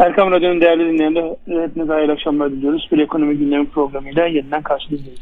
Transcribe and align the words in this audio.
Erkam 0.00 0.30
Radyo'nun 0.30 0.60
değerli 0.60 0.92
dinleyenler, 0.92 1.24
hepinize 1.62 1.92
hayırlı 1.92 2.12
akşamlar 2.12 2.52
diliyoruz. 2.52 2.88
Bir 2.92 2.98
ekonomi 2.98 3.38
gündemi 3.38 3.68
programıyla 3.70 4.26
yeniden 4.26 4.62
karşınızdayız. 4.62 5.20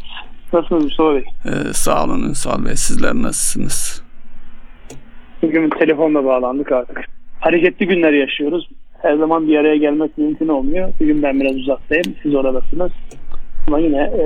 Nasılsınız 0.52 0.84
Mustafa 0.84 1.14
Bey? 1.14 1.24
Ee, 1.46 1.72
sağ 1.72 2.04
olun 2.04 2.28
Ünsal 2.28 2.64
Bey. 2.64 2.76
Sizler 2.76 3.14
nasılsınız? 3.14 4.04
Bugün 5.42 5.70
telefonla 5.70 6.24
bağlandık 6.24 6.72
artık. 6.72 7.04
Hareketli 7.40 7.86
günler 7.86 8.12
yaşıyoruz. 8.12 8.68
Her 9.02 9.16
zaman 9.16 9.48
bir 9.48 9.56
araya 9.56 9.76
gelmek 9.76 10.18
mümkün 10.18 10.48
olmuyor. 10.48 10.92
Bugün 11.00 11.22
ben 11.22 11.40
biraz 11.40 11.56
uzaktayım. 11.56 12.14
Siz 12.22 12.34
oradasınız. 12.34 12.92
Ama 13.66 13.78
yine 13.78 13.98
e, 13.98 14.24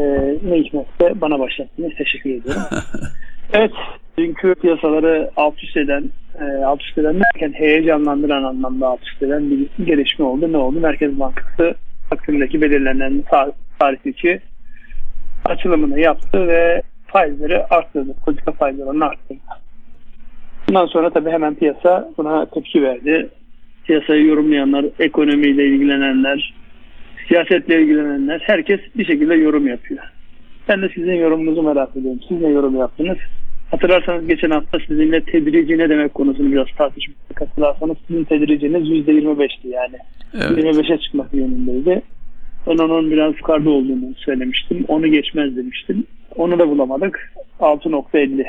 ne 0.51 0.57
hikmetse 0.57 1.21
bana 1.21 1.39
başlattınız. 1.39 1.93
Teşekkür 1.99 2.31
ediyorum. 2.31 2.63
evet. 3.53 3.73
Dünkü 4.19 4.55
piyasaları 4.55 5.31
alt 5.37 5.63
üst 5.63 5.77
eden, 5.77 6.05
e, 6.41 6.65
alt 6.65 6.83
üst 6.83 6.99
eden 6.99 7.21
derken 7.21 7.53
heyecanlandıran 7.53 8.43
anlamda 8.43 8.87
alt 8.87 9.03
üst 9.03 9.23
eden 9.23 9.51
bir 9.51 9.85
gelişme 9.85 10.25
oldu. 10.25 10.53
Ne 10.53 10.57
oldu? 10.57 10.81
Merkez 10.81 11.21
Bankası 11.21 11.75
Taksim'deki 12.11 12.63
belirlenen 12.63 13.25
tarihteki 13.79 14.41
açılımını 15.45 16.01
yaptı 16.01 16.49
ve 16.49 16.83
faizleri 17.07 17.65
arttırdı. 17.65 18.15
Politika 18.25 18.53
faizlerini 18.53 19.05
arttırdı. 19.05 19.41
Bundan 20.69 20.87
sonra 20.87 21.11
tabii 21.11 21.31
hemen 21.31 21.55
piyasa 21.55 22.11
buna 22.19 22.47
tepki 22.47 22.83
verdi. 22.83 23.29
Piyasayı 23.85 24.27
yorumlayanlar, 24.27 24.87
ekonomiyle 24.99 25.67
ilgilenenler, 25.67 26.55
siyasetle 27.29 27.83
ilgilenenler 27.83 28.43
herkes 28.47 28.81
bir 28.97 29.05
şekilde 29.05 29.35
yorum 29.35 29.67
yapıyor. 29.67 30.05
Ben 30.69 30.83
de 30.83 30.89
sizin 30.95 31.13
yorumunuzu 31.13 31.63
merak 31.63 31.97
ediyorum. 31.97 32.21
Siz 32.29 32.41
ne 32.41 32.49
yorum 32.49 32.77
yaptınız? 32.77 33.19
Hatırlarsanız 33.73 34.27
geçen 34.27 34.51
hafta 34.51 34.79
sizinle 34.89 35.25
tedrici 35.25 35.79
ne 35.79 35.89
demek 35.89 36.15
konusunu 36.15 36.53
biraz 36.53 36.67
tartışmıştık. 36.79 37.41
Hatırlarsanız 37.41 37.97
sizin 38.07 38.25
tedriciniz 38.25 38.89
%25'ti 38.89 39.69
yani. 39.69 39.97
Evet. 40.35 40.65
25'e 40.65 40.99
çıkmak 40.99 41.35
yönündeydi. 41.35 42.03
Ben 42.67 42.79
onun 42.79 43.11
biraz 43.11 43.37
yukarıda 43.37 43.71
olduğunu 43.71 44.15
söylemiştim. 44.15 44.85
Onu 44.89 45.07
geçmez 45.07 45.57
demiştim. 45.57 46.05
Onu 46.37 46.59
da 46.59 46.69
bulamadık. 46.69 47.33
6.50. 47.61 48.45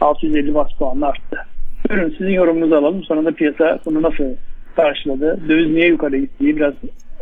650 0.00 0.54
bas 0.54 0.68
puanla 0.78 1.06
arttı. 1.06 1.36
Buyurun 1.90 2.14
sizin 2.18 2.32
yorumunuzu 2.32 2.74
alalım. 2.74 3.04
Sonra 3.04 3.24
da 3.24 3.30
piyasa 3.30 3.78
bunu 3.86 4.02
nasıl 4.02 4.24
karşıladı? 4.76 5.40
Döviz 5.48 5.70
niye 5.70 5.86
yukarı 5.86 6.16
gittiği 6.16 6.56
biraz 6.56 6.74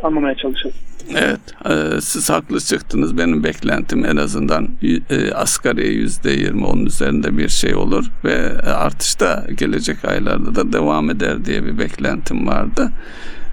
anlamaya 0.03 0.35
çalışalım. 0.35 0.75
Evet, 1.09 1.39
e, 1.65 2.01
siz 2.01 2.29
haklı 2.29 2.59
çıktınız. 2.59 3.17
Benim 3.17 3.43
beklentim 3.43 4.05
en 4.05 4.15
azından 4.15 4.67
e, 5.09 5.31
asgari 5.31 5.93
yüzde 5.93 6.31
yirmi 6.31 6.65
onun 6.65 6.85
üzerinde 6.85 7.37
bir 7.37 7.49
şey 7.49 7.75
olur 7.75 8.05
ve 8.25 8.61
artış 8.61 9.19
da 9.19 9.45
gelecek 9.57 10.05
aylarda 10.05 10.55
da 10.55 10.73
devam 10.73 11.09
eder 11.09 11.45
diye 11.45 11.65
bir 11.65 11.77
beklentim 11.79 12.47
vardı. 12.47 12.91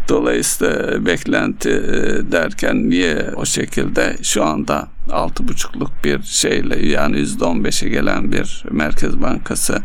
Dolayısıyla 0.08 1.06
beklenti 1.06 1.70
e, 1.70 2.33
derken 2.33 2.91
niye 2.91 3.30
o 3.36 3.44
şekilde 3.44 4.16
şu 4.22 4.44
anda 4.44 4.88
altı 5.12 5.48
buçukluk 5.48 5.92
bir 6.05 6.22
şeyle 6.22 6.86
yani 6.86 7.18
yüzde 7.18 7.44
on 7.44 7.64
beşe 7.64 7.88
gelen 7.88 8.33
bir 8.33 8.64
Merkez 8.70 9.22
Bankası 9.22 9.78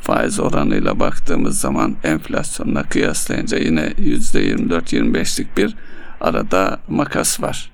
faiz 0.00 0.40
oranıyla 0.40 1.00
baktığımız 1.00 1.60
zaman 1.60 1.96
enflasyonla 2.04 2.82
kıyaslayınca 2.82 3.58
yine 3.58 3.92
yüzde 3.98 4.40
yirmi 4.40 4.70
dört 4.70 4.92
yirmi 4.92 5.14
beşlik 5.14 5.56
bir 5.56 5.74
arada 6.22 6.78
makas 6.88 7.40
var 7.42 7.72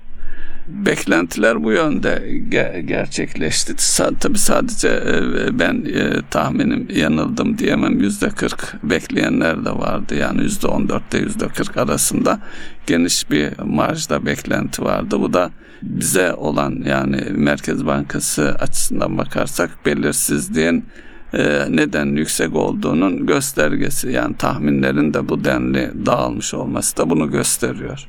beklentiler 0.69 1.63
bu 1.63 1.71
yönde 1.71 2.23
ge- 2.49 2.79
gerçekleşti. 2.79 3.73
Sa- 3.73 4.19
tabii 4.19 4.37
sadece 4.37 4.87
e, 4.87 5.59
ben 5.59 5.85
e, 5.85 6.21
tahminim 6.29 6.87
yanıldım 6.95 7.57
diyemem. 7.57 7.99
Yüzde 7.99 8.29
kırk 8.29 8.75
bekleyenler 8.83 9.65
de 9.65 9.71
vardı. 9.71 10.15
Yani 10.15 10.41
yüzde 10.41 10.67
on 10.67 10.89
dörtte 10.89 11.17
yüzde 11.17 11.47
kırk 11.47 11.77
arasında 11.77 12.39
geniş 12.87 13.31
bir 13.31 13.59
marjda 13.63 14.25
beklenti 14.25 14.83
vardı. 14.83 15.19
Bu 15.19 15.33
da 15.33 15.51
bize 15.83 16.33
olan 16.33 16.83
yani 16.85 17.21
Merkez 17.31 17.85
Bankası 17.85 18.55
açısından 18.59 19.17
bakarsak 19.17 19.69
belirsizliğin 19.85 20.85
e, 21.33 21.65
neden 21.69 22.05
yüksek 22.05 22.55
olduğunun 22.55 23.27
göstergesi. 23.27 24.11
Yani 24.11 24.35
tahminlerin 24.37 25.13
de 25.13 25.29
bu 25.29 25.43
denli 25.43 25.91
dağılmış 26.05 26.53
olması 26.53 26.97
da 26.97 27.09
bunu 27.09 27.31
gösteriyor. 27.31 28.07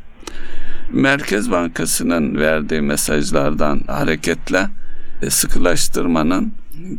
Merkez 0.93 1.51
Bankası'nın 1.51 2.39
verdiği 2.39 2.81
mesajlardan 2.81 3.81
hareketle 3.87 4.69
e, 5.23 5.31
sıkılaştırmanın 5.31 6.53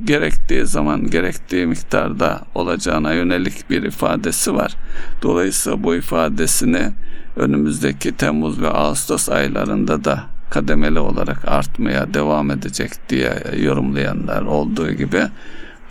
gerektiği 0.06 0.66
zaman 0.66 1.10
gerektiği 1.10 1.66
miktarda 1.66 2.42
olacağına 2.56 3.14
yönelik 3.14 3.70
bir 3.70 3.84
ifadesi 3.84 4.56
var. 4.56 4.76
Dolayısıyla 5.22 5.84
bu 5.84 5.96
ifadesini 5.96 6.92
önümüzdeki 7.36 8.12
Temmuz 8.12 8.62
ve 8.62 8.70
Ağustos 8.70 9.30
aylarında 9.30 10.04
da 10.04 10.24
kademeli 10.50 11.00
olarak 11.00 11.48
artmaya 11.48 12.14
devam 12.14 12.52
edecek 12.52 12.92
diye 13.10 13.44
yorumlayanlar 13.60 14.42
olduğu 14.42 14.92
gibi 14.92 15.22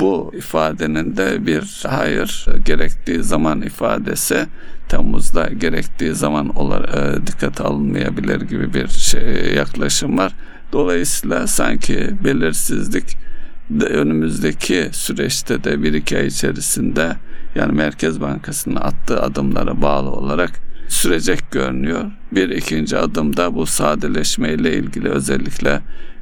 bu 0.00 0.33
ifadenin 0.37 1.16
de 1.16 1.47
bir 1.47 1.83
hayır 1.88 2.47
gerektiği 2.65 3.22
zaman 3.22 3.62
ifadesi 3.62 4.47
Temmuz'da 4.88 5.47
gerektiği 5.47 6.15
zaman 6.15 6.56
olarak 6.56 6.94
e, 6.94 7.27
dikkate 7.27 7.65
alınmayabilir 7.65 8.41
gibi 8.41 8.75
bir 8.75 8.89
şey, 8.89 9.55
yaklaşım 9.56 10.19
var. 10.19 10.33
Dolayısıyla 10.72 11.47
sanki 11.47 12.10
belirsizlik 12.25 13.16
de 13.71 13.84
önümüzdeki 13.84 14.89
süreçte 14.93 15.65
de 15.65 15.83
bir 15.83 15.94
iki 15.94 16.19
ay 16.19 16.27
içerisinde 16.27 17.16
yani 17.55 17.72
Merkez 17.72 18.21
Bankası'nın 18.21 18.77
attığı 18.77 19.22
adımlara 19.22 19.83
bağlı 19.83 20.10
olarak 20.10 20.50
sürecek 20.89 21.50
görünüyor. 21.50 22.05
Bir 22.33 22.49
ikinci 22.49 22.97
adımda 22.97 23.55
bu 23.55 23.66
sadeleşme 23.66 24.53
ile 24.53 24.77
ilgili 24.77 25.09
özellikle 25.09 25.81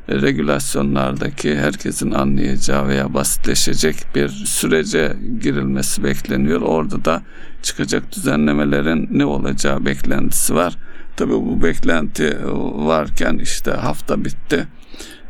regülasyonlardaki 0.09 1.57
herkesin 1.57 2.11
anlayacağı 2.11 2.89
veya 2.89 3.15
basitleşecek 3.15 3.97
bir 4.15 4.29
sürece 4.29 5.17
girilmesi 5.41 6.05
bekleniyor. 6.05 6.61
Orada 6.61 7.05
da 7.05 7.23
çıkacak 7.63 8.13
düzenlemelerin 8.17 9.09
ne 9.11 9.25
olacağı 9.25 9.85
beklentisi 9.85 10.55
var. 10.55 10.77
Tabii 11.17 11.33
bu 11.33 11.63
beklenti 11.63 12.39
varken 12.75 13.39
işte 13.39 13.71
hafta 13.71 14.25
bitti. 14.25 14.67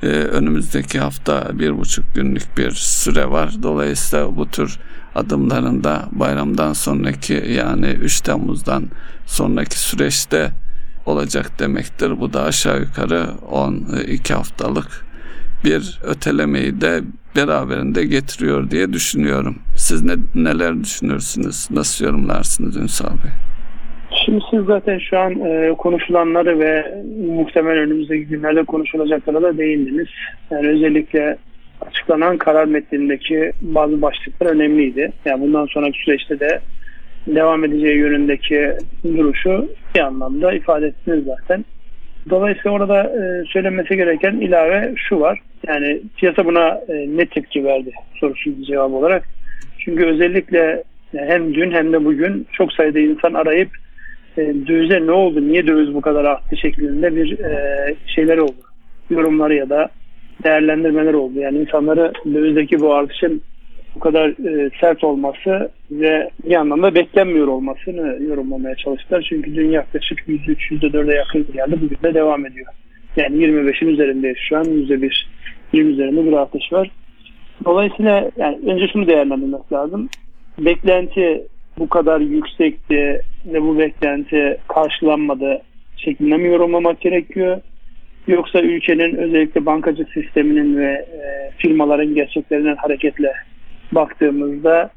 Ee, 0.03 0.07
önümüzdeki 0.07 0.99
hafta 0.99 1.59
bir 1.59 1.79
buçuk 1.79 2.15
günlük 2.15 2.59
bir 2.59 2.71
süre 2.71 3.31
var. 3.31 3.55
Dolayısıyla 3.63 4.37
bu 4.37 4.51
tür 4.51 4.79
adımların 5.15 5.85
da 5.85 6.09
bayramdan 6.13 6.73
sonraki 6.73 7.45
yani 7.49 7.87
3 7.87 8.21
Temmuz'dan 8.21 8.89
sonraki 9.27 9.79
süreçte 9.79 10.53
olacak 11.09 11.51
demektir. 11.59 12.21
Bu 12.21 12.33
da 12.33 12.43
aşağı 12.43 12.81
yukarı 12.81 13.27
12 13.51 14.35
haftalık 14.35 15.07
bir 15.65 16.01
ötelemeyi 16.05 16.81
de 16.81 17.01
beraberinde 17.37 18.05
getiriyor 18.05 18.71
diye 18.71 18.93
düşünüyorum. 18.93 19.59
Siz 19.77 20.03
ne, 20.03 20.13
neler 20.35 20.81
düşünürsünüz? 20.81 21.71
Nasıl 21.71 22.05
yorumlarsınız 22.05 22.77
Ünsal 22.77 23.11
Bey? 23.11 23.33
Şimdi 24.25 24.41
siz 24.51 24.65
zaten 24.65 24.99
şu 24.99 25.19
an 25.19 25.41
e, 25.41 25.75
konuşulanları 25.79 26.59
ve 26.59 27.03
muhtemel 27.27 27.79
önümüzdeki 27.79 28.27
günlerde 28.27 28.65
konuşulacaklara 28.65 29.43
da 29.43 29.59
değindiniz. 29.59 30.09
Yani 30.51 30.69
özellikle 30.69 31.37
açıklanan 31.81 32.37
karar 32.39 32.65
metnindeki 32.65 33.53
bazı 33.61 34.03
başlıklar 34.03 34.47
önemliydi. 34.47 35.13
Yani 35.25 35.41
bundan 35.41 35.67
sonraki 35.67 35.99
süreçte 36.05 36.41
de 36.41 36.61
devam 37.35 37.65
edeceği 37.65 37.97
yönündeki 37.97 38.73
duruşu 39.05 39.69
bir 39.95 40.01
anlamda 40.01 40.53
ifade 40.53 40.87
ettiniz 40.87 41.25
zaten. 41.25 41.65
Dolayısıyla 42.31 42.71
orada 42.71 43.03
e, 43.03 43.45
söylenmesi 43.45 43.97
gereken 43.97 44.33
ilave 44.33 44.95
şu 44.97 45.21
var. 45.21 45.41
Yani 45.67 46.01
piyasa 46.17 46.47
buna 46.47 46.69
e, 46.89 47.17
ne 47.17 47.27
tepki 47.27 47.65
verdi 47.65 47.91
sorusunun 48.21 48.63
cevabı 48.63 48.95
olarak. 48.95 49.29
Çünkü 49.79 50.07
özellikle 50.07 50.83
hem 51.17 51.55
dün 51.55 51.71
hem 51.71 51.93
de 51.93 52.05
bugün 52.05 52.47
çok 52.53 52.73
sayıda 52.73 52.99
insan 52.99 53.35
arayıp 53.35 53.71
e, 54.39 54.55
dövize 54.67 55.07
ne 55.07 55.13
oldu, 55.13 55.49
niye 55.49 55.67
döviz 55.67 55.95
bu 55.95 56.01
kadar 56.01 56.25
arttı 56.25 56.57
şeklinde 56.57 57.17
bir 57.17 57.39
e, 57.39 57.95
şeyler 58.07 58.39
oldu. 58.39 58.63
Yorumları 59.11 59.55
ya 59.55 59.71
da 59.71 59.89
değerlendirmeler 60.45 61.15
oldu. 61.15 61.41
Yani 61.41 61.59
insanları 61.59 62.13
dövizdeki 62.35 62.81
bu 62.81 62.95
artışın 62.95 63.43
bu 63.95 64.01
kadar 64.01 64.29
e, 64.29 64.71
sert 64.81 65.05
olması 65.05 65.71
ve 65.91 66.31
bir 66.45 66.55
anlamda 66.55 66.95
beklenmiyor 66.95 67.47
olmasını 67.47 68.23
yorumlamaya 68.23 68.75
çalıştılar. 68.75 69.27
Çünkü 69.29 69.55
dün 69.55 69.71
yaklaşık 69.71 70.19
%3, 70.29 70.57
%4'e 70.71 71.15
yakın 71.15 71.47
geldi. 71.53 71.79
Bugün 71.83 71.99
de 72.03 72.15
devam 72.15 72.47
ediyor. 72.47 72.67
Yani 73.17 73.37
25'in 73.37 73.89
üzerindeyiz 73.89 74.39
şu 74.49 74.57
an. 74.57 74.65
%1, 74.65 75.13
20 75.73 75.93
üzerinde 75.93 76.27
bir 76.27 76.33
artış 76.33 76.73
var. 76.73 76.91
Dolayısıyla 77.65 78.31
yani 78.37 78.59
önce 78.67 78.89
şunu 78.89 79.07
değerlendirmek 79.07 79.73
lazım. 79.73 80.09
Beklenti 80.59 81.43
bu 81.79 81.89
kadar 81.89 82.21
yüksekti 82.21 83.21
ve 83.47 83.63
bu 83.63 83.79
beklenti 83.79 84.59
karşılanmadı 84.69 85.63
şeklinde 85.97 86.37
mi 86.37 86.49
yorumlamak 86.49 87.01
gerekiyor? 87.01 87.61
Yoksa 88.27 88.61
ülkenin 88.61 89.17
özellikle 89.17 89.67
bankacılık 89.67 90.13
sisteminin 90.13 90.77
ve 90.77 90.91
e, 90.91 91.51
firmaların 91.59 92.15
gerçeklerinden 92.15 92.77
hareketle 92.77 93.33
baktığımızda 93.93 94.91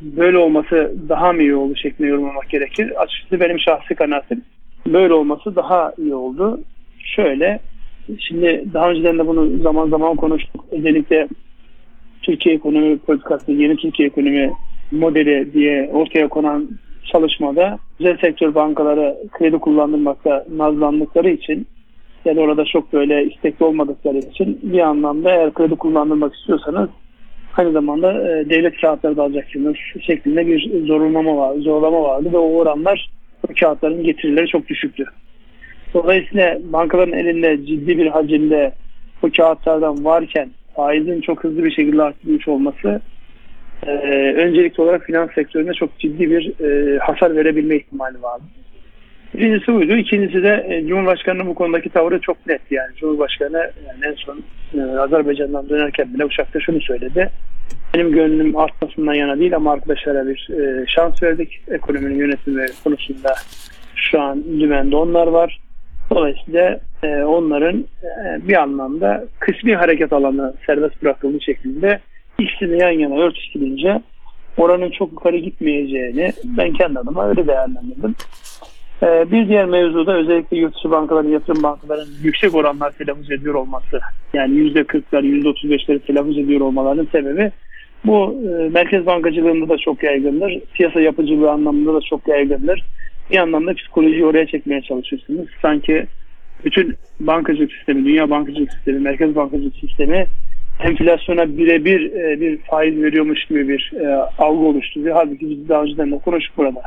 böyle 0.00 0.38
olması 0.38 0.94
daha 1.08 1.32
mı 1.32 1.42
iyi 1.42 1.54
oldu 1.54 1.76
şeklinde 1.76 2.08
yorumlamak 2.08 2.48
gerekir. 2.50 3.02
Açıkçası 3.02 3.40
benim 3.40 3.58
şahsi 3.58 3.94
kanaatim 3.94 4.42
Böyle 4.86 5.14
olması 5.14 5.56
daha 5.56 5.92
iyi 5.98 6.14
oldu. 6.14 6.60
Şöyle, 6.98 7.58
şimdi 8.18 8.64
daha 8.74 8.90
önceden 8.90 9.18
de 9.18 9.26
bunu 9.26 9.58
zaman 9.62 9.88
zaman 9.88 10.16
konuştuk. 10.16 10.64
Özellikle 10.70 11.28
Türkiye 12.22 12.54
ekonomi 12.54 12.98
politikası, 12.98 13.52
yeni 13.52 13.76
Türkiye 13.76 14.08
ekonomi 14.08 14.52
modeli 14.92 15.52
diye 15.52 15.90
ortaya 15.92 16.28
konan 16.28 16.68
çalışmada 17.12 17.78
özel 18.00 18.18
sektör 18.18 18.54
bankaları 18.54 19.16
kredi 19.32 19.58
kullandırmakta 19.58 20.44
nazlandıkları 20.56 21.30
için 21.30 21.66
yani 22.24 22.40
orada 22.40 22.64
çok 22.64 22.92
böyle 22.92 23.24
istekli 23.24 23.64
olmadıkları 23.64 24.18
için 24.18 24.60
bir 24.62 24.78
anlamda 24.78 25.30
eğer 25.30 25.54
kredi 25.54 25.76
kullandırmak 25.76 26.34
istiyorsanız 26.34 26.88
aynı 27.56 27.72
zamanda 27.72 28.12
e, 28.12 28.50
devlet 28.50 28.80
kağıtları 28.80 29.16
da 29.16 29.22
alacaksınız 29.22 29.76
şeklinde 30.06 30.46
bir 30.46 30.86
zorunlama 30.86 31.36
var, 31.36 31.56
zorlama 31.56 32.02
vardı 32.02 32.32
ve 32.32 32.36
o 32.36 32.56
oranlar 32.56 33.10
o 33.48 33.52
kağıtların 33.60 34.04
getirileri 34.04 34.48
çok 34.48 34.68
düşüktü. 34.68 35.04
Dolayısıyla 35.94 36.58
bankaların 36.72 37.18
elinde 37.18 37.66
ciddi 37.66 37.98
bir 37.98 38.06
hacimde 38.06 38.72
bu 39.22 39.30
kağıtlardan 39.36 40.04
varken 40.04 40.50
faizin 40.74 41.20
çok 41.20 41.44
hızlı 41.44 41.64
bir 41.64 41.70
şekilde 41.70 42.02
artmış 42.02 42.48
olması 42.48 43.00
e, 43.86 43.90
öncelikli 44.36 44.80
olarak 44.80 45.02
finans 45.02 45.30
sektörüne 45.34 45.72
çok 45.72 45.98
ciddi 45.98 46.30
bir 46.30 46.60
e, 46.64 46.98
hasar 46.98 47.36
verebilme 47.36 47.76
ihtimali 47.76 48.22
vardı. 48.22 48.44
Birincisi 49.34 49.74
buydu. 49.74 49.96
İkincisi 49.96 50.42
de 50.42 50.66
e, 50.68 50.86
Cumhurbaşkanı'nın 50.86 51.46
bu 51.46 51.54
konudaki 51.54 51.90
tavrı 51.90 52.20
çok 52.20 52.46
net. 52.46 52.60
Yani 52.70 52.96
Cumhurbaşkanı 52.96 53.56
yani 53.56 54.04
en 54.06 54.14
son 54.14 54.42
e, 54.74 54.98
Azerbaycan'dan 54.98 55.68
dönerken 55.68 56.14
bile 56.14 56.24
uçakta 56.24 56.60
şunu 56.60 56.80
söyledi. 56.80 57.30
Benim 57.94 58.12
gönlüm 58.12 58.56
artmasından 58.56 59.14
yana 59.14 59.38
değil 59.38 59.56
ama 59.56 59.72
arkadaşlara 59.72 60.26
bir 60.26 60.48
e, 60.50 60.86
şans 60.86 61.22
verdik. 61.22 61.60
Ekonominin 61.68 62.18
yönetimi 62.18 62.66
konusunda 62.84 63.34
şu 63.94 64.20
an 64.20 64.44
dümende 64.60 64.96
onlar 64.96 65.26
var. 65.26 65.60
Dolayısıyla 66.10 66.80
onların 67.26 67.84
bir 68.48 68.62
anlamda 68.62 69.24
kısmi 69.38 69.76
hareket 69.76 70.12
alanı 70.12 70.54
serbest 70.66 71.02
bırakıldığı 71.02 71.40
şeklinde 71.40 72.00
ikisini 72.38 72.78
yan 72.78 72.90
yana 72.90 73.18
örtüştürünce 73.18 74.02
oranın 74.56 74.90
çok 74.90 75.12
yukarı 75.12 75.36
gitmeyeceğini 75.36 76.32
ben 76.44 76.72
kendi 76.72 76.98
adıma 76.98 77.28
öyle 77.28 77.46
değerlendirdim. 77.46 78.14
E, 79.02 79.30
bir 79.32 79.48
diğer 79.48 79.64
mevzu 79.64 80.06
da 80.06 80.16
özellikle 80.16 80.56
yurt 80.56 80.76
dışı 80.76 80.90
bankaların, 80.90 81.28
yatırım 81.28 81.62
bankaların 81.62 82.08
yüksek 82.22 82.54
oranlar 82.54 82.90
telaffuz 82.90 83.30
ediyor 83.30 83.54
olması. 83.54 84.00
Yani 84.34 84.54
%40'lar, 84.54 85.22
%35'leri 85.22 85.98
telaffuz 85.98 86.38
ediyor 86.38 86.60
olmalarının 86.60 87.08
sebebi 87.12 87.52
bu 88.04 88.42
e, 88.48 88.68
merkez 88.68 89.06
bankacılığında 89.06 89.68
da 89.68 89.78
çok 89.78 90.02
yaygındır. 90.02 90.60
Piyasa 90.74 91.00
yapıcılığı 91.00 91.50
anlamında 91.50 91.94
da 91.94 92.00
çok 92.00 92.28
yaygındır 92.28 92.84
bir 93.30 93.38
anlamda 93.38 93.74
psikolojiyi 93.74 94.24
oraya 94.24 94.46
çekmeye 94.46 94.82
çalışıyorsunuz. 94.82 95.48
Sanki 95.62 96.06
bütün 96.64 96.96
bankacılık 97.20 97.72
sistemi, 97.72 98.04
dünya 98.04 98.30
bankacılık 98.30 98.72
sistemi, 98.72 98.98
merkez 98.98 99.36
bankacılık 99.36 99.74
sistemi 99.74 100.26
enflasyona 100.80 101.58
birebir 101.58 102.12
e, 102.12 102.40
bir 102.40 102.58
faiz 102.58 103.02
veriyormuş 103.02 103.44
gibi 103.44 103.68
bir 103.68 103.92
e, 104.00 104.14
algı 104.38 104.64
oluşturuyor. 104.64 105.16
Halbuki 105.16 105.50
biz 105.50 105.68
daha 105.68 105.82
önceden 105.82 106.12
de 106.12 106.18
konuştuk 106.18 106.56
burada. 106.56 106.82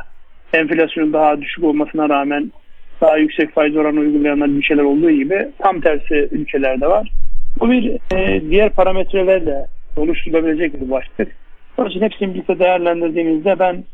Enflasyonun 0.52 1.12
daha 1.12 1.40
düşük 1.40 1.64
olmasına 1.64 2.08
rağmen 2.08 2.52
daha 3.00 3.16
yüksek 3.16 3.54
faiz 3.54 3.76
oranı 3.76 4.00
uygulayanlar 4.00 4.48
ülkeler 4.48 4.82
olduğu 4.82 5.10
gibi 5.10 5.48
tam 5.58 5.80
tersi 5.80 6.28
ülkelerde 6.30 6.86
var. 6.86 7.12
Bu 7.60 7.70
bir 7.70 7.96
e, 8.14 8.50
diğer 8.50 8.70
parametrelerle 8.70 9.66
oluşturulabilecek 9.96 10.80
bir 10.80 10.90
başlık. 10.90 11.36
Onun 11.78 11.90
için 11.90 12.00
hepsini 12.00 12.34
birlikte 12.34 12.58
değerlendirdiğimizde 12.58 13.58
ben 13.58 13.84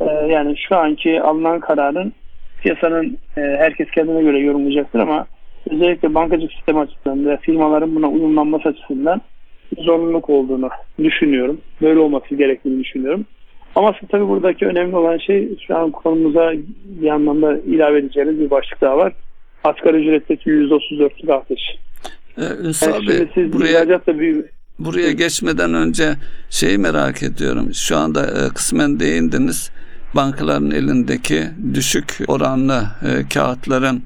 ee, 0.00 0.04
yani 0.04 0.56
şu 0.68 0.76
anki 0.76 1.22
alınan 1.22 1.60
kararın 1.60 2.12
piyasanın 2.62 3.18
e, 3.36 3.40
herkes 3.40 3.90
kendine 3.90 4.22
göre 4.22 4.38
yorumlayacaktır 4.38 4.98
ama 4.98 5.26
özellikle 5.70 6.14
bankacılık 6.14 6.52
sistemi 6.52 6.80
açısından 6.80 7.26
ve 7.26 7.36
firmaların 7.36 7.94
buna 7.94 8.08
uyumlanması 8.08 8.68
açısından 8.68 9.20
zorunluluk 9.78 10.30
olduğunu 10.30 10.68
düşünüyorum. 10.98 11.60
Böyle 11.82 12.00
olması 12.00 12.34
gerektiğini 12.34 12.84
düşünüyorum. 12.84 13.24
Ama 13.76 13.94
tabii 14.10 14.28
buradaki 14.28 14.66
önemli 14.66 14.96
olan 14.96 15.18
şey 15.18 15.58
şu 15.66 15.76
an 15.76 15.90
konumuza 15.90 16.52
bir 16.84 17.08
anlamda 17.08 17.58
ilave 17.58 17.98
edeceğimiz 17.98 18.38
bir 18.38 18.50
başlık 18.50 18.80
daha 18.80 18.96
var. 18.96 19.12
Asgari 19.64 19.96
ücretteki 19.96 20.50
%34'lük 20.50 21.32
artış. 21.32 21.60
Ee, 22.38 22.66
Ünsal 22.66 22.92
yani 22.92 23.08
Bey, 23.08 23.28
siz 23.34 23.52
buraya, 23.52 23.88
bir... 24.08 24.44
buraya 24.78 25.12
geçmeden 25.12 25.74
önce 25.74 26.14
şeyi 26.50 26.78
merak 26.78 27.22
ediyorum. 27.22 27.74
Şu 27.74 27.96
anda 27.96 28.26
e, 28.26 28.48
kısmen 28.54 29.00
değindiniz 29.00 29.70
bankaların 30.14 30.70
elindeki 30.70 31.42
düşük 31.74 32.18
oranlı 32.28 32.82
e, 33.02 33.28
kağıtların 33.34 34.02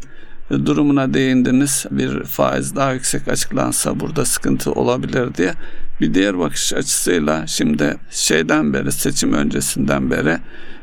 e, 0.51 0.67
durumuna 0.67 1.15
değindiniz. 1.15 1.87
Bir 1.91 2.25
faiz 2.25 2.77
daha 2.77 2.93
yüksek 2.93 3.29
açıklansa 3.29 4.01
burada 4.01 4.25
sıkıntı 4.25 4.73
olabilir 4.73 5.35
diye. 5.35 5.53
Bir 6.01 6.15
diğer 6.15 6.39
bakış 6.39 6.73
açısıyla 6.73 7.47
şimdi 7.47 7.97
şeyden 8.11 8.73
beri 8.73 8.93
seçim 8.93 9.33
öncesinden 9.33 10.11
beri 10.11 10.39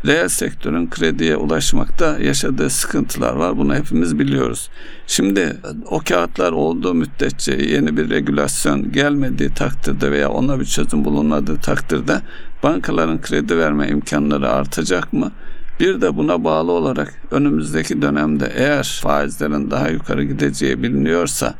reel 0.05 0.27
sektörün 0.27 0.89
krediye 0.89 1.35
ulaşmakta 1.35 2.19
yaşadığı 2.19 2.69
sıkıntılar 2.69 3.33
var. 3.33 3.57
Bunu 3.57 3.75
hepimiz 3.75 4.19
biliyoruz. 4.19 4.69
Şimdi 5.07 5.57
o 5.85 5.99
kağıtlar 5.99 6.51
olduğu 6.51 6.93
müddetçe 6.93 7.51
yeni 7.53 7.97
bir 7.97 8.09
regülasyon 8.09 8.91
gelmediği 8.91 9.49
takdirde 9.49 10.11
veya 10.11 10.29
ona 10.29 10.59
bir 10.59 10.65
çözüm 10.65 11.05
bulunmadığı 11.05 11.57
takdirde 11.57 12.21
bankaların 12.63 13.21
kredi 13.21 13.57
verme 13.57 13.87
imkanları 13.87 14.49
artacak 14.49 15.13
mı? 15.13 15.31
Bir 15.79 16.01
de 16.01 16.17
buna 16.17 16.43
bağlı 16.43 16.71
olarak 16.71 17.13
önümüzdeki 17.31 18.01
dönemde 18.01 18.51
eğer 18.55 18.99
faizlerin 19.03 19.71
daha 19.71 19.89
yukarı 19.89 20.23
gideceği 20.23 20.83
biliniyorsa 20.83 21.53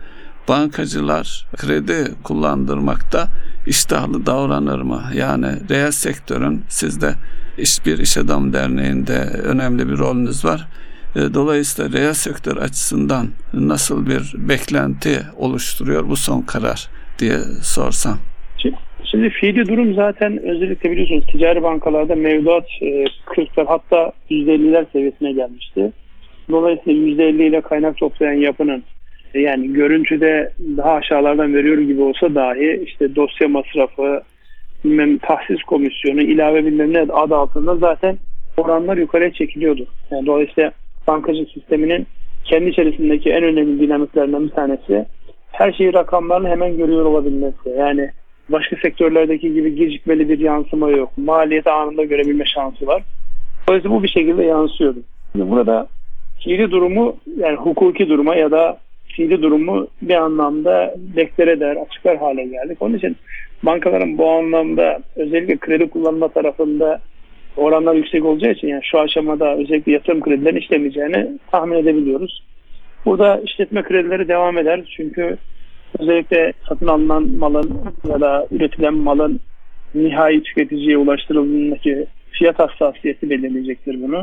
bankacılar 0.48 1.46
kredi 1.56 2.12
kullandırmakta 2.24 3.28
iştahlı 3.68 4.26
davranır 4.26 4.82
mı? 4.82 5.02
Yani 5.16 5.48
reel 5.70 5.92
sektörün 5.92 6.62
sizde 6.70 7.12
iş 7.58 7.86
bir 7.86 7.98
iş 7.98 8.18
adam 8.18 8.54
derneğinde 8.54 9.20
önemli 9.44 9.90
bir 9.90 9.98
rolünüz 9.98 10.46
var. 10.46 10.68
E, 11.16 11.20
dolayısıyla 11.34 12.00
reel 12.00 12.14
sektör 12.14 12.58
açısından 12.58 13.28
nasıl 13.54 14.08
bir 14.08 14.50
beklenti 14.50 15.20
oluşturuyor 15.38 16.10
bu 16.10 16.16
son 16.16 16.42
karar 16.42 16.88
diye 17.20 17.38
sorsam. 17.62 18.18
Şimdi 19.12 19.30
fiili 19.30 19.68
durum 19.68 19.94
zaten 19.94 20.38
özellikle 20.44 20.92
biliyorsunuz 20.92 21.26
ticari 21.32 21.64
bankalarda 21.64 22.16
mevduat 22.16 22.66
40'lar 23.26 23.62
e, 23.62 23.66
hatta 23.68 24.12
%50'ler 24.30 24.86
seviyesine 24.94 25.32
gelmişti. 25.32 25.92
Dolayısıyla 26.50 27.02
%50 27.02 27.44
ile 27.44 27.62
kaynak 27.62 27.98
toplayan 27.98 28.34
yapının 28.34 28.84
e, 29.38 29.42
yani 29.42 29.74
görüntüde 29.74 30.52
daha 30.78 30.92
aşağılardan 30.92 31.54
veriyor 31.54 31.78
gibi 31.78 32.02
olsa 32.02 32.36
dahi 32.36 32.84
işte 32.86 33.16
dosya 33.16 33.48
masrafı, 33.48 34.22
bilmem 34.86 35.18
tahsis 35.18 35.64
komisyonu, 35.64 36.22
ilave 36.22 36.66
bilmem 36.66 36.94
ne 36.94 37.02
adı 37.02 37.36
altında 37.36 37.76
zaten 37.76 38.18
oranlar 38.58 38.98
yukarıya 38.98 39.34
çekiliyordu. 39.34 39.88
Yani 40.12 40.26
dolayısıyla 40.26 40.72
bankacılık 41.08 41.50
sisteminin 41.52 42.08
kendi 42.44 42.70
içerisindeki 42.70 43.30
en 43.30 43.44
önemli 43.44 43.80
dinamiklerinden 43.80 44.44
bir 44.44 44.50
tanesi 44.50 45.06
her 45.52 45.72
şeyi 45.72 45.94
rakamlarla 45.94 46.50
hemen 46.50 46.78
görüyor 46.78 47.06
olabilmesi. 47.06 47.70
Yani 47.78 48.12
başka 48.50 48.76
sektörlerdeki 48.76 49.54
gibi 49.54 49.76
gecikmeli 49.76 50.30
bir 50.30 50.40
yansıma 50.40 50.90
yok. 50.90 51.18
Maliyeti 51.18 51.70
anında 51.70 52.04
görebilme 52.04 52.46
şansı 52.46 52.88
var. 52.88 53.04
Dolayısıyla 53.68 53.98
bu 53.98 54.04
bir 54.04 54.10
şekilde 54.10 54.44
yansıyordu. 54.44 55.00
Şimdi 55.32 55.52
burada 55.52 55.88
fiili 56.44 56.72
durumu 56.72 57.16
yani 57.38 57.56
hukuki 57.56 58.10
duruma 58.10 58.36
ya 58.36 58.52
da 58.52 58.78
fiili 59.18 59.42
durumu 59.42 59.88
bir 60.02 60.16
anlamda 60.16 60.94
deklar 61.16 61.48
eder, 61.48 61.76
açıklar 61.76 62.18
hale 62.18 62.46
geldik. 62.46 62.78
Onun 62.80 62.98
için 62.98 63.16
bankaların 63.64 64.18
bu 64.18 64.30
anlamda 64.30 65.00
özellikle 65.16 65.58
kredi 65.58 65.90
kullanma 65.90 66.28
tarafında 66.28 67.00
oranlar 67.58 67.96
yüksek 67.96 68.26
olacağı 68.26 68.52
için 68.52 68.68
yani 68.68 68.82
şu 68.84 69.00
aşamada 69.00 69.58
özellikle 69.58 69.92
yatırım 69.92 70.22
kredilerini 70.22 70.60
işlemeyeceğini 70.60 71.40
tahmin 71.52 71.78
edebiliyoruz. 71.78 72.44
Burada 73.06 73.42
işletme 73.46 73.84
kredileri 73.84 74.28
devam 74.28 74.58
eder. 74.58 74.82
Çünkü 74.98 75.38
özellikle 76.00 76.54
satın 76.70 76.88
alınan 76.88 77.24
malın 77.24 77.72
ya 78.10 78.22
da 78.22 78.48
üretilen 78.52 78.94
malın 78.94 79.40
nihai 79.96 80.44
tüketiciye 80.44 80.98
ulaştırıldığındaki 80.98 82.06
fiyat 82.32 82.60
hassasiyeti 82.60 83.30
belirleyecektir 83.30 84.02
bunu. 84.02 84.22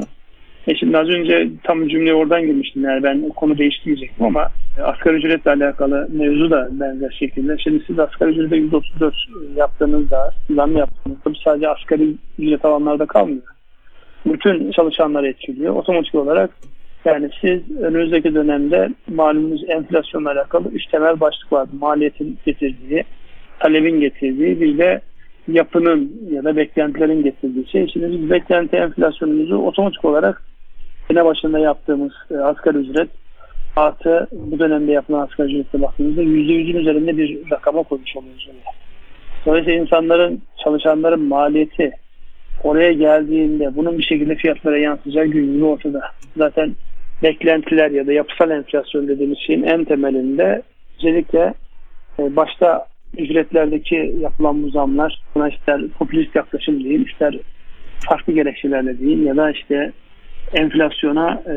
E 0.67 0.75
şimdi 0.75 0.99
az 0.99 1.09
önce 1.09 1.49
tam 1.65 1.89
cümleye 1.89 2.15
oradan 2.15 2.47
girmiştim 2.47 2.85
yani 2.85 3.03
ben 3.03 3.29
konu 3.29 3.59
değiştirmeyecektim 3.59 4.27
ama 4.27 4.51
asgari 4.83 5.17
ücretle 5.17 5.51
alakalı 5.51 6.09
mevzu 6.13 6.51
da 6.51 6.69
benzer 6.71 7.11
şekilde. 7.11 7.59
Şimdi 7.59 7.85
siz 7.87 7.99
asgari 7.99 8.31
ücrete 8.31 8.57
134 8.57 9.15
yaptığınızda, 9.57 10.31
zam 10.51 10.77
yaptığınızda 10.77 11.25
bu 11.25 11.35
sadece 11.45 11.69
asgari 11.69 12.15
ücret 12.39 12.65
alanlarda 12.65 13.07
kalmıyor. 13.07 13.43
Bütün 14.27 14.71
çalışanları 14.71 15.29
etkiliyor. 15.29 15.77
Otomatik 15.77 16.15
olarak 16.15 16.51
yani 17.05 17.31
siz 17.41 17.81
önümüzdeki 17.81 18.35
dönemde 18.35 18.89
malumunuz 19.09 19.65
enflasyonla 19.69 20.31
alakalı 20.31 20.69
üç 20.69 20.87
temel 20.87 21.21
başlık 21.21 21.53
vardı. 21.53 21.71
Maliyetin 21.81 22.39
getirdiği, 22.47 23.05
talebin 23.59 24.01
getirdiği 24.01 24.61
bir 24.61 24.79
de 24.79 25.01
yapının 25.49 26.13
ya 26.31 26.45
da 26.45 26.57
beklentilerin 26.57 27.23
getirdiği 27.23 27.71
şey. 27.71 27.89
Şimdi 27.93 28.13
biz 28.13 28.31
beklenti 28.31 28.77
enflasyonumuzu 28.77 29.57
otomatik 29.57 30.05
olarak 30.05 30.43
sene 31.09 31.25
başında 31.25 31.59
yaptığımız 31.59 32.13
e, 32.31 32.37
asgari 32.37 32.77
ücret 32.77 33.09
artı 33.77 34.29
bu 34.33 34.59
dönemde 34.59 34.93
yapılan 34.93 35.21
asgari 35.21 35.49
ücrete 35.49 35.83
baktığımızda 35.83 36.23
%100'ün 36.23 36.77
üzerinde 36.77 37.17
bir 37.17 37.51
rakama 37.51 37.83
koymuş 37.83 38.17
oluyoruz. 38.17 38.49
oraya. 38.51 38.75
Dolayısıyla 39.47 39.81
insanların, 39.81 40.43
çalışanların 40.65 41.23
maliyeti 41.23 41.93
oraya 42.63 42.93
geldiğinde 42.93 43.77
bunun 43.77 43.99
bir 43.99 44.03
şekilde 44.03 44.35
fiyatlara 44.35 44.79
yansıyacağı 44.79 45.27
gün 45.27 45.53
gibi 45.53 45.65
ortada. 45.65 46.01
Zaten 46.37 46.77
beklentiler 47.23 47.91
ya 47.91 48.07
da 48.07 48.13
yapısal 48.13 48.51
enflasyon 48.51 49.09
dediğimiz 49.09 49.39
şeyin 49.39 49.63
en 49.63 49.85
temelinde 49.85 50.63
özellikle 50.99 51.55
e, 52.19 52.37
başta 52.37 52.87
ücretlerdeki 53.19 54.15
yapılan 54.21 54.63
bu 54.63 54.71
zamlar 54.71 55.23
buna 55.35 55.49
ister 55.49 55.89
popülist 55.89 56.37
yaklaşım 56.37 56.85
değil 56.85 57.07
ister 57.07 57.39
farklı 58.09 58.33
gerekçelerle 58.33 58.99
değil 58.99 59.23
ya 59.23 59.37
da 59.37 59.51
işte 59.51 59.93
enflasyona 60.55 61.43
e, 61.47 61.53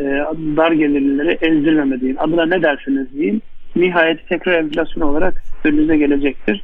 dar 0.57 0.71
gelirlileri 0.71 1.37
ezdirmeme 1.41 2.01
deyin. 2.01 2.15
Adına 2.15 2.45
ne 2.45 2.61
dersiniz 2.61 3.13
deyin. 3.13 3.41
Nihayet 3.75 4.29
tekrar 4.29 4.53
enflasyon 4.53 5.03
olarak 5.03 5.43
önünüze 5.63 5.97
gelecektir. 5.97 6.63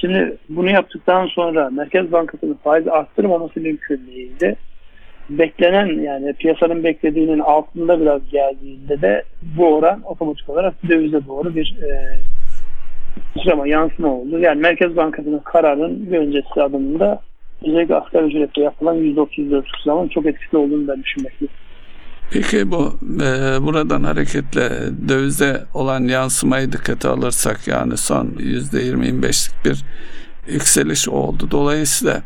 Şimdi 0.00 0.36
bunu 0.48 0.70
yaptıktan 0.70 1.26
sonra 1.26 1.70
Merkez 1.70 2.12
Bankası'nın 2.12 2.58
faiz 2.64 2.88
arttırmaması 2.88 3.60
mümkün 3.60 4.06
değildi. 4.06 4.56
Beklenen 5.30 6.02
yani 6.02 6.32
piyasanın 6.32 6.84
beklediğinin 6.84 7.38
altında 7.38 8.00
biraz 8.00 8.30
geldiğinde 8.30 9.02
de 9.02 9.22
bu 9.42 9.74
oran 9.74 10.02
otomatik 10.04 10.50
olarak 10.50 10.74
dövize 10.88 11.26
doğru 11.26 11.56
bir 11.56 11.76
e, 11.82 12.18
sıçrama, 13.34 13.68
yansıma 13.68 14.08
oldu. 14.08 14.38
Yani 14.38 14.60
Merkez 14.60 14.96
Bankası'nın 14.96 15.38
kararın 15.38 16.12
bir 16.12 16.18
öncesi 16.18 16.62
adımında 16.62 17.20
özellikle 17.66 17.94
asgari 17.94 18.26
ücretle 18.26 18.62
yapılan 18.62 18.96
%34 18.96 19.64
zaman 19.84 20.08
çok 20.08 20.26
etkili 20.26 20.58
olduğunu 20.58 20.88
ben 20.88 21.02
düşünmekteyim. 21.02 21.52
Peki 22.30 22.70
bu 22.70 22.98
e, 23.22 23.62
buradan 23.62 24.04
hareketle 24.04 24.70
dövize 25.08 25.64
olan 25.74 26.04
yansımayı 26.04 26.72
dikkate 26.72 27.08
alırsak 27.08 27.68
yani 27.68 27.96
son 27.96 28.26
%20-25'lik 28.26 29.64
bir 29.64 29.84
yükseliş 30.48 31.08
oldu. 31.08 31.48
Dolayısıyla 31.50 32.22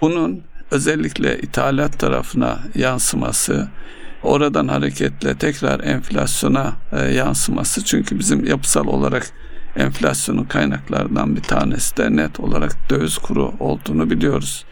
bunun 0.00 0.42
özellikle 0.70 1.38
ithalat 1.38 1.98
tarafına 1.98 2.58
yansıması 2.74 3.68
oradan 4.22 4.68
hareketle 4.68 5.34
tekrar 5.34 5.80
enflasyona 5.80 6.72
e, 6.92 7.02
yansıması 7.02 7.84
çünkü 7.84 8.18
bizim 8.18 8.44
yapısal 8.44 8.86
olarak 8.86 9.30
enflasyonun 9.76 10.44
kaynaklarından 10.44 11.36
bir 11.36 11.42
tanesi 11.42 11.96
de 11.96 12.16
net 12.16 12.40
olarak 12.40 12.90
döviz 12.90 13.18
kuru 13.18 13.52
olduğunu 13.60 14.10
biliyoruz. 14.10 14.64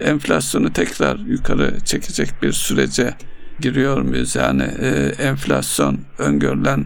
Enflasyonu 0.00 0.72
tekrar 0.72 1.18
yukarı 1.18 1.80
çekecek 1.84 2.42
bir 2.42 2.52
sürece 2.52 3.14
giriyor 3.62 4.02
muyuz? 4.02 4.36
Yani 4.36 4.62
e, 4.62 4.88
enflasyon 5.28 5.98
öngörülen 6.18 6.84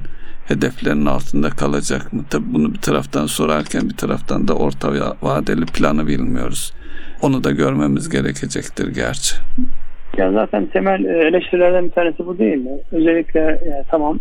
hedeflerin 0.49 1.07
altında 1.07 1.51
kalacak 1.51 2.13
mı? 2.13 2.23
Tabii 2.31 2.55
bunu 2.55 2.75
bir 2.75 2.81
taraftan 2.81 3.27
sorarken 3.27 3.83
bir 3.89 3.97
taraftan 3.97 4.49
da 4.49 4.55
orta 4.55 4.89
vadeli 5.23 5.67
planı 5.67 6.07
bilmiyoruz. 6.07 6.73
Onu 7.23 7.45
da 7.45 7.51
görmemiz 7.51 8.09
gerekecektir 8.09 8.95
gerçi. 8.95 9.37
Ya 10.17 10.33
zaten 10.33 10.67
temel 10.67 11.05
e, 11.05 11.29
eleştirilerden 11.29 11.85
bir 11.85 11.91
tanesi 11.91 12.27
bu 12.27 12.39
değil 12.39 12.57
mi? 12.57 12.79
Özellikle 12.93 13.41
yani 13.41 13.85
tamam 13.91 14.19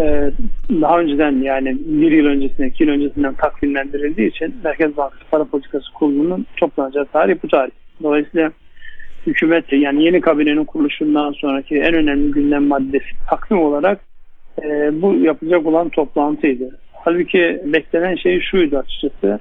e, 0.00 0.32
daha 0.70 1.00
önceden 1.00 1.32
yani 1.32 1.78
bir 1.86 2.12
yıl 2.12 2.26
öncesine, 2.26 2.66
iki 2.66 2.84
yıl 2.84 2.90
öncesinden 2.90 3.34
takvimlendirildiği 3.34 4.30
için 4.30 4.54
Merkez 4.64 4.96
Bankası 4.96 5.24
Para 5.30 5.44
Politikası 5.44 5.92
Kurulu'nun 5.92 6.46
toplanacağı 6.56 7.04
tarih 7.04 7.36
bu 7.42 7.48
tarih. 7.48 7.72
Dolayısıyla 8.02 8.52
hükümet 9.26 9.72
yani 9.72 10.04
yeni 10.04 10.20
kabinenin 10.20 10.64
kuruluşundan 10.64 11.32
sonraki 11.32 11.76
en 11.76 11.94
önemli 11.94 12.32
gündem 12.32 12.66
maddesi 12.66 13.06
takvim 13.30 13.58
olarak 13.58 14.00
e, 14.62 15.02
bu 15.02 15.14
yapacak 15.14 15.66
olan 15.66 15.88
toplantıydı. 15.88 16.78
Halbuki 16.92 17.62
beklenen 17.64 18.16
şey 18.16 18.40
şuydu 18.40 18.78
açıkçası. 18.78 19.40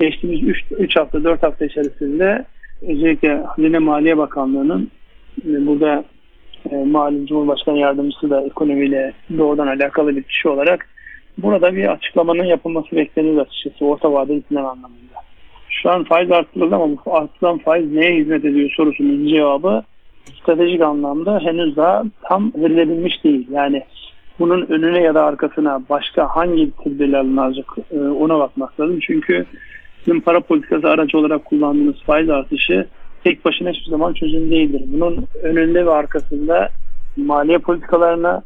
Geçtiğimiz 0.00 0.56
3 0.78 0.96
hafta 0.96 1.24
4 1.24 1.42
hafta 1.42 1.64
içerisinde 1.64 2.44
özellikle 2.82 3.42
Hazine 3.42 3.78
Maliye 3.78 4.18
Bakanlığı'nın 4.18 4.90
e, 5.46 5.66
burada 5.66 6.04
e, 6.70 6.76
malum 6.76 7.26
Cumhurbaşkanı 7.26 7.78
Yardımcısı 7.78 8.30
da 8.30 8.42
ekonomiyle 8.46 9.12
doğrudan 9.38 9.66
alakalı 9.66 10.16
bir 10.16 10.22
kişi 10.22 10.48
olarak 10.48 10.86
burada 11.38 11.74
bir 11.74 11.92
açıklamanın 11.92 12.44
yapılması 12.44 12.96
beklenir 12.96 13.38
açıkçası 13.38 13.86
orta 13.86 14.12
vadeli 14.12 14.42
plan 14.42 14.64
anlamında. 14.64 15.14
Şu 15.82 15.90
an 15.90 16.04
faiz 16.04 16.30
arttırıldı 16.30 16.74
ama 16.74 16.88
bu 17.06 17.16
artılan 17.16 17.58
faiz 17.58 17.92
neye 17.92 18.16
hizmet 18.16 18.44
ediyor 18.44 18.70
sorusunun 18.76 19.26
cevabı 19.26 19.82
stratejik 20.42 20.80
anlamda 20.80 21.40
henüz 21.40 21.76
daha 21.76 22.02
tam 22.22 22.52
verilebilmiş 22.56 23.24
değil. 23.24 23.46
Yani 23.50 23.82
bunun 24.38 24.66
önüne 24.66 25.00
ya 25.02 25.14
da 25.14 25.24
arkasına 25.24 25.82
başka 25.88 26.28
hangi 26.28 26.70
tedbirler 26.70 27.18
alınacak 27.18 27.66
e, 27.90 27.98
ona 27.98 28.38
bakmak 28.38 28.80
lazım. 28.80 28.98
Çünkü 29.00 29.46
bizim 30.00 30.20
para 30.20 30.40
politikası 30.40 30.88
aracı 30.88 31.18
olarak 31.18 31.44
kullandığımız 31.44 32.02
faiz 32.02 32.30
artışı 32.30 32.86
tek 33.24 33.44
başına 33.44 33.70
hiçbir 33.70 33.90
zaman 33.90 34.12
çözüm 34.12 34.50
değildir. 34.50 34.82
Bunun 34.86 35.26
önünde 35.42 35.86
ve 35.86 35.90
arkasında 35.90 36.68
maliye 37.16 37.58
politikalarına 37.58 38.42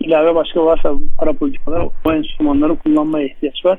ilave 0.00 0.34
başka 0.34 0.64
varsa 0.64 0.92
para 1.18 1.32
politikaları 1.32 1.88
o 2.04 2.12
enstrümanları 2.12 2.76
kullanmaya 2.76 3.26
ihtiyaç 3.26 3.64
var. 3.64 3.78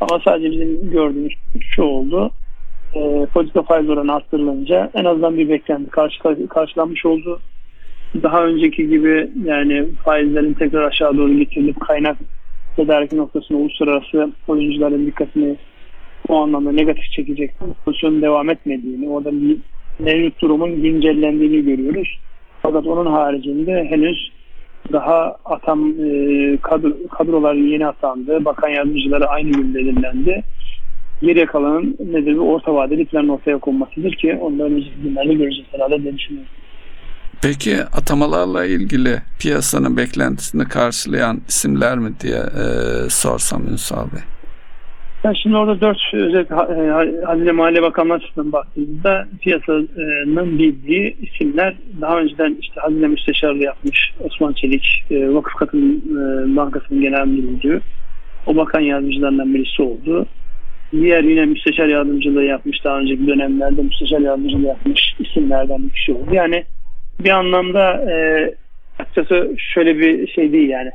Ama 0.00 0.20
sadece 0.24 0.50
bizim 0.50 0.90
gördüğümüz 0.90 1.32
şu 1.60 1.82
oldu. 1.82 2.30
E, 2.94 3.26
politika 3.34 3.62
faiz 3.62 3.88
oranı 3.88 4.14
arttırılınca 4.14 4.90
en 4.94 5.04
azından 5.04 5.38
bir 5.38 5.48
beklenti 5.48 5.90
karşı, 5.90 6.18
karşılanmış 6.48 7.06
oldu. 7.06 7.40
Daha 8.22 8.44
önceki 8.44 8.88
gibi 8.88 9.30
yani 9.44 9.86
faizlerin 10.04 10.54
tekrar 10.54 10.82
aşağı 10.82 11.16
doğru 11.16 11.38
getirilip 11.38 11.80
kaynak 11.80 12.16
tedarik 12.76 13.12
noktasında 13.12 13.58
uluslararası 13.58 14.32
oyuncuların 14.48 15.06
dikkatini 15.06 15.56
o 16.28 16.36
anlamda 16.42 16.72
negatif 16.72 17.10
çekecek 17.10 17.50
pozisyonun 17.84 18.22
devam 18.22 18.50
etmediğini, 18.50 19.08
orada 19.08 19.32
bir 19.32 19.56
mevcut 19.98 20.42
durumun 20.42 20.82
güncellendiğini 20.82 21.64
görüyoruz. 21.64 22.18
Fakat 22.62 22.86
onun 22.86 23.06
haricinde 23.06 23.84
henüz 23.84 24.32
daha 24.92 25.36
atam 25.44 25.88
e, 25.88 26.58
kadro, 26.62 26.92
kadrolar 27.18 27.54
yeni 27.54 27.86
atandı. 27.86 28.44
Bakan 28.44 28.68
yardımcıları 28.68 29.26
aynı 29.28 29.50
gün 29.50 29.74
belirlendi. 29.74 30.42
Geriye 31.22 31.46
kalanın 31.46 31.96
nedir 32.00 32.32
bir 32.32 32.36
orta 32.36 32.74
vadeli 32.74 33.04
plan 33.04 33.28
ortaya 33.28 33.58
konmasıdır 33.58 34.12
ki 34.12 34.38
onları 34.40 34.66
önümüzdeki 34.66 34.96
günlerde 35.02 35.34
göreceğiz 35.34 35.68
herhalde 35.72 36.02
diye 36.02 36.18
düşünüyorum. 36.18 36.50
Peki 37.42 37.76
atamalarla 37.84 38.64
ilgili 38.64 39.22
piyasanın 39.38 39.96
beklentisini 39.96 40.64
karşılayan 40.64 41.40
isimler 41.48 41.98
mi 41.98 42.12
diye 42.20 42.38
e, 42.38 42.64
sorsam 43.10 43.66
Ünsal 43.68 44.12
Bey? 44.12 44.33
Yani 45.24 45.38
şimdi 45.42 45.56
orada 45.56 45.80
dört 45.80 45.98
özellikle 46.12 46.54
e, 46.54 47.24
Hazine 47.24 47.52
Maliye 47.52 47.82
Bakanlığı 47.82 48.14
açısından 48.14 48.52
baktığımızda 48.52 49.26
piyasanın 49.40 50.58
bildiği 50.58 51.16
isimler 51.20 51.74
daha 52.00 52.18
önceden 52.20 52.56
işte 52.60 52.80
Hazine 52.80 53.06
Müsteşarlığı 53.06 53.62
yapmış 53.62 54.12
Osman 54.20 54.52
Çelik, 54.52 55.04
e, 55.10 55.34
Vakıf 55.34 55.54
Katılım 55.54 55.96
e, 55.96 56.56
Bankası'nın 56.56 57.00
genel 57.00 57.26
müdürü. 57.26 57.80
O 58.46 58.56
bakan 58.56 58.80
yardımcılarından 58.80 59.54
birisi 59.54 59.82
oldu. 59.82 60.26
Diğer 60.92 61.24
yine 61.24 61.44
müsteşar 61.44 61.88
yardımcılığı 61.88 62.44
yapmış 62.44 62.84
daha 62.84 62.98
önceki 62.98 63.26
dönemlerde 63.26 63.82
müsteşar 63.82 64.20
yardımcılığı 64.20 64.66
yapmış 64.66 65.14
isimlerden 65.18 65.82
bir 65.82 65.90
kişi 65.90 66.12
oldu. 66.12 66.30
Yani 66.32 66.64
bir 67.20 67.30
anlamda 67.30 68.10
e, 68.10 68.14
açıkçası 68.98 69.54
şöyle 69.58 69.98
bir 69.98 70.26
şey 70.26 70.52
değil 70.52 70.68
yani 70.68 70.90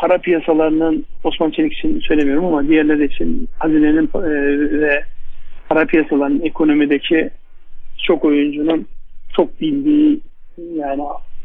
para 0.00 0.18
piyasalarının 0.18 1.04
Osman 1.24 1.50
Çelik 1.50 1.72
için 1.72 2.00
söylemiyorum 2.00 2.44
ama 2.44 2.68
diğerleri 2.68 3.04
için 3.04 3.48
hazinenin 3.58 4.10
e, 4.14 4.80
ve 4.80 5.04
para 5.68 5.86
piyasalarının 5.86 6.40
ekonomideki 6.40 7.30
çok 8.06 8.24
oyuncunun 8.24 8.86
çok 9.36 9.60
bildiği 9.60 10.20
yani 10.74 11.02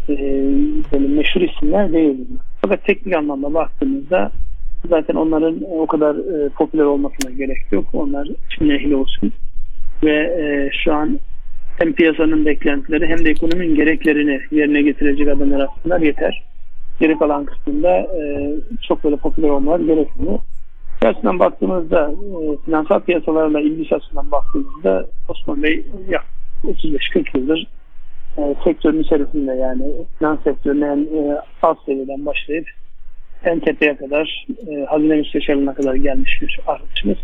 e, 0.10 1.00
meşhur 1.00 1.42
isimler 1.42 1.94
değil. 1.94 2.16
Fakat 2.62 2.86
teknik 2.86 3.16
anlamda 3.16 3.54
baktığımızda 3.54 4.32
zaten 4.90 5.16
onların 5.16 5.62
o 5.72 5.88
kadar 5.88 6.16
e, 6.16 6.50
popüler 6.50 6.84
olmasına 6.84 7.32
gerek 7.32 7.58
yok. 7.72 7.86
Onlar 7.94 8.28
için 8.52 8.70
ehli 8.70 8.96
olsun. 8.96 9.34
Ve 10.04 10.16
e, 10.16 10.70
şu 10.84 10.94
an 10.94 11.20
hem 11.78 11.94
piyasanın 11.94 12.46
beklentileri 12.46 13.08
hem 13.08 13.26
de 13.26 13.30
ekonominin 13.30 13.76
gereklerini 13.76 14.40
yerine 14.52 14.82
getirecek 14.82 15.28
adımlar 15.28 15.60
attılar 15.60 16.02
yeter 16.02 16.44
geri 17.00 17.18
kalan 17.18 17.46
kısmında 17.46 17.98
e, 17.98 18.54
çok 18.88 19.04
böyle 19.04 19.16
popüler 19.16 19.50
olmalar 19.50 19.80
gerekmiyor. 19.80 20.40
Gerçekten 21.02 21.40
baktığımızda 21.40 22.12
e, 22.12 22.58
finansal 22.66 23.00
piyasalarla 23.00 23.62
ilgili 23.62 23.96
açısından 23.96 24.32
baktığımızda 24.32 25.06
Osman 25.30 25.64
Bey 25.64 25.86
yaklaşık 26.10 26.36
35-40 27.16 27.38
yıldır 27.38 27.68
e, 28.38 28.56
sektörün 28.64 29.04
içerisinde 29.04 29.54
yani 29.54 29.84
finans 30.20 30.44
sektörüne 30.44 30.86
en 30.86 31.00
e, 31.00 31.42
alt 31.62 31.78
seviyeden 31.86 32.25
başlayıp 32.25 32.66
en 33.46 33.60
tepeye 33.60 33.96
kadar 33.96 34.46
e, 34.68 34.86
hazine 34.86 35.16
müsteşarlığına 35.16 35.74
kadar 35.74 35.96
gelmiş 35.96 36.42
bir 36.42 36.60
arkadaşımız. 36.68 37.18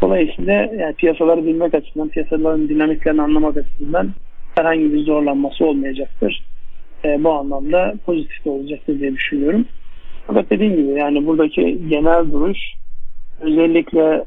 Dolayısıyla 0.00 0.52
yani 0.52 0.94
piyasaları 0.94 1.44
bilmek 1.46 1.74
açısından, 1.74 2.08
piyasaların 2.08 2.68
dinamiklerini 2.68 3.22
anlamak 3.22 3.56
açısından 3.56 4.10
herhangi 4.54 4.92
bir 4.92 5.04
zorlanması 5.04 5.64
olmayacaktır. 5.66 6.42
E, 7.04 7.24
bu 7.24 7.32
anlamda 7.32 7.94
pozitif 8.06 8.44
de 8.44 8.50
olacaktır 8.50 9.00
diye 9.00 9.12
düşünüyorum. 9.12 9.64
Fakat 10.26 10.50
dediğim 10.50 10.76
gibi 10.76 10.98
yani 10.98 11.26
buradaki 11.26 11.88
genel 11.88 12.32
duruş 12.32 12.58
özellikle 13.40 14.24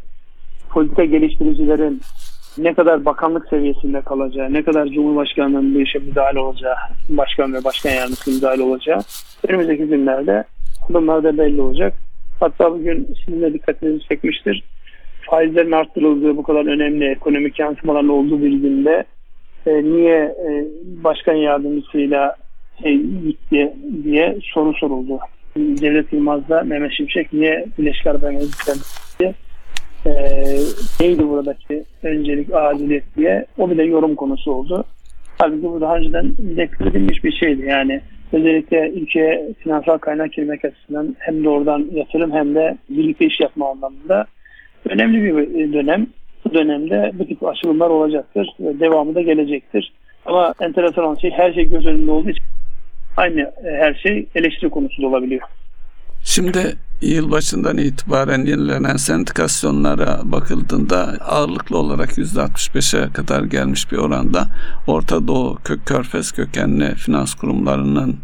politika 0.70 1.06
geliştiricilerin 1.06 2.01
ne 2.58 2.74
kadar 2.74 3.06
bakanlık 3.06 3.48
seviyesinde 3.50 4.01
kalacağı, 4.01 4.53
ne 4.53 4.63
kadar 4.63 4.88
Cumhurbaşkanlığının 4.88 5.75
bu 5.75 5.82
işe 5.82 6.00
müdahale 6.00 6.39
olacağı, 6.39 6.75
başkan 7.10 7.53
ve 7.53 7.63
başkan 7.63 7.89
yardımcısı 7.89 8.32
müdahale 8.32 8.62
olacağı 8.62 9.00
önümüzdeki 9.48 9.84
günlerde 9.84 10.44
adımlar 10.89 11.24
da 11.24 11.38
belli 11.38 11.62
olacak. 11.62 11.94
Hatta 12.39 12.72
bugün 12.72 13.15
sizin 13.25 13.42
de 13.42 13.53
dikkatinizi 13.53 14.08
çekmiştir. 14.08 14.63
Faizlerin 15.22 15.72
arttırıldığı 15.72 16.38
bu 16.38 16.44
kadar 16.44 16.65
önemli 16.65 17.12
ekonomik 17.12 17.60
yansımaların 17.60 18.10
olduğu 18.10 18.42
bir 18.42 18.51
günde 18.51 19.03
e, 19.65 19.84
niye 19.84 20.18
e, 20.18 20.68
başkan 21.03 21.34
yardımcısıyla 21.34 22.36
gitti 22.82 23.74
diye 24.03 24.38
soru 24.53 24.74
soruldu. 24.74 25.20
Devlet 25.58 26.13
Yılmaz'da 26.13 26.62
Mehmet 26.62 26.92
Şimşek 26.92 27.34
niye 27.34 27.65
Birleşik 27.77 28.08
Arap 28.08 28.24
Emirlikleri'ne 28.24 28.82
gitti? 29.10 29.36
E, 30.06 30.12
neydi 31.00 31.30
buradaki 31.30 31.84
öncelik 32.03 32.53
adiliyet 32.53 33.03
diye 33.18 33.46
o 33.58 33.70
bir 33.70 33.77
de 33.77 33.84
yorum 33.84 34.15
konusu 34.15 34.51
oldu. 34.51 34.84
Halbuki 35.38 35.63
bu 35.63 35.82
daha 35.82 35.98
önceden 35.98 36.25
edilmiş 36.89 37.24
bir 37.24 37.32
şeydi. 37.32 37.65
Yani 37.65 38.01
özellikle 38.34 38.89
ülkeye 38.89 39.53
finansal 39.60 39.98
kaynak 39.98 40.34
girmek 40.34 40.65
açısından 40.65 41.15
hem 41.20 41.44
doğrudan 41.44 41.86
yatırım 41.94 42.32
hem 42.32 42.56
de 42.56 42.77
birlikte 42.89 43.25
iş 43.25 43.39
yapma 43.39 43.70
anlamında 43.72 44.25
önemli 44.89 45.24
bir 45.24 45.74
dönem. 45.74 46.08
Bu 46.46 46.53
dönemde 46.53 47.12
bu 47.13 47.25
tip 47.25 47.48
açılımlar 47.48 47.89
olacaktır 47.89 48.48
devamı 48.60 49.15
da 49.15 49.22
gelecektir. 49.22 49.94
Ama 50.25 50.53
enteresan 50.62 51.06
olan 51.06 51.15
şey 51.15 51.32
her 51.32 51.53
şey 51.53 51.70
göz 51.70 51.86
önünde 51.86 52.12
olduğu 52.12 52.30
için 52.30 52.44
aynı 53.17 53.41
e, 53.41 53.77
her 53.79 53.93
şey 53.93 54.27
eleştiri 54.36 54.70
konusu 54.70 55.01
da 55.01 55.08
olabiliyor. 55.08 55.41
Şimdi 56.24 56.75
yılbaşından 57.10 57.78
itibaren 57.78 58.46
yenilenen 58.46 58.98
sendikasyonlara 58.98 60.22
bakıldığında 60.24 61.18
ağırlıklı 61.20 61.78
olarak 61.78 62.18
%65'e 62.18 63.14
kadar 63.14 63.44
gelmiş 63.44 63.92
bir 63.92 63.98
oranda 63.98 64.48
Orta 64.88 65.28
Doğu 65.28 65.58
kök, 65.64 65.86
Körfez 65.86 66.32
kökenli 66.32 66.96
finans 66.96 67.34
kurumlarının 67.34 68.18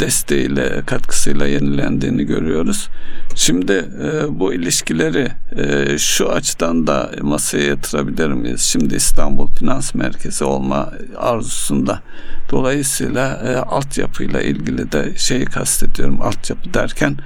desteğiyle 0.00 0.82
katkısıyla 0.86 1.46
yenilendiğini 1.46 2.24
görüyoruz. 2.24 2.88
Şimdi 3.34 3.72
e, 3.72 4.38
bu 4.40 4.54
ilişkileri 4.54 5.28
e, 5.56 5.98
şu 5.98 6.32
açıdan 6.32 6.86
da 6.86 7.10
masaya 7.22 7.64
yatırabilir 7.64 8.28
miyiz? 8.28 8.60
Şimdi 8.60 8.94
İstanbul 8.94 9.48
Finans 9.48 9.94
Merkezi 9.94 10.44
olma 10.44 10.92
arzusunda 11.16 12.02
dolayısıyla 12.50 13.42
e, 13.46 13.56
altyapıyla 13.56 14.40
ilgili 14.42 14.92
de 14.92 15.12
şeyi 15.16 15.44
kastediyorum 15.44 16.22
altyapı 16.22 16.74
derken 16.74 17.16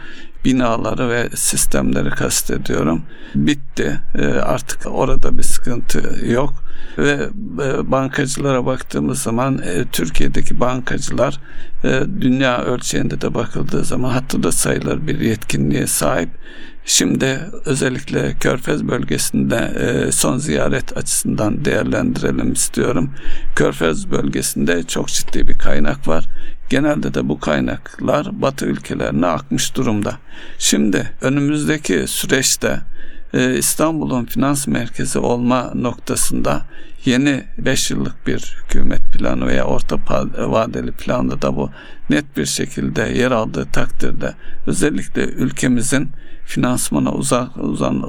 binaları 0.45 1.09
ve 1.09 1.29
sistemleri 1.35 2.11
kastediyorum. 2.11 3.03
Bitti. 3.35 4.01
E, 4.19 4.27
artık 4.27 4.87
orada 4.87 5.39
bir 5.39 5.43
sıkıntı 5.43 6.17
yok 6.27 6.62
ve 6.99 7.29
e, 7.65 7.91
bankacılara 7.91 8.67
baktığımız 8.67 9.23
zaman 9.23 9.59
e, 9.59 9.85
Türkiye'deki 9.93 10.61
bankacılar 10.61 11.41
dünya 12.21 12.65
ölçeğinde 12.65 13.21
de 13.21 13.35
bakıldığı 13.35 13.85
zaman 13.85 14.11
hatta 14.11 14.43
da 14.43 14.53
sayılır 14.53 15.07
bir 15.07 15.21
yetkinliğe 15.21 15.87
sahip. 15.87 16.29
Şimdi 16.85 17.41
özellikle 17.65 18.35
Körfez 18.41 18.89
bölgesinde 18.89 19.73
son 20.13 20.39
ziyaret 20.39 20.97
açısından 20.97 21.65
değerlendirelim 21.65 22.53
istiyorum. 22.53 23.11
Körfez 23.57 24.11
bölgesinde 24.11 24.83
çok 24.83 25.09
ciddi 25.09 25.49
bir 25.49 25.59
kaynak 25.59 26.09
var. 26.09 26.25
Genelde 26.73 27.15
de 27.15 27.29
bu 27.29 27.41
kaynaklar 27.41 28.43
Batı 28.43 28.67
ülkelerine 28.67 29.27
akmış 29.27 29.77
durumda. 29.77 30.19
Şimdi 30.59 31.13
önümüzdeki 31.21 32.05
süreçte 32.07 32.69
e, 32.69 32.92
İstanbul'un 33.33 34.25
finans 34.25 34.67
merkezi 34.67 35.19
olma 35.19 35.73
noktasında 35.75 36.63
yeni 37.05 37.45
5 37.59 37.91
yıllık 37.91 38.27
bir 38.27 38.57
hükümet 38.65 39.01
planı 39.13 39.47
veya 39.47 39.65
orta 39.65 39.97
vadeli 40.39 40.93
planı 40.93 41.43
da 41.43 41.57
bu 41.57 41.71
net 42.11 42.37
bir 42.37 42.47
şekilde 42.47 43.03
yer 43.03 43.31
aldığı 43.31 43.67
takdirde 43.67 44.35
özellikle 44.67 45.25
ülkemizin 45.25 46.11
finansmana 46.45 47.13
uzak 47.13 47.57
uzan 47.57 48.05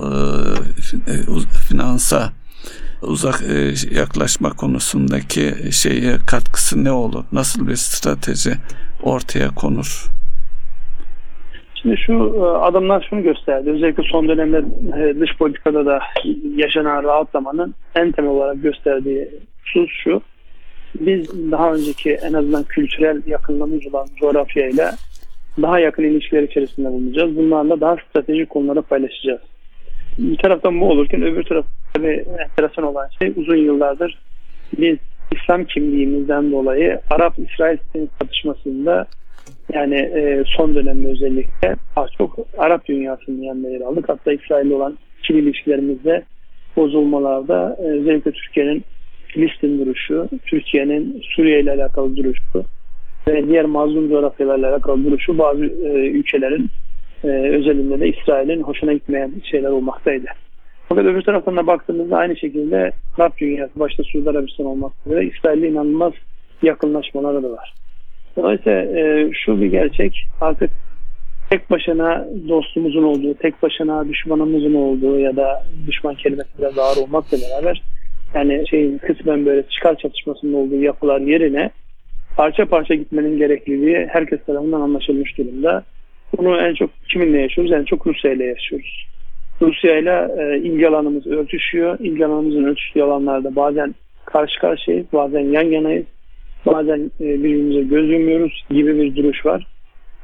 e, 1.07 1.11
e 1.11 1.23
finansa 1.67 2.33
uzak 3.01 3.41
e, 3.41 3.73
yaklaşma 3.91 4.49
konusundaki 4.49 5.55
şeye 5.71 6.17
katkısı 6.17 6.83
ne 6.83 6.91
olur? 6.91 7.23
Nasıl 7.31 7.67
bir 7.67 7.75
strateji 7.75 8.57
ortaya 9.03 9.49
konur? 9.49 10.05
Şimdi 11.83 11.97
şu 11.97 12.13
e, 12.13 12.41
adımlar 12.41 13.07
şunu 13.09 13.23
gösterdi. 13.23 13.69
Özellikle 13.69 14.03
son 14.03 14.27
dönemde 14.27 14.63
dış 15.19 15.37
politikada 15.37 15.85
da 15.85 15.99
yaşanan 16.55 17.03
rahatlamanın 17.03 17.73
en 17.95 18.11
temel 18.11 18.31
olarak 18.31 18.63
gösterdiği 18.63 19.29
husus 19.63 19.91
şu. 20.03 20.21
Biz 20.99 21.51
daha 21.51 21.73
önceki 21.73 22.11
en 22.13 22.33
azından 22.33 22.63
kültürel 22.63 23.21
yakınlığımız 23.27 23.87
olan 23.87 24.07
coğrafyayla 24.19 24.91
daha 25.61 25.79
yakın 25.79 26.03
ilişkiler 26.03 26.43
içerisinde 26.43 26.87
bulunacağız. 26.87 27.37
Bunlarla 27.37 27.81
daha 27.81 27.95
stratejik 28.09 28.49
konuları 28.49 28.81
paylaşacağız. 28.81 29.41
Bir 30.17 30.37
taraftan 30.37 30.81
bu 30.81 30.89
olurken 30.89 31.21
öbür 31.21 31.43
taraf 31.43 31.65
tabii 31.93 32.25
enteresan 32.39 32.85
olan 32.85 33.07
şey 33.19 33.33
uzun 33.35 33.57
yıllardır 33.57 34.19
biz 34.77 34.97
İslam 35.31 35.65
kimliğimizden 35.65 36.51
dolayı 36.51 36.99
Arap-İsrail 37.09 37.77
çatışmasında 38.19 39.05
yani 39.73 39.95
e, 39.95 40.43
son 40.57 40.75
dönemde 40.75 41.07
özellikle 41.07 41.75
daha 41.95 42.07
çok 42.17 42.37
Arap 42.57 42.85
dünyasının 42.85 43.41
yanında 43.41 43.69
yer 43.69 43.81
aldık. 43.81 44.09
Hatta 44.09 44.33
İsrail 44.33 44.71
olan 44.71 44.97
ikili 45.19 45.39
ilişkilerimizde 45.39 46.23
bozulmalarda 46.75 47.77
e, 47.79 47.83
özellikle 47.83 48.31
Türkiye'nin 48.31 48.83
Filistin 49.27 49.79
duruşu, 49.79 50.29
Türkiye'nin 50.45 51.21
Suriye 51.35 51.59
ile 51.59 51.71
alakalı 51.71 52.15
duruşu 52.15 52.65
ve 53.27 53.47
diğer 53.47 53.65
mazlum 53.65 54.09
coğrafyalarla 54.09 54.69
alakalı 54.69 55.03
duruşu 55.03 55.37
bazı 55.37 55.65
e, 55.65 56.09
ülkelerin 56.09 56.69
e, 57.23 57.27
özelinde 57.27 57.99
de 57.99 58.09
İsrail'in 58.09 58.61
hoşuna 58.61 58.93
gitmeyen 58.93 59.31
şeyler 59.51 59.69
olmaktaydı. 59.69 60.25
Fakat 60.89 61.05
öbür 61.05 61.21
taraftan 61.21 61.57
da 61.57 61.67
baktığımızda 61.67 62.17
aynı 62.17 62.37
şekilde 62.37 62.91
Arap 63.17 63.37
dünyası 63.37 63.79
başta 63.79 64.03
Suudi 64.03 64.29
Arabistan 64.29 64.65
olmak 64.65 64.91
üzere 65.05 65.25
İsrail'le 65.25 65.63
inanılmaz 65.63 66.13
yakınlaşmaları 66.61 67.43
da 67.43 67.51
var. 67.51 67.73
Dolayısıyla 68.37 68.81
e, 68.81 69.31
şu 69.33 69.61
bir 69.61 69.65
gerçek 69.65 70.27
artık 70.41 70.69
tek 71.49 71.69
başına 71.69 72.27
dostumuzun 72.49 73.03
olduğu, 73.03 73.33
tek 73.33 73.63
başına 73.63 74.09
düşmanımızın 74.09 74.73
olduğu 74.73 75.19
ya 75.19 75.35
da 75.35 75.63
düşman 75.87 76.15
kelimesi 76.15 76.49
biraz 76.59 76.77
ağır 76.77 76.97
olmakla 76.97 77.37
beraber 77.37 77.81
yani 78.33 78.63
şeyin 78.69 78.97
kısmen 78.97 79.45
böyle 79.45 79.63
çıkar 79.69 79.95
çatışmasının 79.97 80.53
olduğu 80.53 80.75
yapılar 80.75 81.21
yerine 81.21 81.69
parça 82.35 82.65
parça 82.65 82.95
gitmenin 82.95 83.37
gerekliliği 83.37 84.07
herkes 84.11 84.45
tarafından 84.45 84.81
anlaşılmış 84.81 85.37
durumda. 85.37 85.83
Bunu 86.37 86.57
en 86.57 86.73
çok 86.73 86.89
kiminle 87.09 87.41
yaşıyoruz? 87.41 87.71
En 87.71 87.83
çok 87.83 88.07
Rusya 88.07 88.31
ile 88.33 88.45
yaşıyoruz. 88.45 89.07
Rusya 89.61 89.97
ile 89.97 90.27
e, 90.37 90.57
ilgi 90.57 90.87
alanımız 90.87 91.27
örtüşüyor. 91.27 91.99
İlgi 91.99 92.25
alanımızın 92.25 92.63
örtüştüğü 92.63 93.01
alanlarda 93.01 93.55
bazen 93.55 93.95
karşı 94.25 94.59
karşıyayız, 94.59 95.05
bazen 95.13 95.39
yan 95.39 95.65
yanayız, 95.65 96.05
bazen 96.65 97.11
e, 97.21 97.25
birbirimize 97.25 97.81
göz 97.81 98.09
yumuyoruz 98.09 98.65
gibi 98.69 98.97
bir 98.97 99.15
duruş 99.15 99.45
var. 99.45 99.67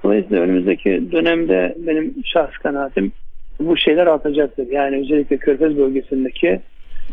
Dolayısıyla 0.03 0.43
önümüzdeki 0.43 1.11
dönemde 1.11 1.75
benim 1.77 2.13
şahs 2.25 2.51
kanaatim 2.51 3.11
bu 3.59 3.77
şeyler 3.77 4.07
artacaktır. 4.07 4.67
Yani 4.71 4.99
özellikle 4.99 5.37
Körfez 5.37 5.77
bölgesindeki 5.77 6.59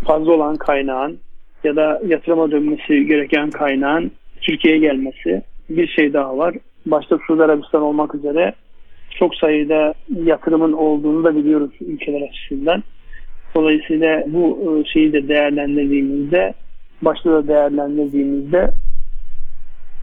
fazla 0.05 0.33
olan 0.33 0.57
kaynağın 0.57 1.19
ya 1.65 1.77
da 1.77 2.01
yatırıma 2.07 2.51
dönmesi 2.51 3.07
gereken 3.07 3.51
kaynağın 3.51 4.11
Türkiye'ye 4.41 4.81
gelmesi 4.81 5.43
bir 5.71 5.89
şey 5.89 6.13
daha 6.13 6.39
var. 6.39 6.55
Başta 6.87 7.19
Suudi 7.27 7.43
Arabistan 7.43 7.83
olmak 7.83 8.15
üzere 8.15 8.55
çok 9.19 9.35
sayıda 9.35 9.95
yatırımın 10.25 10.73
olduğunu 10.73 11.25
da 11.25 11.37
biliyoruz 11.37 11.71
ülkeler 11.81 12.29
açısından. 12.29 12.83
Dolayısıyla 13.55 14.25
bu 14.27 14.59
e, 14.65 14.93
şeyi 14.93 15.13
de 15.13 15.29
değerlendirdiğimizde 15.29 16.55
başta 17.03 17.31
da 17.31 17.49
değerlendirdiğimizde 17.49 18.71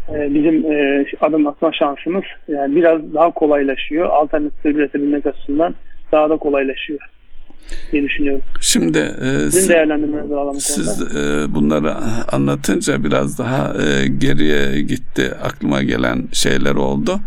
bizim 0.10 0.72
e, 0.72 1.06
adım 1.22 1.48
atma 1.48 1.74
şansımız 1.74 2.24
yani 2.48 2.76
biraz 2.76 3.14
daha 3.14 3.32
kolaylaşıyor. 3.32 4.10
Alternatif 4.10 4.66
üretebilmek 4.66 5.26
açısından 5.26 5.76
daha 6.12 6.30
da 6.30 6.38
kolaylaşıyor 6.38 7.00
diye 7.92 8.04
düşünüyorum. 8.04 8.42
Şimdi 8.62 8.98
e, 8.98 9.52
siz, 9.52 9.70
siz 10.60 11.02
e, 11.02 11.54
bunları 11.56 11.94
anlatınca 12.32 13.04
biraz 13.04 13.40
daha 13.40 13.74
e, 13.84 14.08
geriye 14.08 14.82
gitti 14.82 15.32
aklıma 15.44 15.84
gelen 15.84 16.28
şeyler 16.32 16.76
oldu. 16.76 17.20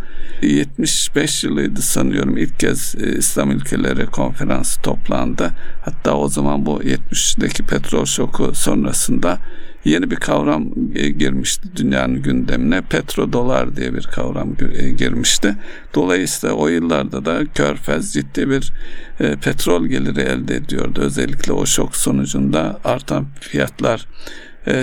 75 0.43 1.45
yılıydı 1.45 1.83
sanıyorum 1.83 2.37
ilk 2.37 2.61
kez 2.61 2.95
e, 3.03 3.19
İslam 3.19 3.51
ülkeleri 3.51 4.07
konferansı 4.07 4.83
toplandı. 4.83 5.51
Hatta 5.85 6.17
o 6.17 6.29
zaman 6.29 6.67
bu 6.67 6.83
70'deki 6.83 7.67
petrol 7.67 8.05
şoku 8.05 8.55
sonrasında 8.55 9.39
yeni 9.87 10.11
bir 10.11 10.17
kavram 10.17 10.71
e, 10.95 11.09
girmişti 11.09 11.69
dünyanın 11.77 12.23
gündemine. 12.23 12.81
Petrodolar 12.81 13.77
diye 13.77 13.95
bir 13.95 14.03
kavram 14.03 14.57
e, 14.75 14.91
girmişti. 14.91 15.55
Dolayısıyla 15.95 16.55
o 16.55 16.69
yıllarda 16.69 17.25
da 17.25 17.45
Körfez 17.55 18.13
ciddi 18.13 18.51
bir 18.51 18.73
e, 19.21 19.37
petrol 19.37 19.87
geliri 19.87 20.21
elde 20.21 20.57
ediyordu. 20.57 21.01
Özellikle 21.01 21.53
o 21.53 21.67
şok 21.67 21.97
sonucunda 21.97 22.81
artan 22.85 23.27
fiyatlar 23.41 24.07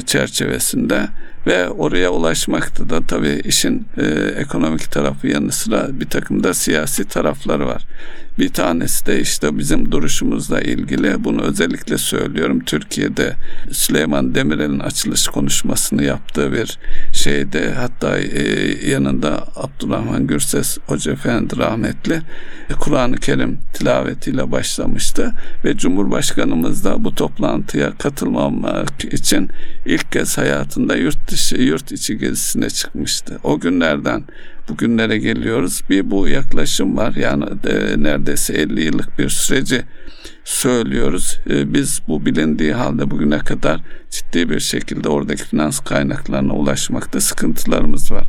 çerçevesinde 0.05 1.07
ve 1.47 1.69
oraya 1.69 2.09
ulaşmakta 2.09 2.89
da 2.89 3.01
tabii 3.07 3.41
işin 3.45 3.87
e, 3.97 4.05
ekonomik 4.37 4.91
tarafı 4.91 5.27
yanı 5.27 5.51
sıra 5.51 5.99
bir 5.99 6.09
takım 6.09 6.43
da 6.43 6.53
siyasi 6.53 7.03
tarafları 7.07 7.67
var. 7.67 7.83
Bir 8.39 8.49
tanesi 8.49 9.05
de 9.05 9.21
işte 9.21 9.57
bizim 9.57 9.91
duruşumuzla 9.91 10.61
ilgili 10.61 11.23
bunu 11.23 11.41
özellikle 11.41 11.97
söylüyorum. 11.97 12.59
Türkiye'de 12.65 13.33
Süleyman 13.71 14.35
Demirel'in 14.35 14.79
açılış 14.79 15.27
konuşmasını 15.27 16.03
yaptığı 16.03 16.53
bir 16.53 16.79
şeyde 17.13 17.73
hatta 17.73 18.17
e, 18.19 18.89
yanında 18.89 19.47
Abdurrahman 19.55 20.27
Gürses 20.27 20.77
Hoca 20.87 21.11
Efendi 21.11 21.57
rahmetli 21.57 22.13
e, 22.69 22.73
Kur'an-ı 22.73 23.17
Kerim 23.17 23.59
tilavetiyle 23.73 24.51
başlamıştı 24.51 25.33
ve 25.65 25.77
Cumhurbaşkanımız 25.77 26.85
da 26.85 27.03
bu 27.03 27.15
toplantıya 27.15 27.97
katılmamak 27.97 29.05
için 29.05 29.49
ilk 29.85 30.11
kez 30.11 30.37
hayatında 30.37 30.95
yurt 30.95 31.32
dışı 31.33 31.55
yurt 31.55 31.91
içi 31.91 32.17
gezisine 32.17 32.69
çıkmıştı. 32.69 33.39
O 33.43 33.59
günlerden 33.59 34.23
bugünlere 34.69 35.17
geliyoruz. 35.17 35.81
Bir 35.89 36.11
bu 36.11 36.27
yaklaşım 36.27 36.97
var. 36.97 37.15
Yani 37.15 37.45
e, 37.67 38.03
neredeyse 38.03 38.53
50 38.53 38.83
yıllık 38.83 39.19
bir 39.19 39.29
süreci 39.29 39.83
söylüyoruz. 40.43 41.39
E, 41.49 41.73
biz 41.73 42.01
bu 42.07 42.25
bilindiği 42.25 42.73
halde 42.73 43.11
bugüne 43.11 43.39
kadar 43.39 43.81
ciddi 44.09 44.49
bir 44.49 44.59
şekilde 44.59 45.09
oradaki 45.09 45.43
finans 45.43 45.79
kaynaklarına 45.79 46.53
ulaşmakta 46.53 47.21
sıkıntılarımız 47.21 48.11
var. 48.11 48.27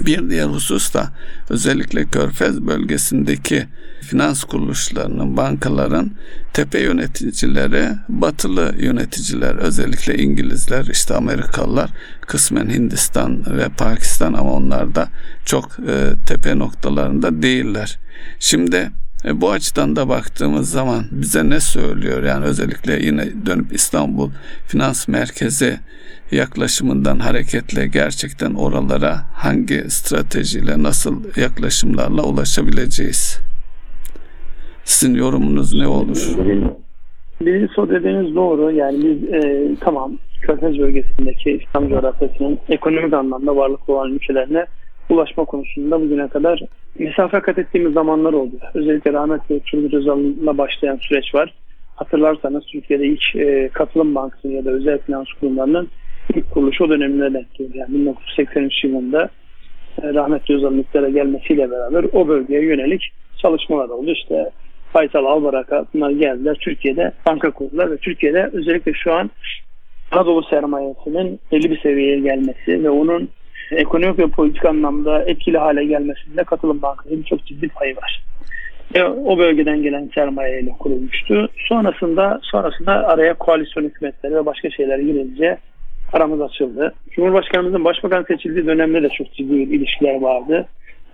Bir 0.00 0.30
diğer 0.30 0.46
husus 0.46 0.94
da 0.94 1.12
özellikle 1.50 2.04
Körfez 2.04 2.60
bölgesindeki 2.60 3.66
finans 4.00 4.44
kuruluşlarının, 4.44 5.36
bankaların 5.36 6.10
tepe 6.52 6.80
yöneticileri, 6.80 7.88
batılı 8.08 8.74
yöneticiler, 8.78 9.54
özellikle 9.54 10.18
İngilizler, 10.18 10.86
işte 10.86 11.14
Amerikalılar, 11.14 11.90
kısmen 12.20 12.70
Hindistan 12.70 13.56
ve 13.56 13.68
Pakistan 13.68 14.32
ama 14.32 14.52
onlar 14.52 14.94
da 14.94 15.08
çok 15.44 15.78
e, 15.88 16.12
tepe 16.26 16.58
noktalarında 16.58 17.42
değiller. 17.42 17.98
Şimdi 18.38 18.90
e, 19.24 19.40
bu 19.40 19.50
açıdan 19.50 19.96
da 19.96 20.08
baktığımız 20.08 20.70
zaman 20.70 21.04
bize 21.10 21.50
ne 21.50 21.60
söylüyor? 21.60 22.22
Yani 22.22 22.44
özellikle 22.44 23.06
yine 23.06 23.46
dönüp 23.46 23.72
İstanbul 23.72 24.30
Finans 24.66 25.08
Merkezi 25.08 25.78
yaklaşımından 26.30 27.18
hareketle 27.18 27.86
gerçekten 27.86 28.54
oralara 28.54 29.14
hangi 29.34 29.90
stratejiyle 29.90 30.82
nasıl 30.82 31.24
yaklaşımlarla 31.36 32.22
ulaşabileceğiz? 32.22 33.40
Sizin 34.84 35.14
yorumunuz 35.14 35.74
ne 35.74 35.86
olur? 35.86 36.36
Birincisi 37.40 37.80
o 37.80 37.88
dediğiniz 37.88 38.34
doğru. 38.34 38.70
Yani 38.70 39.04
biz 39.04 39.34
e, 39.34 39.70
tamam 39.80 40.18
Körfez 40.42 40.78
bölgesindeki 40.78 41.50
İslam 41.50 41.88
coğrafyasının 41.88 42.58
ekonomik 42.68 43.14
anlamda 43.14 43.56
varlıklı 43.56 43.94
olan 43.94 44.12
ülkelerine 44.12 44.66
ulaşma 45.10 45.44
konusunda 45.44 46.00
bugüne 46.00 46.28
kadar 46.28 46.60
mesafe 46.98 47.40
kat 47.40 47.58
ettiğimiz 47.58 47.92
zamanlar 47.92 48.32
oldu. 48.32 48.56
Özellikle 48.74 49.12
rahmetli 49.12 49.60
Turgut 49.60 49.94
Özal'la 49.94 50.58
başlayan 50.58 50.96
süreç 50.96 51.34
var. 51.34 51.54
Hatırlarsanız 51.96 52.66
Türkiye'de 52.66 53.06
ilk 53.06 53.36
e, 53.36 53.68
katılım 53.72 54.14
bankasının 54.14 54.52
ya 54.52 54.64
da 54.64 54.70
özel 54.70 54.98
finans 54.98 55.26
kurumlarının 55.40 55.88
ilk 56.34 56.50
kuruluşu 56.50 56.84
o 56.84 56.88
dönemine 56.88 57.34
denk 57.34 57.54
geliyor. 57.54 57.74
Yani 57.74 57.94
1983 57.94 58.84
yılında 58.84 59.28
e, 60.02 60.14
rahmetli 60.14 60.54
Özal'ın 60.54 60.78
iktidara 60.78 61.08
gelmesiyle 61.08 61.70
beraber 61.70 62.04
o 62.12 62.28
bölgeye 62.28 62.62
yönelik 62.62 63.12
çalışmalar 63.42 63.88
oldu. 63.88 64.10
İşte 64.10 64.50
Faysal 64.92 65.24
Albaraka 65.24 65.84
bunlar 65.94 66.10
geldiler. 66.10 66.56
Türkiye'de 66.60 67.12
banka 67.26 67.50
kurdular 67.50 67.90
ve 67.90 67.96
Türkiye'de 67.96 68.50
özellikle 68.52 68.92
şu 68.92 69.12
an 69.12 69.30
Anadolu 70.10 70.42
sermayesinin 70.42 71.40
belli 71.52 71.70
bir 71.70 71.80
seviyeye 71.80 72.18
gelmesi 72.18 72.84
ve 72.84 72.90
onun 72.90 73.28
ekonomik 73.70 74.18
ve 74.18 74.26
politik 74.26 74.64
anlamda 74.64 75.22
etkili 75.22 75.58
hale 75.58 75.84
gelmesinde 75.84 76.44
katılım 76.44 76.82
bankasının 76.82 77.22
çok 77.22 77.46
ciddi 77.46 77.68
payı 77.68 77.96
var. 77.96 78.22
E, 78.94 79.02
o 79.02 79.38
bölgeden 79.38 79.82
gelen 79.82 80.10
sermayeyle 80.14 80.70
kurulmuştu. 80.78 81.48
Sonrasında 81.68 82.40
sonrasında 82.42 82.92
araya 82.92 83.34
koalisyon 83.34 83.84
hükümetleri 83.84 84.34
ve 84.34 84.46
başka 84.46 84.70
şeyler 84.70 84.98
girince 84.98 85.58
aramız 86.12 86.40
açıldı. 86.40 86.94
Cumhurbaşkanımızın 87.10 87.84
başbakan 87.84 88.22
seçildiği 88.22 88.66
dönemde 88.66 89.02
de 89.02 89.08
çok 89.08 89.32
ciddi 89.32 89.54
ilişkiler 89.54 90.20
vardı. 90.20 90.66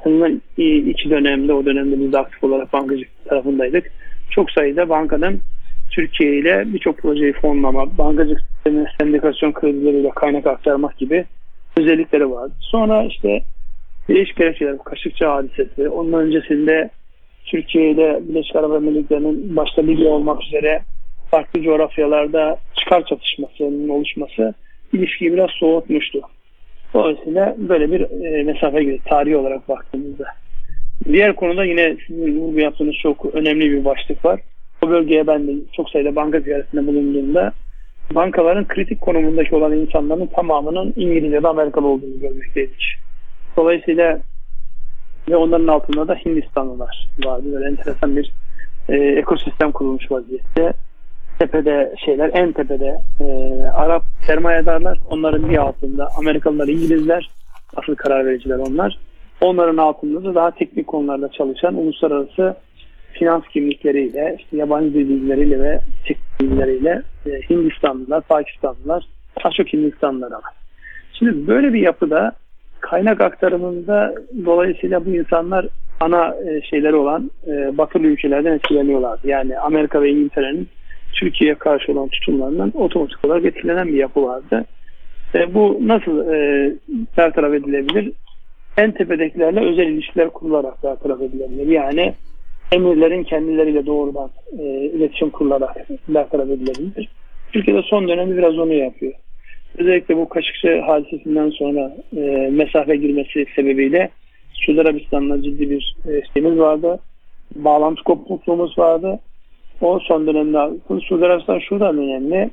Bunun 0.05 0.43
iki 0.91 1.11
dönemde 1.11 1.53
o 1.53 1.65
dönemde 1.65 2.01
biz 2.01 2.13
de 2.13 2.19
aktif 2.19 2.45
olarak 2.45 2.73
bankacılık 2.73 3.25
tarafındaydık. 3.29 3.93
Çok 4.31 4.51
sayıda 4.51 4.89
bankanın 4.89 5.41
Türkiye 5.91 6.39
ile 6.39 6.65
birçok 6.67 6.99
projeyi 6.99 7.33
fonlama, 7.33 7.99
bankacılık 7.99 8.41
sendikasyon 9.01 9.53
kredileriyle 9.53 10.11
kaynak 10.11 10.47
aktarmak 10.47 10.99
gibi 10.99 11.25
özellikleri 11.81 12.31
vardı. 12.31 12.53
Sonra 12.61 13.05
işte 13.05 13.43
değişik 14.09 14.37
gerekçeler, 14.37 14.79
Kaşıkçı 14.79 15.27
hadisesi, 15.27 15.89
onun 15.89 16.13
öncesinde 16.13 16.91
Türkiye 17.45 17.91
ile 17.91 18.21
Birleşik 18.29 18.57
Arap 18.57 18.73
Emirlikleri'nin 18.73 19.57
başta 19.57 19.83
Libya 19.83 20.09
olmak 20.09 20.43
üzere 20.43 20.83
farklı 21.31 21.63
coğrafyalarda 21.63 22.59
çıkar 22.77 23.05
çatışmasının 23.07 23.89
oluşması 23.89 24.55
ilişkiyi 24.93 25.33
biraz 25.33 25.51
soğutmuştu. 25.51 26.21
Dolayısıyla 26.95 27.57
böyle 27.59 27.93
bir 27.93 28.01
e, 28.01 28.43
mesafe 28.43 28.83
gibi 28.83 28.99
tarihi 29.05 29.37
olarak 29.37 29.69
baktığımızda. 29.69 30.25
Diğer 31.05 31.37
konuda 31.37 31.65
yine 31.65 31.97
sizin 32.07 32.41
vurgu 32.41 32.61
yaptığınız 32.61 32.95
çok 33.03 33.35
önemli 33.35 33.71
bir 33.71 33.85
başlık 33.85 34.25
var. 34.25 34.41
O 34.83 34.91
bölgeye 34.91 35.27
ben 35.27 35.49
de 35.49 35.53
çok 35.77 35.91
sayıda 35.91 36.17
banka 36.17 36.41
ziyaretinde 36.41 36.87
bulunduğumda 36.87 37.53
bankaların 38.15 38.69
kritik 38.69 39.01
konumundaki 39.01 39.55
olan 39.55 39.73
insanların 39.73 40.27
tamamının 40.27 40.93
İngiliz 40.97 41.33
ya 41.33 41.49
Amerikalı 41.49 41.87
olduğunu 41.87 42.21
görmekteydik. 42.21 42.95
Dolayısıyla 43.57 44.21
ve 45.29 45.37
onların 45.37 45.67
altında 45.67 46.09
da 46.09 46.15
Hindistanlılar 46.15 47.09
vardı. 47.25 47.45
Böyle 47.53 47.67
enteresan 47.67 48.17
bir 48.17 48.33
e, 48.89 48.97
ekosistem 48.97 49.73
kurulmuş 49.73 50.11
vaziyette. 50.11 50.73
Tepede 51.39 51.95
şeyler, 52.05 52.31
en 52.35 52.53
tepede 52.53 53.01
e, 53.21 53.25
Arap 53.75 54.03
sermayedarlar, 54.27 54.99
onların 55.11 55.51
bir 55.51 55.57
altında 55.57 56.09
Amerikalılar, 56.19 56.69
İngilizler, 56.69 57.31
asıl 57.77 57.95
karar 57.95 58.27
vericiler 58.27 58.59
onlar. 58.59 58.99
Onların 59.41 59.77
altında 59.77 60.25
da 60.25 60.35
daha 60.35 60.51
teknik 60.51 60.87
konularda 60.87 61.29
çalışan 61.29 61.75
uluslararası 61.75 62.57
finans 63.13 63.43
kimlikleriyle, 63.53 64.37
işte 64.39 64.57
yabancı 64.57 64.95
dil 64.95 65.09
bilgileriyle 65.09 65.61
ve 65.61 65.81
teknik 66.07 66.41
bilgileriyle 66.41 67.03
e, 67.27 67.31
Hindistanlılar, 67.51 68.21
Pakistanlılar, 68.21 69.05
daha 69.45 69.53
çok 69.53 69.73
Hindistanlılar 69.73 70.33
var. 70.33 70.55
Şimdi 71.13 71.47
böyle 71.47 71.73
bir 71.73 71.81
yapıda 71.81 72.33
kaynak 72.81 73.21
aktarımında 73.21 74.15
dolayısıyla 74.45 75.07
bu 75.07 75.11
insanlar 75.11 75.67
ana 76.01 76.35
e, 76.49 76.63
şeyleri 76.63 76.95
olan 76.95 77.31
e, 77.47 77.79
batılı 77.79 78.07
ülkelerden 78.07 78.53
etkileniyorlardı. 78.53 79.29
Yani 79.29 79.59
Amerika 79.59 80.03
ve 80.03 80.11
İngiltere'nin 80.11 80.69
Türkiye'ye 81.13 81.55
karşı 81.55 81.93
olan 81.93 82.09
tutumlarından 82.09 82.73
otomatik 82.75 83.25
olarak 83.25 83.45
etkilenen 83.45 83.89
bir 83.89 83.99
yapı 83.99 84.23
vardı. 84.23 84.65
E, 85.35 85.55
bu 85.55 85.79
nasıl 85.81 86.33
e, 86.33 86.73
bertaraf 87.17 87.55
edilebilir? 87.55 88.13
En 88.77 88.93
tepedekilerle 88.93 89.61
özel 89.61 89.87
ilişkiler 89.87 90.31
kurularak 90.31 90.85
bertaraf 90.85 91.21
edilebilir. 91.21 91.67
Yani 91.67 92.15
emirlerin 92.73 93.25
kendileriyle 93.25 93.87
doğrudan 93.87 94.31
e, 94.59 94.63
iletişim 94.65 95.31
kurularak 95.31 95.77
bertaraf 96.09 96.49
edilebilir. 96.49 97.09
Türkiye'de 97.53 97.83
son 97.83 98.09
dönemde 98.09 98.37
biraz 98.37 98.59
onu 98.59 98.73
yapıyor. 98.73 99.13
Özellikle 99.79 100.17
bu 100.17 100.29
Kaşıkçı 100.29 100.81
hadisesinden 100.81 101.51
sonra 101.51 101.97
e, 102.17 102.21
mesafe 102.51 102.97
girmesi 102.97 103.47
sebebiyle 103.57 104.11
Suudi 104.53 104.81
Arabistan'la 104.81 105.43
ciddi 105.43 105.71
bir 105.71 105.97
e, 106.37 106.59
vardı. 106.59 106.99
Bağlantı 107.55 108.03
kopukluğumuz 108.03 108.79
vardı. 108.79 109.19
O 109.81 109.99
son 109.99 110.27
dönemde 110.27 110.59
Suudi 111.01 111.27
Arabistan 111.27 111.59
şuradan 111.59 111.99
önemli. 111.99 112.51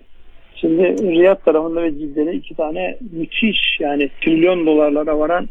Şimdi 0.56 0.84
Riyad 0.84 1.46
tarafında 1.46 1.84
ve 1.84 1.92
Cidde'de 1.92 2.34
iki 2.34 2.56
tane 2.56 2.98
müthiş 3.12 3.80
yani 3.80 4.10
trilyon 4.22 4.66
dolarlara 4.66 5.20
varan 5.20 5.50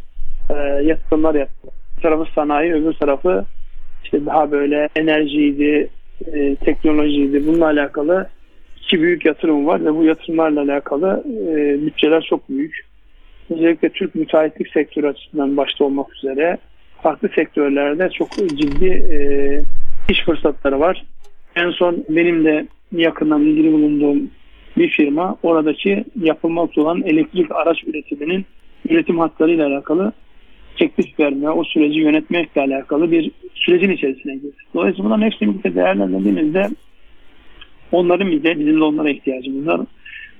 e, 0.51 0.55
yatırımlar 0.85 1.35
yaptı. 1.35 1.69
Bir 1.97 2.03
tarafı 2.03 2.33
sanayi, 2.35 2.73
öbür 2.73 2.93
tarafı 2.93 3.45
işte 4.07 4.27
daha 4.27 4.51
böyle 4.51 4.89
enerjiydi, 4.97 5.89
e, 6.33 6.57
teknolojiydi. 6.57 7.47
Bununla 7.47 7.67
alakalı 7.67 8.29
iki 8.83 9.03
büyük 9.03 9.25
yatırım 9.25 9.67
var 9.67 9.85
ve 9.85 9.95
bu 9.95 10.05
yatırımlarla 10.05 10.63
alakalı 10.63 11.25
e, 11.27 11.87
bütçeler 11.87 12.23
çok 12.23 12.49
büyük. 12.49 12.87
Özellikle 13.51 13.89
Türk 13.89 14.15
müteahhitlik 14.15 14.73
sektörü 14.73 15.07
açısından 15.07 15.57
başta 15.57 15.85
olmak 15.85 16.17
üzere 16.17 16.59
farklı 17.03 17.29
sektörlerde 17.29 18.11
çok 18.11 18.31
ciddi 18.31 18.87
e, 18.87 19.19
iş 20.09 20.25
fırsatları 20.25 20.81
var. 20.81 21.05
En 21.57 21.71
son 21.71 22.05
benim 22.09 22.45
de 22.45 22.67
yakından 22.93 23.43
ilgili 23.43 23.73
bulunduğum 23.73 24.31
bir 24.77 24.89
firma 24.89 25.37
oradaki 25.43 26.05
yapılmakta 26.23 26.81
olan 26.81 27.03
elektrik 27.03 27.51
araç 27.51 27.85
üretiminin 27.87 28.45
üretim 28.89 29.19
hatlarıyla 29.19 29.67
alakalı 29.67 30.13
teklif 30.79 31.21
verme, 31.21 31.51
o 31.51 31.65
süreci 31.65 32.01
yönetmekle 32.01 32.61
alakalı 32.61 33.11
bir 33.11 33.31
sürecin 33.67 33.91
içerisine 33.91 34.35
girdi. 34.35 34.57
Dolayısıyla 34.75 35.05
bunların 35.05 35.27
hepsini 35.27 35.49
birlikte 35.49 35.75
değerlendirdiğimizde 35.75 36.69
onların 37.93 38.31
bize, 38.31 38.59
bizim 38.59 38.81
de 38.81 38.85
onlara 38.85 39.11
ihtiyacımız 39.11 39.67
var. 39.67 39.81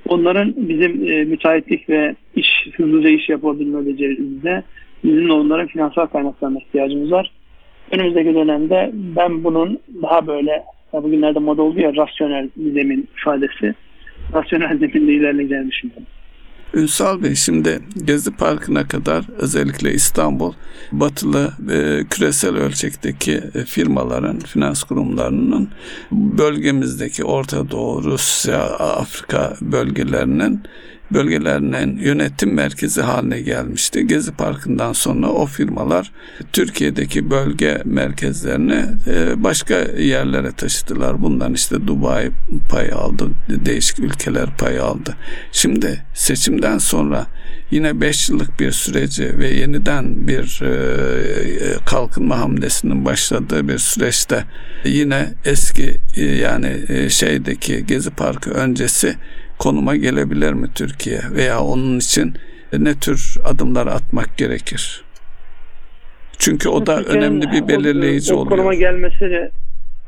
Onların 0.09 0.55
bizim 0.57 1.13
e, 1.13 1.25
müteahhitlik 1.25 1.89
ve 1.89 2.15
iş 2.37 2.49
hızlıca 2.77 3.09
iş 3.09 3.29
yapabilme 3.29 3.87
becerimizde 3.87 4.63
bizim 5.05 5.29
de 5.29 5.33
onların 5.33 5.67
finansal 5.67 6.07
kaynaklarına 6.07 6.59
ihtiyacımız 6.59 7.13
var. 7.13 7.33
Önümüzdeki 7.91 8.35
dönemde 8.35 8.91
ben 8.93 9.45
bunun 9.45 9.79
daha 10.03 10.27
böyle 10.27 10.51
ya 10.93 11.03
bugünlerde 11.03 11.39
moda 11.39 11.63
oldu 11.63 11.81
ya 11.81 11.97
rasyonel 11.97 12.49
zemin 12.57 13.09
ifadesi. 13.19 13.75
Rasyonel 14.35 14.79
zeminde 14.79 15.13
ilerleyeceğini 15.13 15.71
düşünüyorum. 15.71 16.07
Ünsal 16.75 17.23
Bey 17.23 17.35
şimdi 17.35 17.81
Gezi 18.05 18.31
Parkı'na 18.31 18.89
kadar 18.89 19.25
özellikle 19.39 19.93
İstanbul 19.95 20.53
batılı 20.93 21.53
e, 21.71 22.05
küresel 22.11 22.57
ölçekteki 22.57 23.43
e, 23.55 23.65
firmaların, 23.65 24.39
finans 24.39 24.83
kurumlarının 24.83 25.69
bölgemizdeki 26.13 27.25
Orta 27.25 27.71
Doğu, 27.71 28.05
Rusya, 28.05 28.63
Afrika 28.79 29.57
bölgelerinin 29.61 30.63
bölgelerinin 31.13 31.99
yönetim 31.99 32.55
merkezi 32.55 33.01
haline 33.01 33.41
gelmişti. 33.41 34.07
Gezi 34.07 34.33
Parkı'ndan 34.33 34.93
sonra 34.93 35.29
o 35.29 35.47
firmalar 35.47 36.13
Türkiye'deki 36.53 37.31
bölge 37.31 37.83
merkezlerini 37.85 38.85
e, 39.07 39.45
başka 39.45 39.75
yerlere 39.99 40.53
taşıdılar. 40.53 41.23
Bundan 41.23 41.55
işte 41.55 41.87
Dubai 41.87 42.31
pay 42.71 42.93
aldı, 42.93 43.31
değişik 43.49 43.99
ülkeler 43.99 44.57
pay 44.59 44.79
aldı. 44.79 45.15
Şimdi 45.53 46.05
seçimden 46.15 46.79
sonra 46.79 47.27
yine 47.71 48.01
5 48.01 48.29
yıllık 48.29 48.61
bir 48.61 48.73
süreci 48.73 49.39
ve 49.39 49.49
yeniden 49.49 50.29
bir 50.29 50.63
e, 50.63 51.77
kalkınma 51.87 52.39
hamlesinin 52.39 53.05
başladığı 53.05 53.69
bir 53.69 53.79
süreçte 53.79 54.45
yine 54.85 55.29
eski 55.45 55.97
e, 56.17 56.25
yani 56.25 56.77
şeydeki 57.11 57.87
Gezi 57.87 58.11
Parkı 58.11 58.51
öncesi 58.51 59.17
konuma 59.59 59.97
gelebilir 59.97 60.53
mi 60.53 60.69
Türkiye 60.75 61.21
veya 61.33 61.61
onun 61.61 61.99
için 61.99 62.35
ne 62.73 62.95
tür 62.95 63.37
adımlar 63.45 63.87
atmak 63.87 64.39
gerekir? 64.39 65.05
Çünkü 66.39 66.69
o 66.69 66.87
da 66.87 66.97
Türkiye'nin 66.97 67.21
önemli 67.21 67.53
bir 67.53 67.69
belirleyici 67.69 68.35
o, 68.35 68.37
o 68.37 68.41
oluyor. 68.41 68.57
konuma 68.57 68.75
gelmesini 68.75 69.51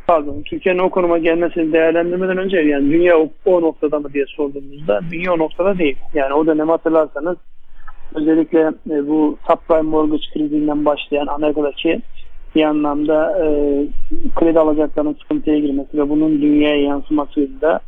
pardon 0.06 0.42
Türkiye'nin 0.42 0.78
o 0.78 0.90
konuma 0.90 1.18
gelmesini 1.18 1.72
değerlendirmeden 1.72 2.38
önce 2.38 2.56
yani 2.56 2.90
dünya 2.90 3.18
o, 3.18 3.30
o 3.44 3.62
noktada 3.62 4.00
mı 4.00 4.12
diye 4.12 4.24
sorduğumuzda 4.26 5.00
dünya 5.10 5.32
o 5.32 5.38
noktada 5.38 5.78
değil. 5.78 5.96
Yani 6.14 6.34
o 6.34 6.46
dönem 6.46 6.68
hatırlarsanız 6.68 7.36
özellikle 8.14 8.60
e, 8.90 9.08
bu 9.08 9.38
subprime 9.48 9.82
mortgage 9.82 10.22
krizinden 10.34 10.84
başlayan 10.84 11.26
Amerika'daki 11.26 12.02
bir 12.54 12.62
anlamda 12.62 13.38
e, 13.44 13.46
kredi 14.36 14.58
alacaklarının 14.58 15.16
sıkıntıya 15.22 15.58
girmesi 15.58 15.98
ve 15.98 16.08
bunun 16.08 16.42
dünyaya 16.42 16.82
yansımasıyla 16.82 17.80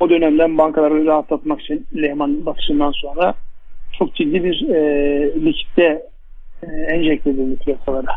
o 0.00 0.10
dönemden 0.10 0.58
bankaları 0.58 1.06
rahatlatmak 1.06 1.60
için 1.60 1.86
Lehman 1.96 2.46
batışından 2.46 2.90
sonra 2.90 3.34
çok 3.98 4.14
ciddi 4.14 4.44
bir 4.44 4.68
e, 4.68 4.80
likitte 5.44 6.02
e, 6.62 6.66
enjekte 6.66 7.30
edildi 7.30 7.64
piyasalara. 7.64 8.12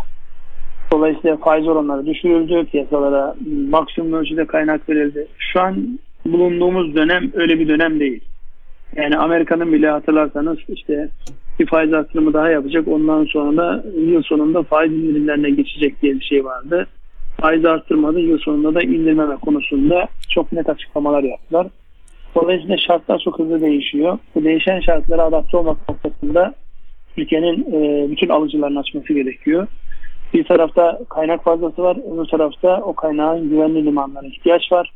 Dolayısıyla 0.91 1.37
faiz 1.37 1.67
oranları 1.67 2.05
düşürüldü, 2.05 2.65
piyasalara 2.65 3.35
maksimum 3.69 4.13
ölçüde 4.13 4.45
kaynak 4.45 4.89
verildi. 4.89 5.27
Şu 5.37 5.61
an 5.61 5.99
bulunduğumuz 6.25 6.95
dönem 6.95 7.31
öyle 7.33 7.59
bir 7.59 7.67
dönem 7.67 7.99
değil. 7.99 8.23
Yani 8.95 9.17
Amerika'nın 9.17 9.73
bile 9.73 9.89
hatırlarsanız 9.89 10.57
işte 10.67 11.09
bir 11.59 11.65
faiz 11.65 11.93
artırımı 11.93 12.33
daha 12.33 12.49
yapacak. 12.49 12.87
Ondan 12.87 13.25
sonra 13.25 13.57
da 13.57 13.83
yıl 13.97 14.21
sonunda 14.21 14.63
faiz 14.63 14.91
indirimlerine 14.91 15.49
geçecek 15.49 16.01
diye 16.01 16.13
bir 16.13 16.25
şey 16.25 16.45
vardı 16.45 16.87
faiz 17.41 17.65
arttırmadı. 17.65 18.19
Yıl 18.19 18.37
sonunda 18.37 18.75
da 18.75 18.81
indirmeme 18.81 19.35
konusunda 19.35 20.07
çok 20.29 20.51
net 20.51 20.69
açıklamalar 20.69 21.23
yaptılar. 21.23 21.67
Dolayısıyla 22.35 22.77
şartlar 22.77 23.19
çok 23.19 23.39
hızlı 23.39 23.61
değişiyor. 23.61 24.17
Bu 24.35 24.43
değişen 24.43 24.79
şartlara 24.79 25.23
adapte 25.23 25.57
olmak 25.57 25.89
noktasında 25.89 26.53
ülkenin 27.17 27.65
e, 27.71 28.11
bütün 28.11 28.29
alıcılarını 28.29 28.79
açması 28.79 29.13
gerekiyor. 29.13 29.67
Bir 30.33 30.43
tarafta 30.43 30.99
kaynak 31.09 31.43
fazlası 31.43 31.83
var, 31.83 31.97
öbür 32.13 32.25
tarafta 32.25 32.81
o 32.81 32.93
kaynağın 32.93 33.49
güvenli 33.49 33.85
limanlarına 33.85 34.27
ihtiyaç 34.27 34.71
var. 34.71 34.91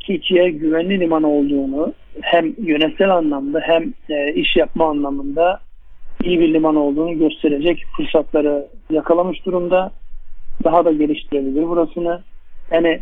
Türkiye 0.00 0.50
güvenli 0.50 1.00
liman 1.00 1.22
olduğunu 1.22 1.92
hem 2.20 2.54
yönetsel 2.58 3.10
anlamda 3.10 3.60
hem 3.60 3.94
e, 4.08 4.32
iş 4.34 4.56
yapma 4.56 4.90
anlamında 4.90 5.60
iyi 6.24 6.40
bir 6.40 6.54
liman 6.54 6.76
olduğunu 6.76 7.18
gösterecek 7.18 7.84
fırsatları 7.96 8.66
yakalamış 8.90 9.46
durumda 9.46 9.90
daha 10.64 10.84
da 10.84 10.92
geliştirebilir 10.92 11.62
burasını. 11.62 12.20
Yani 12.70 13.00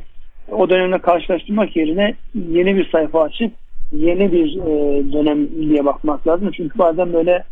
o 0.50 0.70
dönemle 0.70 0.98
karşılaştırmak 0.98 1.76
yerine 1.76 2.14
yeni 2.34 2.76
bir 2.76 2.88
sayfa 2.90 3.22
açıp 3.22 3.52
yeni 3.92 4.32
bir 4.32 4.56
e, 4.56 5.12
dönem 5.12 5.48
diye 5.68 5.84
bakmak 5.84 6.28
lazım. 6.28 6.50
Çünkü 6.56 6.78
bazen 6.78 7.12
böyle 7.12 7.44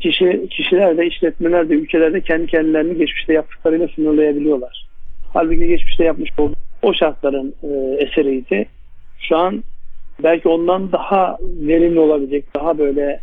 kişi 0.00 0.48
kişiler 0.50 0.96
de 0.96 1.06
işletmeler 1.06 1.68
de 1.68 1.74
ülkelerde 1.74 2.20
kendi 2.20 2.46
kendilerini 2.46 2.98
geçmişte 2.98 3.32
yaptıklarıyla 3.32 3.88
sınırlayabiliyorlar. 3.88 4.86
Halbuki 5.34 5.68
geçmişte 5.68 6.04
yapmış 6.04 6.30
olduğu 6.38 6.54
o 6.82 6.94
şartların 6.94 7.54
e, 7.62 7.68
eseriydi. 8.04 8.66
Şu 9.18 9.36
an 9.36 9.64
belki 10.22 10.48
ondan 10.48 10.92
daha 10.92 11.38
verimli 11.42 12.00
olabilecek, 12.00 12.54
daha 12.54 12.78
böyle 12.78 13.20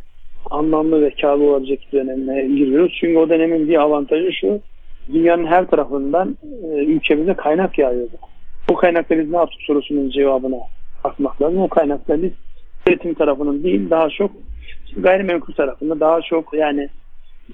anlamlı 0.50 1.02
ve 1.02 1.10
karlı 1.22 1.44
olabilecek 1.44 1.88
bir 1.94 1.98
döneme 1.98 2.42
giriyoruz. 2.42 2.98
Çünkü 3.00 3.18
o 3.18 3.30
dönemin 3.30 3.70
bir 3.70 3.82
avantajı 3.82 4.34
şu, 4.34 4.60
dünyanın 5.14 5.46
her 5.46 5.68
tarafından 5.68 6.38
e, 6.64 6.86
ülkemize 6.86 7.34
kaynak 7.34 7.78
yağıyordu. 7.78 8.16
Bu 8.70 8.76
kaynakla 8.76 9.20
biz 9.20 9.32
ne 9.32 9.38
yaptık 9.38 9.62
sorusunun 9.62 10.10
cevabına 10.10 10.58
bakmak 11.04 11.42
lazım. 11.42 11.62
O 11.62 11.68
kaynakla 11.68 12.22
biz 12.22 12.32
üretim 12.88 13.14
tarafının 13.14 13.64
değil 13.64 13.90
daha 13.90 14.10
çok 14.10 14.32
gayrimenkul 14.98 15.54
tarafında 15.54 16.00
daha 16.00 16.22
çok 16.22 16.54
yani 16.54 16.90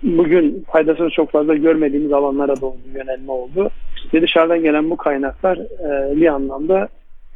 bugün 0.03 0.65
faydasını 0.71 1.09
çok 1.09 1.31
fazla 1.31 1.55
görmediğimiz 1.55 2.13
alanlara 2.13 2.61
doğru 2.61 2.77
yönelme 2.95 3.31
oldu. 3.31 3.69
Ve 4.13 4.21
dışarıdan 4.21 4.61
gelen 4.63 4.89
bu 4.89 4.97
kaynaklar 4.97 5.57
e, 5.57 6.15
bir 6.15 6.27
anlamda 6.27 6.87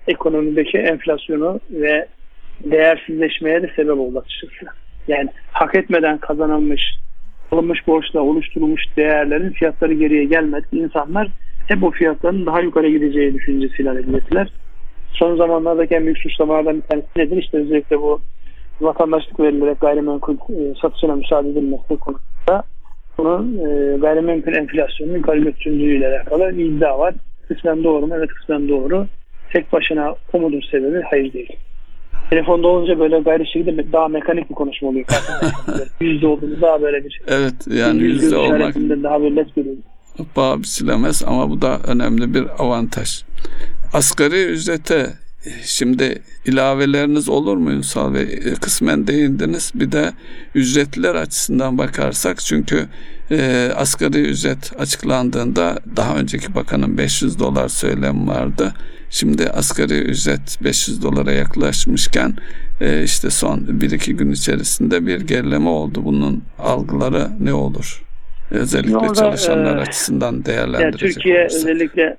ekonomideki 0.07 0.77
enflasyonu 0.77 1.59
ve 1.71 2.07
değersizleşmeye 2.63 3.61
de 3.61 3.71
sebep 3.75 3.97
oldu 3.97 4.23
açıkçası. 4.25 4.75
Yani 5.07 5.29
hak 5.51 5.75
etmeden 5.75 6.17
kazanılmış 6.17 6.81
alınmış 7.51 7.87
borçla 7.87 8.21
oluşturulmuş 8.21 8.81
değerlerin 8.97 9.51
fiyatları 9.51 9.93
geriye 9.93 10.25
gelmedi. 10.25 10.65
İnsanlar 10.71 11.27
hep 11.67 11.83
o 11.83 11.91
fiyatların 11.91 12.45
daha 12.45 12.61
yukarı 12.61 12.89
gideceği 12.89 13.33
düşüncesiyle 13.33 13.89
hareket 13.89 14.15
ettiler. 14.15 14.47
Son 15.13 15.35
zamanlardaki 15.35 15.95
en 15.95 16.03
büyük 16.03 16.17
suçlamalardan 16.17 16.75
bir 16.75 16.81
tanesi 16.81 17.07
nedir? 17.15 17.37
İşte 17.37 17.57
özellikle 17.57 17.99
bu 17.99 18.21
vatandaşlık 18.81 19.39
verilerek 19.39 19.79
gayrimenkul 19.79 20.33
e, 20.33 20.73
satışına 20.81 21.15
müsaade 21.15 21.49
edilmesi 21.49 21.87
konusunda 21.87 22.63
bunun 23.17 23.57
e, 23.57 23.97
gayrimenkul 23.97 24.53
enflasyonunun 24.53 25.17
yukarı 25.17 25.39
götürüldüğüyle 25.39 26.07
alakalı 26.07 26.57
bir 26.57 26.65
iddia 26.65 26.99
var. 26.99 27.13
Kısmen 27.47 27.83
doğru 27.83 28.07
mu? 28.07 28.13
Evet 28.17 28.29
kısmen 28.29 28.69
doğru. 28.69 29.07
Tek 29.53 29.73
başına 29.73 30.15
o 30.33 30.39
mudur 30.39 30.61
sebebi? 30.71 31.01
Hayır 31.09 31.33
değil. 31.33 31.57
Telefonda 32.29 32.67
olunca 32.67 32.99
böyle 32.99 33.19
gayri 33.19 33.47
şekilde 33.47 33.91
daha 33.91 34.07
mekanik 34.07 34.49
bir 34.49 34.55
konuşma 34.55 34.87
oluyor. 34.87 35.05
yüzde 36.01 36.27
olduğunu 36.27 36.61
daha 36.61 36.81
böyle 36.81 37.03
bir 37.05 37.21
Evet 37.27 37.53
yani 37.67 38.01
yüzde 38.01 38.37
olmak 38.37 38.75
daha 38.75 39.21
böyle 39.21 39.35
net 39.35 39.55
görüyoruz. 39.55 39.83
Bağ 40.35 40.59
biçilemez 40.59 41.23
ama 41.27 41.49
bu 41.49 41.61
da 41.61 41.79
önemli 41.87 42.33
bir 42.33 42.63
avantaj. 42.63 43.23
Asgari 43.93 44.45
ücrete 44.45 45.07
Şimdi 45.63 46.21
ilaveleriniz 46.45 47.29
olur 47.29 47.57
mu 47.57 47.71
Ünsal 47.71 48.13
Bey? 48.13 48.21
E, 48.21 48.53
kısmen 48.53 49.07
değindiniz. 49.07 49.71
Bir 49.75 49.91
de 49.91 50.13
ücretliler 50.55 51.15
açısından 51.15 51.77
bakarsak 51.77 52.39
çünkü 52.39 52.85
e, 53.31 53.71
asgari 53.75 54.21
ücret 54.21 54.71
açıklandığında 54.79 55.79
daha 55.95 56.15
önceki 56.15 56.55
bakanın 56.55 56.97
500 56.97 57.39
dolar 57.39 57.69
söylem 57.69 58.27
vardı. 58.27 58.73
Şimdi 59.09 59.49
asgari 59.49 59.99
ücret 59.99 60.63
500 60.63 61.03
dolara 61.03 61.31
yaklaşmışken 61.31 62.33
e, 62.81 63.03
işte 63.03 63.29
son 63.29 63.57
1-2 63.59 64.11
gün 64.11 64.31
içerisinde 64.31 65.07
bir 65.07 65.21
gerileme 65.21 65.69
oldu. 65.69 66.01
Bunun 66.05 66.43
algıları 66.59 67.29
ne 67.39 67.53
olur? 67.53 68.03
Özellikle 68.51 68.97
Orada, 68.97 69.13
çalışanlar 69.13 69.77
e, 69.77 69.81
açısından 69.81 70.45
değerlendirecek 70.45 71.01
yani 71.01 71.13
Türkiye 71.13 71.41
olursak. 71.41 71.59
özellikle 71.59 72.17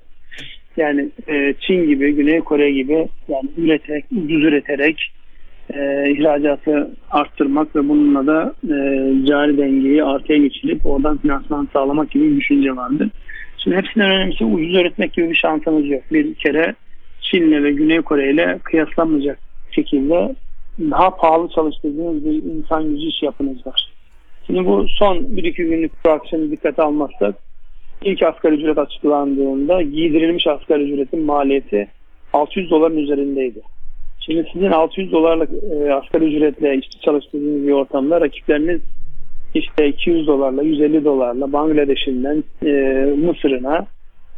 yani 0.81 1.09
e, 1.29 1.55
Çin 1.61 1.87
gibi, 1.87 2.15
Güney 2.15 2.41
Kore 2.41 2.71
gibi 2.71 3.09
yani 3.29 3.49
üreterek, 3.57 4.05
ucuz 4.13 4.45
üreterek 4.45 5.13
e, 5.75 6.11
ihracatı 6.11 6.91
arttırmak 7.11 7.77
ve 7.77 7.89
bununla 7.89 8.27
da 8.27 8.55
e, 8.65 8.77
cari 9.27 9.59
dengeyi 9.59 10.05
artıya 10.05 10.39
geçirip 10.39 10.87
oradan 10.87 11.19
finansman 11.19 11.69
sağlamak 11.73 12.11
gibi 12.11 12.31
bir 12.31 12.37
düşünce 12.37 12.77
vardı. 12.77 13.11
Şimdi 13.59 13.77
hepsinden 13.77 14.11
önemlisi 14.11 14.45
ucuz 14.45 14.75
üretmek 14.75 15.13
gibi 15.13 15.31
bir 15.31 15.35
şansımız 15.35 15.87
yok. 15.87 16.03
Bir 16.13 16.35
kere 16.35 16.75
Çin'le 17.21 17.65
ve 17.65 17.73
Güney 17.73 18.03
Kore 18.03 18.33
ile 18.33 18.59
kıyaslanmayacak 18.63 19.39
şekilde 19.71 20.35
daha 20.79 21.11
pahalı 21.11 21.49
çalıştırdığınız 21.49 22.25
bir 22.25 22.43
insan 22.43 22.89
gücü 22.89 23.07
iş 23.07 23.23
yapınız 23.23 23.67
var. 23.67 23.93
Şimdi 24.47 24.67
bu 24.67 24.87
son 24.99 25.17
1-2 25.17 25.53
günlük 25.57 26.03
proaksiyonu 26.03 26.51
dikkate 26.51 26.83
almazsak 26.83 27.35
ilk 28.05 28.23
asgari 28.23 28.55
ücret 28.55 28.79
açıklandığında 28.79 29.83
giydirilmiş 29.83 30.47
asgari 30.47 30.93
ücretin 30.93 31.23
maliyeti 31.23 31.89
600 32.33 32.71
doların 32.71 32.97
üzerindeydi. 32.97 33.61
Şimdi 34.21 34.47
sizin 34.53 34.71
600 34.71 35.13
dolarlık 35.13 35.51
e, 35.73 35.95
asgari 35.95 36.25
ücretle 36.25 36.77
işte 36.77 37.01
çalıştırdığınız 37.01 37.67
bir 37.67 37.73
ortamda 37.73 38.21
rakipleriniz 38.21 38.81
işte 39.55 39.89
200 39.89 40.27
dolarla 40.27 40.63
150 40.63 41.05
dolarla 41.05 41.53
Bangladeş'inden 41.53 42.45
e, 42.67 42.71
Mısır'ına 43.17 43.87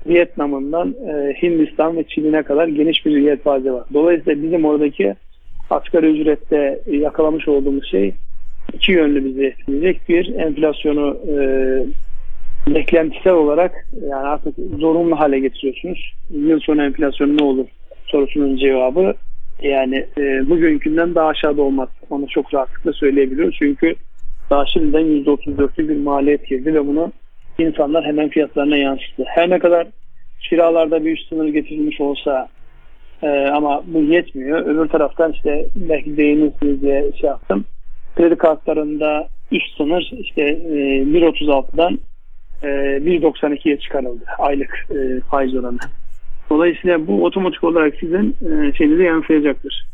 Vietnam'ından 0.06 0.94
e, 1.08 1.34
Hindistan 1.42 1.96
ve 1.96 2.04
Çin'ine 2.04 2.42
kadar 2.42 2.68
geniş 2.68 3.06
bir 3.06 3.16
yelpaze 3.16 3.72
var. 3.72 3.84
Dolayısıyla 3.94 4.42
bizim 4.42 4.64
oradaki 4.64 5.14
asgari 5.70 6.06
ücrette 6.06 6.80
yakalamış 6.86 7.48
olduğumuz 7.48 7.90
şey 7.90 8.14
iki 8.72 8.92
yönlü 8.92 9.24
bizi 9.24 9.44
etkileyecek. 9.44 10.08
Bir 10.08 10.34
enflasyonu 10.34 11.16
e, 11.28 11.34
beklentisel 12.66 13.32
olarak 13.32 13.86
yani 14.02 14.26
artık 14.26 14.54
zorunlu 14.78 15.20
hale 15.20 15.38
getiriyorsunuz. 15.38 16.12
Yıl 16.30 16.60
sonu 16.60 16.84
enflasyonu 16.84 17.36
ne 17.36 17.44
olur 17.44 17.66
sorusunun 18.06 18.56
cevabı 18.56 19.14
yani 19.62 20.06
e, 20.18 20.50
bugünkünden 20.50 21.14
daha 21.14 21.26
aşağıda 21.26 21.62
olmaz. 21.62 21.88
Onu 22.10 22.28
çok 22.28 22.54
rahatlıkla 22.54 22.92
söyleyebiliyoruz. 22.92 23.56
Çünkü 23.58 23.94
daha 24.50 24.66
şimdiden 24.66 25.24
%34'lük 25.24 25.88
bir 25.88 25.96
maliyet 25.96 26.48
girdi 26.48 26.74
ve 26.74 26.86
bunu 26.86 27.12
insanlar 27.58 28.04
hemen 28.04 28.28
fiyatlarına 28.28 28.76
yansıttı. 28.76 29.24
Her 29.26 29.50
ne 29.50 29.58
kadar 29.58 29.86
kiralarda 30.48 31.04
bir 31.04 31.12
üst 31.12 31.28
sınır 31.28 31.48
getirilmiş 31.48 32.00
olsa 32.00 32.48
e, 33.22 33.28
ama 33.28 33.82
bu 33.86 34.02
yetmiyor. 34.02 34.66
Öbür 34.66 34.88
taraftan 34.88 35.32
işte 35.32 35.66
belki 35.76 36.16
değinirsiniz 36.16 36.82
diye 36.82 37.12
şey 37.20 37.28
yaptım. 37.28 37.64
Kredi 38.16 38.36
kartlarında 38.36 39.28
üst 39.52 39.76
sınır 39.76 40.10
işte 40.18 40.42
e, 40.42 41.02
1.36'dan 41.02 41.98
e, 42.62 42.66
1.92'ye 42.66 43.78
çıkarıldı 43.78 44.24
aylık 44.38 44.86
e, 44.90 45.20
faiz 45.20 45.54
oranı. 45.54 45.78
Dolayısıyla 46.50 47.06
bu 47.06 47.24
otomatik 47.24 47.64
olarak 47.64 47.94
sizin 48.00 48.36
e, 48.40 48.72
şeyinize 48.72 49.02
yansıyacaktır. 49.02 49.86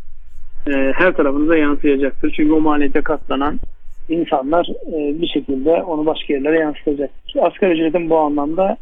E, 0.67 0.93
her 0.97 1.13
tarafınıza 1.13 1.57
yansıyacaktır. 1.57 2.33
Çünkü 2.37 2.53
o 2.53 2.61
maliyete 2.61 3.01
katlanan 3.01 3.61
insanlar 4.09 4.67
e, 4.67 5.23
bir 5.23 5.27
şekilde 5.27 5.71
onu 5.71 6.07
başka 6.07 6.35
yerlere 6.35 6.59
yansıtacak. 6.59 7.11
Asgari 7.41 7.73
ücretin 7.73 8.11
bu 8.11 8.19
anlamda 8.19 8.77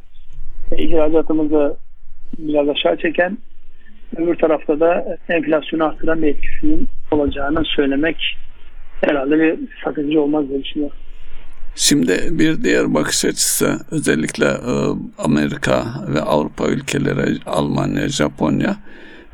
e, 0.72 0.82
ihracatımızı 0.82 1.76
biraz 2.38 2.68
aşağı 2.68 2.96
çeken 2.96 3.38
öbür 4.16 4.34
tarafta 4.34 4.80
da 4.80 5.18
enflasyonu 5.28 5.84
arttıran 5.84 6.22
bir 6.22 6.26
etkisinin 6.26 6.88
olacağını 7.10 7.64
söylemek 7.64 8.36
herhalde 9.04 9.38
bir 9.38 9.58
sakıncı 9.84 10.20
olmaz 10.20 10.48
diye 10.48 10.64
düşünüyorum. 10.64 10.96
Şimdi 11.78 12.28
bir 12.30 12.64
diğer 12.64 12.94
bakış 12.94 13.24
açısı 13.24 13.80
özellikle 13.90 14.44
e, 14.44 14.72
Amerika 15.18 16.04
ve 16.08 16.20
Avrupa 16.20 16.68
ülkeleri, 16.68 17.38
Almanya, 17.46 18.08
Japonya 18.08 18.76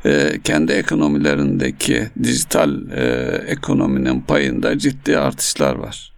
e, 0.05 0.39
kendi 0.43 0.71
ekonomilerindeki 0.71 2.07
dijital 2.23 2.91
e, 2.91 3.03
ekonominin 3.47 4.21
payında 4.21 4.77
ciddi 4.77 5.17
artışlar 5.17 5.75
var. 5.75 6.13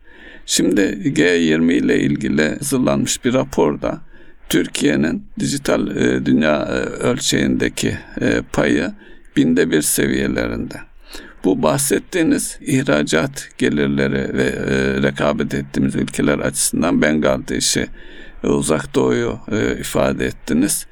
Şimdi 0.46 0.82
G20 0.82 1.74
ile 1.74 2.00
ilgili 2.00 2.50
hazırlanmış 2.50 3.26
bir 3.26 3.34
raporda 3.34 4.02
Türkiye'nin 4.50 5.28
dijital 5.40 5.88
dünya 6.26 6.66
ölçeğindeki 7.00 7.98
payı 8.54 8.92
binde 9.36 9.72
bir 9.72 9.82
seviyelerinde. 9.82 10.76
Bu 11.46 11.64
bahsettiğiniz 11.64 12.58
ihracat 12.62 13.50
gelirleri 13.58 14.38
ve 14.38 14.44
e, 14.44 15.04
rekabet 15.04 15.54
ettiğimiz 15.54 15.96
ülkeler 15.96 16.40
açısından 16.40 17.02
Bangladeş'i, 17.02 17.88
e, 18.44 18.48
uzak 18.48 18.96
doğuyu 18.96 19.40
e, 19.52 19.80
ifade 19.80 20.26
ettiniz. 20.26 20.88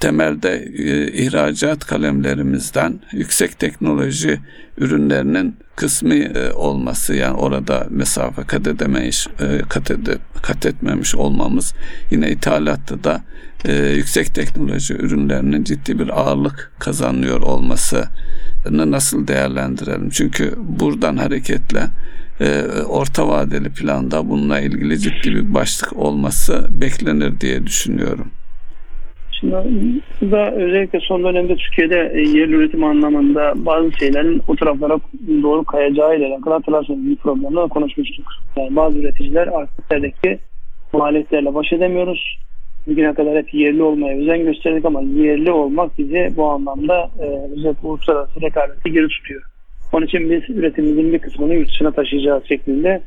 Temelde 0.00 0.54
e, 0.78 1.12
ihracat 1.12 1.86
kalemlerimizden 1.86 3.00
yüksek 3.12 3.58
teknoloji 3.58 4.40
ürünlerinin 4.78 5.56
kısmı 5.76 6.14
e, 6.14 6.52
olması 6.52 7.14
yani 7.14 7.36
orada 7.36 7.86
mesafe 7.90 8.42
kat 8.42 8.66
edemeyiş 8.66 9.26
e, 9.26 9.58
kat, 9.68 9.90
ede, 9.90 10.18
kat 10.42 10.66
etmemiş 10.66 11.14
olmamız 11.14 11.74
yine 12.10 12.30
ithalatta 12.30 13.04
da 13.04 13.22
e, 13.64 13.72
yüksek 13.72 14.34
teknoloji 14.34 14.94
ürünlerinin 14.94 15.64
ciddi 15.64 15.98
bir 15.98 16.20
ağırlık 16.20 16.72
kazanıyor 16.78 17.40
olması 17.40 18.04
nasıl 18.70 19.28
değerlendirelim? 19.28 20.10
Çünkü 20.10 20.54
buradan 20.58 21.16
hareketle 21.16 21.80
e, 22.40 22.62
orta 22.88 23.28
vadeli 23.28 23.68
planda 23.70 24.28
bununla 24.28 24.60
ilgili 24.60 24.98
ciddi 24.98 25.34
bir 25.34 25.54
başlık 25.54 25.96
olması 25.96 26.68
beklenir 26.80 27.40
diye 27.40 27.66
düşünüyorum. 27.66 28.30
Şimdi 29.40 29.54
burada 30.20 30.52
özellikle 30.52 31.00
son 31.00 31.24
dönemde 31.24 31.56
Türkiye'de 31.56 32.12
e, 32.14 32.20
yerli 32.20 32.54
üretim 32.54 32.84
anlamında 32.84 33.52
bazı 33.56 33.92
şeylerin 33.92 34.42
o 34.48 34.56
taraflara 34.56 34.98
doğru 35.42 35.64
kayacağı 35.64 36.16
ile 36.16 36.26
alakalı 36.26 36.54
hatırlarsanız 36.54 37.06
bir 37.06 37.16
programda 37.16 37.66
konuşmuştuk. 37.66 38.26
Yani 38.56 38.76
bazı 38.76 38.98
üreticiler 38.98 39.46
artık 39.46 39.88
maliyetlerle 40.92 41.54
baş 41.54 41.72
edemiyoruz 41.72 42.38
bugüne 42.88 43.14
kadar 43.14 43.36
hep 43.36 43.54
yerli 43.54 43.82
olmaya 43.82 44.18
özen 44.18 44.44
gösterdik 44.44 44.84
ama 44.84 45.02
yerli 45.02 45.50
olmak 45.52 45.98
bizi 45.98 46.32
bu 46.36 46.46
anlamda 46.46 47.10
e, 47.18 47.24
özellikle 47.52 47.88
uluslararası 47.88 48.40
rekabette 48.40 48.90
geri 48.90 49.08
tutuyor. 49.08 49.42
Onun 49.92 50.06
için 50.06 50.30
biz 50.30 50.56
üretimimizin 50.56 51.12
bir 51.12 51.18
kısmını 51.18 51.54
yurt 51.54 51.68
dışına 51.68 51.90
taşıyacağız 51.90 52.44
şeklinde 52.48 53.00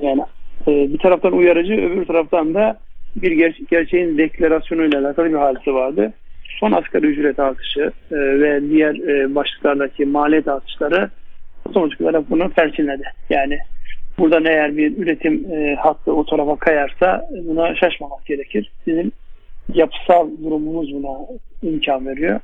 yani 0.00 0.22
e, 0.66 0.92
bir 0.92 0.98
taraftan 0.98 1.32
uyarıcı 1.32 1.72
öbür 1.72 2.04
taraftan 2.04 2.54
da 2.54 2.78
bir 3.16 3.32
ger- 3.32 3.66
gerçeğin 3.70 4.18
deklarasyonuyla 4.18 5.00
alakalı 5.00 5.28
bir 5.28 5.34
hadise 5.34 5.72
vardı. 5.72 6.12
Son 6.60 6.72
asgari 6.72 7.06
ücret 7.06 7.38
artışı 7.38 7.92
e, 8.10 8.16
ve 8.16 8.70
diğer 8.70 8.94
e, 8.94 9.34
başlıklardaki 9.34 10.06
maliyet 10.06 10.48
artışları 10.48 11.10
otomatik 11.68 12.00
olarak 12.00 12.30
bunu 12.30 12.50
perçinledi. 12.50 13.02
Yani 13.30 13.58
Buradan 14.18 14.44
eğer 14.44 14.76
bir 14.76 14.98
üretim 14.98 15.52
e, 15.52 15.74
hattı 15.74 16.12
o 16.12 16.24
tarafa 16.24 16.56
kayarsa 16.56 17.28
buna 17.44 17.74
şaşmamak 17.74 18.26
gerekir. 18.26 18.70
Bizim 18.86 19.12
yapısal 19.74 20.30
durumumuz 20.44 20.94
buna 20.94 21.18
imkan 21.62 22.06
veriyor. 22.06 22.40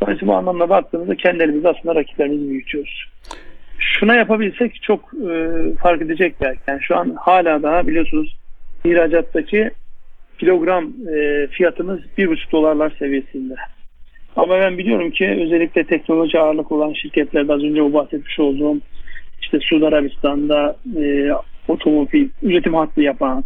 Dolayısıyla 0.00 0.34
bu 0.34 0.36
anlamda 0.36 0.68
baktığımızda 0.68 1.14
kendi 1.14 1.42
elimizde 1.42 1.68
aslında 1.68 1.94
rakiplerimizi 1.94 2.50
büyütüyoruz. 2.50 3.04
Şuna 3.78 4.14
yapabilsek 4.14 4.82
çok 4.82 5.00
e, 5.30 5.58
fark 5.82 6.02
edecek 6.02 6.34
belki. 6.40 6.60
Yani 6.68 6.82
şu 6.82 6.96
an 6.96 7.16
hala 7.20 7.62
daha 7.62 7.86
biliyorsunuz 7.86 8.36
ihracattaki 8.84 9.70
kilogram 10.38 10.92
e, 11.14 11.46
fiyatımız 11.46 12.00
1,5 12.18 12.52
dolarlar 12.52 12.92
seviyesinde. 12.98 13.54
Ama 14.36 14.60
ben 14.60 14.78
biliyorum 14.78 15.10
ki 15.10 15.38
özellikle 15.44 15.84
teknoloji 15.84 16.38
ağırlık 16.38 16.72
olan 16.72 16.92
şirketlerde 16.92 17.52
az 17.52 17.62
önce 17.62 17.82
o 17.82 17.92
bahsetmiş 17.92 18.40
olduğum 18.40 18.80
işte 19.52 19.66
Suudi 19.68 19.86
Arabistan'da 19.86 20.76
e, 20.96 21.30
otomobil 21.68 22.28
üretim 22.42 22.74
hattı 22.74 23.02
yapan 23.02 23.44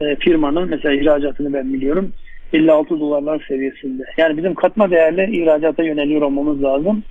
e, 0.00 0.16
firmanın 0.16 0.68
mesela 0.68 0.94
ihracatını 0.94 1.52
ben 1.52 1.72
biliyorum. 1.72 2.12
56 2.52 3.00
dolarlar 3.00 3.44
seviyesinde. 3.48 4.02
Yani 4.16 4.36
bizim 4.36 4.54
katma 4.54 4.90
değerli 4.90 5.36
ihracata 5.36 5.82
yöneliyor 5.82 6.22
olmamız 6.22 6.62
lazım. 6.62 7.02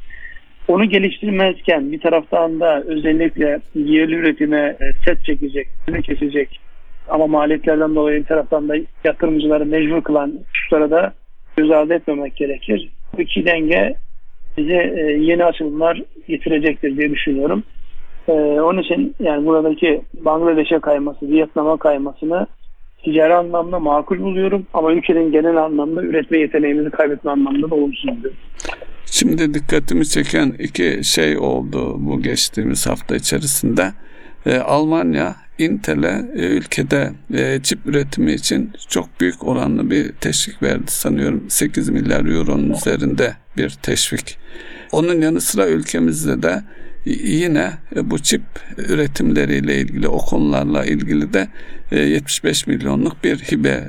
Onu 0.67 0.85
geliştirmezken 0.85 1.91
bir 1.91 1.99
taraftan 1.99 2.59
da 2.59 2.83
özellikle 2.87 3.59
yerli 3.75 4.15
üretime 4.15 4.77
e, 4.81 4.91
set 5.05 5.25
çekecek, 5.25 5.67
ne 5.87 6.01
kesecek 6.01 6.59
ama 7.07 7.27
maliyetlerden 7.27 7.95
dolayı 7.95 8.19
bir 8.19 8.25
taraftan 8.25 8.69
da 8.69 8.75
yatırımcıları 9.03 9.65
mecbur 9.65 10.01
kılan 10.01 10.39
hususlara 10.53 10.91
da 10.91 11.13
göz 11.57 11.71
ardı 11.71 11.93
etmemek 11.93 12.35
gerekir. 12.35 12.89
Bu 13.17 13.21
iki 13.21 13.45
denge 13.45 13.95
bize 14.57 14.93
e, 14.97 15.01
yeni 15.01 15.45
açılımlar 15.45 16.01
getirecektir 16.27 16.97
diye 16.97 17.11
düşünüyorum. 17.11 17.63
Ee, 18.27 18.31
onun 18.31 18.81
için 18.81 19.15
yani 19.19 19.45
buradaki 19.45 20.01
Bangladeş'e 20.13 20.79
kayması, 20.79 21.27
Vietnam'a 21.27 21.77
kaymasını 21.77 22.47
ticari 23.03 23.33
anlamda 23.33 23.79
makul 23.79 24.19
buluyorum 24.19 24.65
ama 24.73 24.93
ülkenin 24.93 25.31
genel 25.31 25.57
anlamda 25.57 26.03
üretme 26.03 26.37
yeteneğimizi 26.37 26.89
kaybetme 26.89 27.31
anlamda 27.31 27.69
da 27.69 27.75
olumsuz 27.75 28.11
buluyorum. 28.11 28.37
Şimdi 29.05 29.53
dikkatimi 29.53 30.05
çeken 30.05 30.53
iki 30.59 31.03
şey 31.03 31.37
oldu 31.37 31.95
bu 31.99 32.21
geçtiğimiz 32.21 32.87
hafta 32.87 33.15
içerisinde. 33.15 33.93
Ee, 34.45 34.57
Almanya 34.57 35.35
Intel'e 35.57 36.25
e, 36.35 36.45
ülkede 36.45 37.11
e, 37.33 37.59
çip 37.63 37.79
üretimi 37.85 38.33
için 38.33 38.71
çok 38.89 39.19
büyük 39.19 39.47
oranlı 39.47 39.91
bir 39.91 40.11
teşvik 40.11 40.63
verdi 40.63 40.91
sanıyorum 40.91 41.45
8 41.49 41.89
milyar 41.89 42.25
euronun 42.25 42.69
üzerinde 42.69 43.33
bir 43.57 43.69
teşvik. 43.69 44.37
Onun 44.91 45.21
yanı 45.21 45.41
sıra 45.41 45.67
ülkemizde 45.67 46.43
de 46.43 46.63
yine 47.05 47.71
bu 47.95 48.19
çip 48.19 48.41
üretimleriyle 48.77 49.81
ilgili 49.81 50.07
o 50.07 50.17
konularla 50.17 50.85
ilgili 50.85 51.33
de 51.33 51.47
75 51.91 52.67
milyonluk 52.67 53.23
bir 53.23 53.37
hibe 53.37 53.87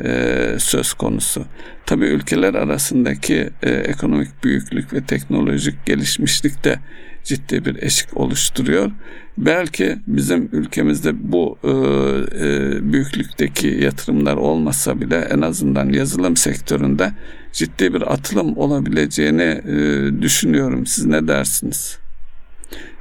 söz 0.58 0.92
konusu. 0.92 1.44
Tabii 1.86 2.06
ülkeler 2.06 2.54
arasındaki 2.54 3.50
ekonomik 3.62 4.44
büyüklük 4.44 4.92
ve 4.92 5.04
teknolojik 5.04 5.86
gelişmişlik 5.86 6.64
de 6.64 6.78
ciddi 7.26 7.64
bir 7.64 7.82
eşik 7.82 8.16
oluşturuyor. 8.16 8.90
Belki 9.38 9.98
bizim 10.06 10.48
ülkemizde 10.52 11.32
bu 11.32 11.58
e, 11.64 11.68
e, 11.68 12.92
büyüklükteki 12.92 13.68
yatırımlar 13.68 14.36
olmasa 14.36 15.00
bile 15.00 15.16
en 15.16 15.40
azından 15.40 15.88
yazılım 15.88 16.36
sektöründe 16.36 17.12
ciddi 17.52 17.94
bir 17.94 18.12
atılım 18.12 18.56
olabileceğini 18.56 19.42
e, 19.42 20.22
düşünüyorum. 20.22 20.86
Siz 20.86 21.06
ne 21.06 21.28
dersiniz? 21.28 21.98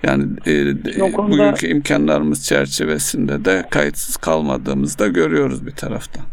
Yani 0.03 0.24
e, 0.47 1.11
konuda, 1.11 1.32
bugünkü 1.32 1.68
imkanlarımız 1.68 2.45
çerçevesinde 2.45 3.45
de 3.45 3.63
kayıtsız 3.70 4.18
kalmadığımızı 4.18 4.99
da 4.99 5.07
görüyoruz 5.07 5.68
bir 5.68 5.72
taraftan. 5.72 6.24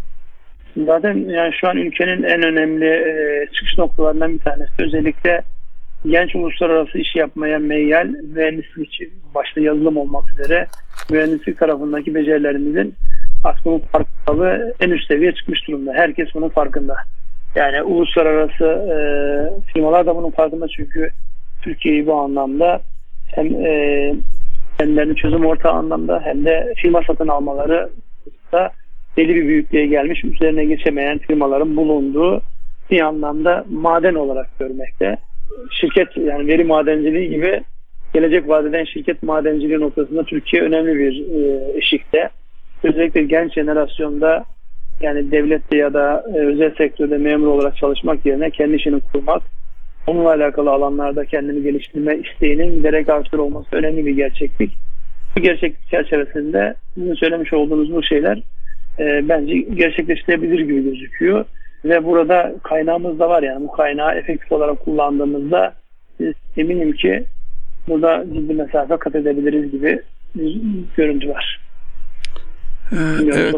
Zaten 0.77 1.15
yani 1.15 1.53
şu 1.61 1.69
an 1.69 1.77
ülkenin 1.77 2.23
en 2.23 2.43
önemli 2.43 2.87
e, 2.87 3.47
çıkış 3.53 3.79
noktalarından 3.79 4.35
bir 4.35 4.39
tanesi. 4.39 4.73
Özellikle 4.79 5.43
genç 6.07 6.35
uluslararası 6.35 6.99
iş 6.99 7.17
yapmaya 7.17 7.59
meyyal 7.59 8.07
mühendislik 8.07 9.13
başta 9.35 9.61
yazılım 9.61 9.97
olmak 9.97 10.25
üzere 10.33 10.67
mühendislik 11.11 11.59
tarafındaki 11.59 12.15
becerilerimizin 12.15 12.95
aslında 13.45 13.85
farkındalığı 13.93 14.75
en 14.81 14.91
üst 14.91 15.09
seviyeye 15.09 15.35
çıkmış 15.35 15.69
durumda. 15.69 15.93
Herkes 15.93 16.29
bunun 16.35 16.49
farkında. 16.49 16.97
Yani 17.55 17.83
uluslararası 17.83 18.65
e, 18.65 18.97
firmalar 19.73 20.07
da 20.07 20.17
bunun 20.17 20.31
farkında 20.31 20.69
çünkü 20.69 21.11
Türkiye'yi 21.63 22.07
bu 22.07 22.15
anlamda 22.15 22.81
hem 23.35 23.67
e, 23.67 24.15
kendilerini 24.79 25.17
çözüm 25.17 25.47
ortağı 25.47 25.73
anlamda 25.73 26.21
hem 26.25 26.45
de 26.45 26.73
firma 26.77 27.03
satın 27.07 27.29
almaları 27.29 27.91
da 28.53 28.71
belli 29.17 29.35
bir 29.35 29.49
büyüklüğe 29.49 29.87
gelmiş, 29.87 30.25
üzerine 30.25 30.65
geçemeyen 30.65 31.19
firmaların 31.19 31.77
bulunduğu 31.77 32.43
bir 32.91 33.01
anlamda 33.01 33.65
maden 33.71 34.15
olarak 34.15 34.59
görmekte 34.59 35.17
şirket 35.71 36.17
yani 36.17 36.47
veri 36.47 36.65
madenciliği 36.65 37.31
gibi 37.31 37.61
gelecek 38.15 38.49
vadeden 38.49 38.85
şirket 38.85 39.23
madenciliği 39.23 39.81
noktasında 39.81 40.25
Türkiye 40.25 40.63
önemli 40.63 40.95
bir 40.99 41.21
e, 41.21 41.73
eşikte. 41.79 42.29
Özellikle 42.83 43.23
genç 43.23 43.55
jenerasyonda 43.55 44.45
yani 45.01 45.31
devlette 45.31 45.77
ya 45.77 45.95
da 45.95 46.25
e, 46.35 46.39
özel 46.39 46.75
sektörde 46.75 47.19
memur 47.19 47.47
olarak 47.47 47.77
çalışmak 47.77 48.27
yerine 48.27 48.51
kendi 48.51 48.77
işini 48.77 49.01
kurmak, 49.01 49.43
onunla 50.07 50.29
alakalı 50.29 50.71
alanlarda 50.71 51.25
kendini 51.25 51.63
geliştirme 51.63 52.17
isteğinin 52.17 52.75
giderek 52.75 53.09
artır 53.09 53.39
olması 53.39 53.77
önemli 53.77 54.07
bir 54.07 54.17
gerçeklik. 54.17 54.73
Bu 55.37 55.41
gerçeklik 55.41 55.89
çerçevesinde 55.91 56.75
sizin 56.95 57.15
söylemiş 57.15 57.53
olduğunuz 57.53 57.93
bu 57.93 58.03
şeyler 58.03 58.43
e, 58.99 59.29
bence 59.29 59.57
gerçekleştirebilir 59.57 60.61
gibi 60.61 60.85
gözüküyor. 60.85 61.45
Ve 61.85 62.05
burada 62.05 62.55
kaynağımız 62.63 63.19
da 63.19 63.29
var 63.29 63.43
yani 63.43 63.65
bu 63.65 63.73
kaynağı 63.73 64.15
efektif 64.15 64.53
olarak 64.53 64.81
kullandığımızda 64.81 65.75
eminim 66.57 66.93
ki 66.93 67.25
burada 67.89 68.25
ciddi 68.35 68.55
mesafe 68.55 68.97
kat 68.97 69.15
edebiliriz 69.15 69.73
gibi 69.73 70.03
bir 70.35 70.61
görüntü 70.97 71.29
var. 71.29 71.61
Ee, 72.93 72.97
evet. 73.35 73.55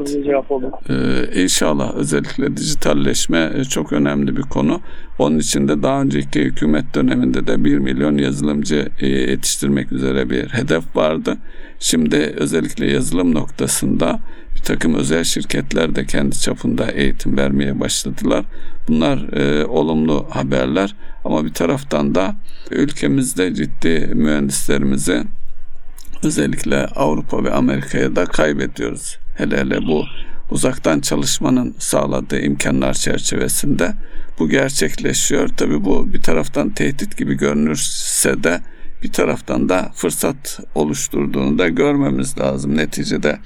Ee, 0.90 1.42
inşallah 1.42 1.94
özellikle 1.94 2.56
dijitalleşme 2.56 3.52
e, 3.54 3.64
çok 3.64 3.92
önemli 3.92 4.36
bir 4.36 4.42
konu. 4.42 4.80
Onun 5.18 5.38
için 5.38 5.68
de 5.68 5.82
daha 5.82 6.02
önceki 6.02 6.40
hükümet 6.40 6.94
döneminde 6.94 7.46
de 7.46 7.64
1 7.64 7.78
milyon 7.78 8.18
yazılımcı 8.18 8.88
e, 9.00 9.08
yetiştirmek 9.08 9.92
üzere 9.92 10.30
bir 10.30 10.48
hedef 10.48 10.96
vardı. 10.96 11.36
Şimdi 11.78 12.16
özellikle 12.16 12.90
yazılım 12.90 13.34
noktasında 13.34 14.20
bir 14.56 14.60
takım 14.60 14.94
özel 14.94 15.24
şirketler 15.24 15.94
de 15.94 16.04
kendi 16.04 16.40
çapında 16.40 16.90
eğitim 16.90 17.36
vermeye 17.36 17.80
başladılar. 17.80 18.44
Bunlar 18.88 19.32
e, 19.32 19.66
olumlu 19.66 20.26
haberler 20.30 20.94
ama 21.24 21.44
bir 21.44 21.52
taraftan 21.52 22.14
da 22.14 22.34
ülkemizde 22.70 23.54
ciddi 23.54 24.10
mühendislerimizi 24.14 25.24
özellikle 26.24 26.86
Avrupa 26.86 27.44
ve 27.44 27.52
Amerika'ya 27.52 28.16
da 28.16 28.24
kaybediyoruz. 28.24 29.18
Hele 29.36 29.56
hele 29.56 29.86
bu 29.86 30.04
uzaktan 30.50 31.00
çalışmanın 31.00 31.74
sağladığı 31.78 32.40
imkanlar 32.40 32.94
çerçevesinde 32.94 33.92
bu 34.38 34.48
gerçekleşiyor. 34.48 35.48
Tabii 35.48 35.84
bu 35.84 36.12
bir 36.12 36.22
taraftan 36.22 36.70
tehdit 36.70 37.16
gibi 37.18 37.34
görünürse 37.34 38.44
de 38.44 38.60
bir 39.02 39.12
taraftan 39.12 39.68
da 39.68 39.92
fırsat 39.94 40.60
oluşturduğunu 40.74 41.58
da 41.58 41.68
görmemiz 41.68 42.38
lazım. 42.38 42.76
Neticede 42.76 43.38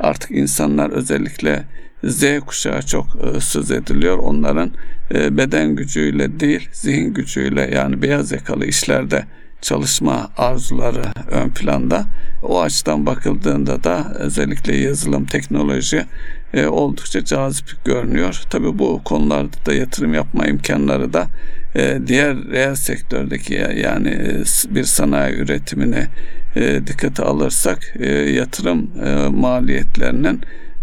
artık 0.00 0.30
insanlar 0.30 0.90
özellikle 0.90 1.64
Z 2.04 2.24
kuşağı 2.46 2.82
çok 2.82 3.06
e, 3.06 3.40
söz 3.40 3.70
ediliyor. 3.70 4.18
Onların 4.18 4.70
e, 5.14 5.36
beden 5.36 5.76
gücüyle 5.76 6.40
değil 6.40 6.68
zihin 6.72 7.14
gücüyle 7.14 7.70
yani 7.74 8.02
beyaz 8.02 8.32
yakalı 8.32 8.66
işlerde 8.66 9.24
çalışma 9.62 10.30
arzuları 10.36 11.02
ön 11.30 11.50
planda. 11.50 12.04
O 12.42 12.60
açıdan 12.60 13.06
bakıldığında 13.06 13.84
da 13.84 14.12
özellikle 14.18 14.76
yazılım, 14.76 15.26
teknoloji 15.26 16.06
e, 16.54 16.66
oldukça 16.66 17.24
cazip 17.24 17.84
görünüyor. 17.84 18.42
Tabii 18.50 18.78
bu 18.78 19.00
konularda 19.04 19.56
da 19.66 19.74
yatırım 19.74 20.14
yapma 20.14 20.46
imkanları 20.46 21.12
da 21.12 21.26
e, 21.74 21.98
diğer 22.06 22.36
reel 22.36 22.74
sektördeki 22.74 23.54
yani 23.76 24.08
e, 24.08 24.42
bir 24.74 24.84
sanayi 24.84 25.34
üretimine 25.34 26.08
e, 26.56 26.86
dikkate 26.86 27.22
alırsak 27.22 27.94
e, 27.98 28.12
yatırım 28.12 28.90
e, 29.04 29.28
maliyetlerinin 29.28 30.40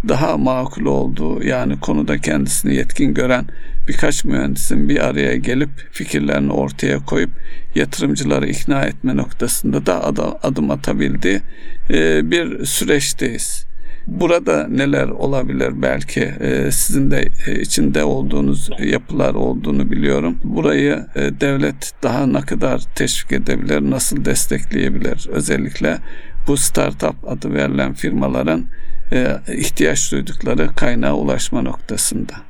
daha 0.08 0.38
makul 0.38 0.86
olduğu 0.86 1.44
yani 1.44 1.80
konuda 1.80 2.18
kendisini 2.18 2.76
yetkin 2.76 3.14
gören 3.14 3.46
birkaç 3.88 4.26
mühendisin 4.26 4.90
bir 4.90 5.06
araya 5.06 5.36
gelip 5.36 5.70
fikirlerini 5.92 6.52
ortaya 6.52 7.06
koyup 7.06 7.30
yatırımcıları 7.76 8.48
ikna 8.48 8.82
etme 8.82 9.18
noktasında 9.18 9.86
da 9.86 10.06
adım 10.44 10.72
atabildiği 10.72 11.42
e, 11.90 12.32
bir 12.32 12.66
süreçteyiz. 12.66 13.68
Burada 14.08 14.68
neler 14.68 15.08
olabilir 15.08 15.82
belki 15.82 16.22
e, 16.22 16.72
sizin 16.72 17.12
de 17.12 17.30
e, 17.48 17.62
içinde 17.62 18.04
olduğunuz 18.04 18.70
yapılar 18.80 19.34
olduğunu 19.34 19.92
biliyorum. 19.92 20.40
Burayı 20.44 21.06
devlet 21.42 21.92
daha 22.04 22.26
ne 22.26 22.42
kadar 22.42 22.82
teşvik 22.96 23.32
edebilir, 23.32 23.82
nasıl 23.82 24.26
destekleyebilir? 24.26 25.28
Özellikle 25.32 25.98
bu 26.48 26.58
startup 26.58 27.16
adı 27.28 27.54
verilen 27.54 27.94
firmaların 27.94 28.66
ihtiyaç 29.58 30.12
duydukları 30.12 30.76
kaynağa 30.76 31.14
ulaşma 31.14 31.62
noktasında. 31.62 32.47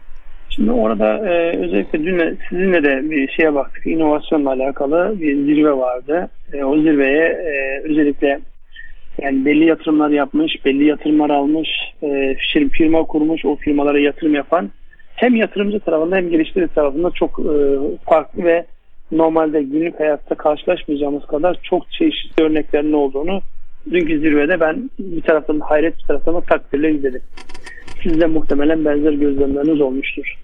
Şimdi 0.57 0.71
orada 0.71 1.33
e, 1.33 1.57
özellikle 1.57 2.03
dün 2.03 2.39
sizinle 2.49 2.83
de 2.83 3.11
bir 3.11 3.27
şeye 3.27 3.53
baktık. 3.55 3.87
İnovasyonla 3.87 4.49
alakalı 4.49 5.15
bir 5.19 5.35
zirve 5.35 5.71
vardı. 5.71 6.29
E, 6.53 6.63
o 6.63 6.77
zirveye 6.77 7.25
e, 7.25 7.81
özellikle 7.83 8.39
yani 9.21 9.45
belli 9.45 9.65
yatırımlar 9.65 10.09
yapmış, 10.09 10.65
belli 10.65 10.85
yatırımlar 10.85 11.29
almış, 11.29 11.69
e, 12.03 12.35
firma 12.71 13.03
kurmuş, 13.03 13.45
o 13.45 13.55
firmalara 13.55 13.99
yatırım 13.99 14.35
yapan 14.35 14.71
hem 15.15 15.35
yatırımcı 15.35 15.79
tarafında 15.79 16.15
hem 16.15 16.29
geliştirici 16.29 16.73
tarafında 16.73 17.11
çok 17.11 17.39
e, 17.39 17.55
farklı 18.09 18.43
ve 18.43 18.65
normalde 19.11 19.63
günlük 19.63 19.99
hayatta 19.99 20.35
karşılaşmayacağımız 20.35 21.25
kadar 21.25 21.59
çok 21.63 21.91
çeşitli 21.91 22.43
örneklerin 22.43 22.93
olduğunu 22.93 23.41
dünkü 23.91 24.19
zirvede 24.19 24.59
ben 24.59 24.89
bir 24.99 25.21
taraftan 25.21 25.59
hayret 25.59 25.97
bir 25.97 26.03
taraftan 26.03 26.41
takdirle 26.41 26.91
izledim. 26.91 27.21
Siz 28.03 28.21
de 28.21 28.25
muhtemelen 28.25 28.85
benzer 28.85 29.13
gözlemleriniz 29.13 29.81
olmuştur. 29.81 30.37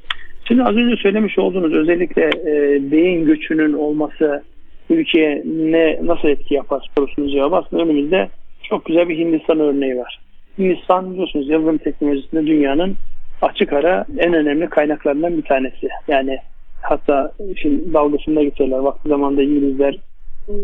Şimdi 0.48 0.64
az 0.64 0.76
önce 0.76 0.96
söylemiş 0.96 1.40
olduğunuz 1.40 1.74
özellikle 1.74 2.22
e, 2.24 2.82
beyin 2.92 3.26
göçünün 3.26 3.74
olması 3.74 4.44
ülkeye 4.90 5.44
ne 5.46 6.00
nasıl 6.04 6.28
etki 6.28 6.54
yapar 6.54 6.92
sorusunun 6.98 7.28
cevabı 7.28 7.56
aslında 7.56 7.84
önümüzde 7.84 8.30
çok 8.64 8.86
güzel 8.86 9.10
bir 9.10 9.18
Hindistan 9.18 9.60
örneği 9.60 9.98
var. 9.98 10.20
Hindistan 10.58 11.12
biliyorsunuz 11.12 11.50
yazılım 11.50 11.78
teknolojisinde 11.78 12.46
dünyanın 12.46 12.96
açık 13.42 13.74
ara 13.74 14.06
en 14.18 14.34
önemli 14.34 14.70
kaynaklarından 14.70 15.38
bir 15.38 15.42
tanesi. 15.42 15.88
Yani 16.08 16.38
hatta 16.82 17.32
şimdi 17.62 17.94
dalgasında 17.94 18.44
geçiyorlar. 18.44 18.80
Vakti 18.80 19.10
zamanda 19.10 19.44
İngilizler 19.44 19.98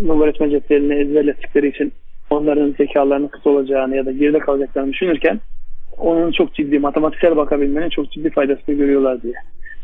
logaritma 0.07 0.49
cetvelini 0.49 0.93
ezberlettikleri 0.93 1.67
için 1.67 1.93
onların 2.29 2.75
zekalarının 2.77 3.27
kısa 3.27 3.49
olacağını 3.49 3.95
ya 3.95 4.05
da 4.05 4.11
geride 4.11 4.39
kalacaklarını 4.39 4.93
düşünürken 4.93 5.39
onun 5.97 6.31
çok 6.31 6.53
ciddi 6.53 6.79
matematiksel 6.79 7.35
bakabilmenin 7.35 7.89
çok 7.89 8.11
ciddi 8.11 8.29
faydasını 8.29 8.75
görüyorlar 8.75 9.21
diye. 9.21 9.33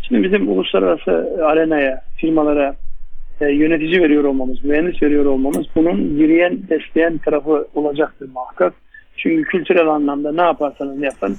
Şimdi 0.07 0.23
bizim 0.23 0.49
uluslararası 0.49 1.39
arenaya, 1.43 2.01
firmalara 2.17 2.75
e, 3.41 3.45
yönetici 3.45 4.01
veriyor 4.01 4.23
olmamız, 4.23 4.63
mühendis 4.63 5.03
veriyor 5.03 5.25
olmamız 5.25 5.65
bunun 5.75 6.17
yürüyen, 6.17 6.59
besleyen 6.69 7.17
tarafı 7.17 7.67
olacaktır 7.75 8.29
muhakkak. 8.33 8.73
Çünkü 9.17 9.43
kültürel 9.43 9.87
anlamda 9.87 10.31
ne 10.31 10.41
yaparsanız 10.41 11.01
yapın 11.01 11.35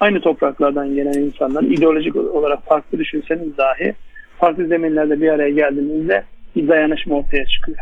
aynı 0.00 0.20
topraklardan 0.20 0.94
gelen 0.94 1.12
insanlar 1.12 1.62
ideolojik 1.62 2.16
olarak 2.16 2.64
farklı 2.66 2.98
düşünseniz 2.98 3.58
dahi 3.58 3.94
farklı 4.38 4.66
zeminlerde 4.66 5.20
bir 5.20 5.28
araya 5.28 5.50
geldiğinizde 5.50 6.24
bir 6.56 6.68
dayanışma 6.68 7.16
ortaya 7.16 7.46
çıkıyor. 7.46 7.78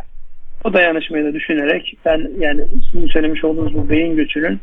O 0.64 0.72
dayanışmayı 0.72 1.24
da 1.24 1.34
düşünerek 1.34 1.99
ben 2.05 2.30
yani 2.39 2.64
sizin 2.93 3.07
söylemiş 3.07 3.45
olduğunuz 3.45 3.74
bu 3.74 3.91
beyin 3.91 4.16
göçünün 4.16 4.59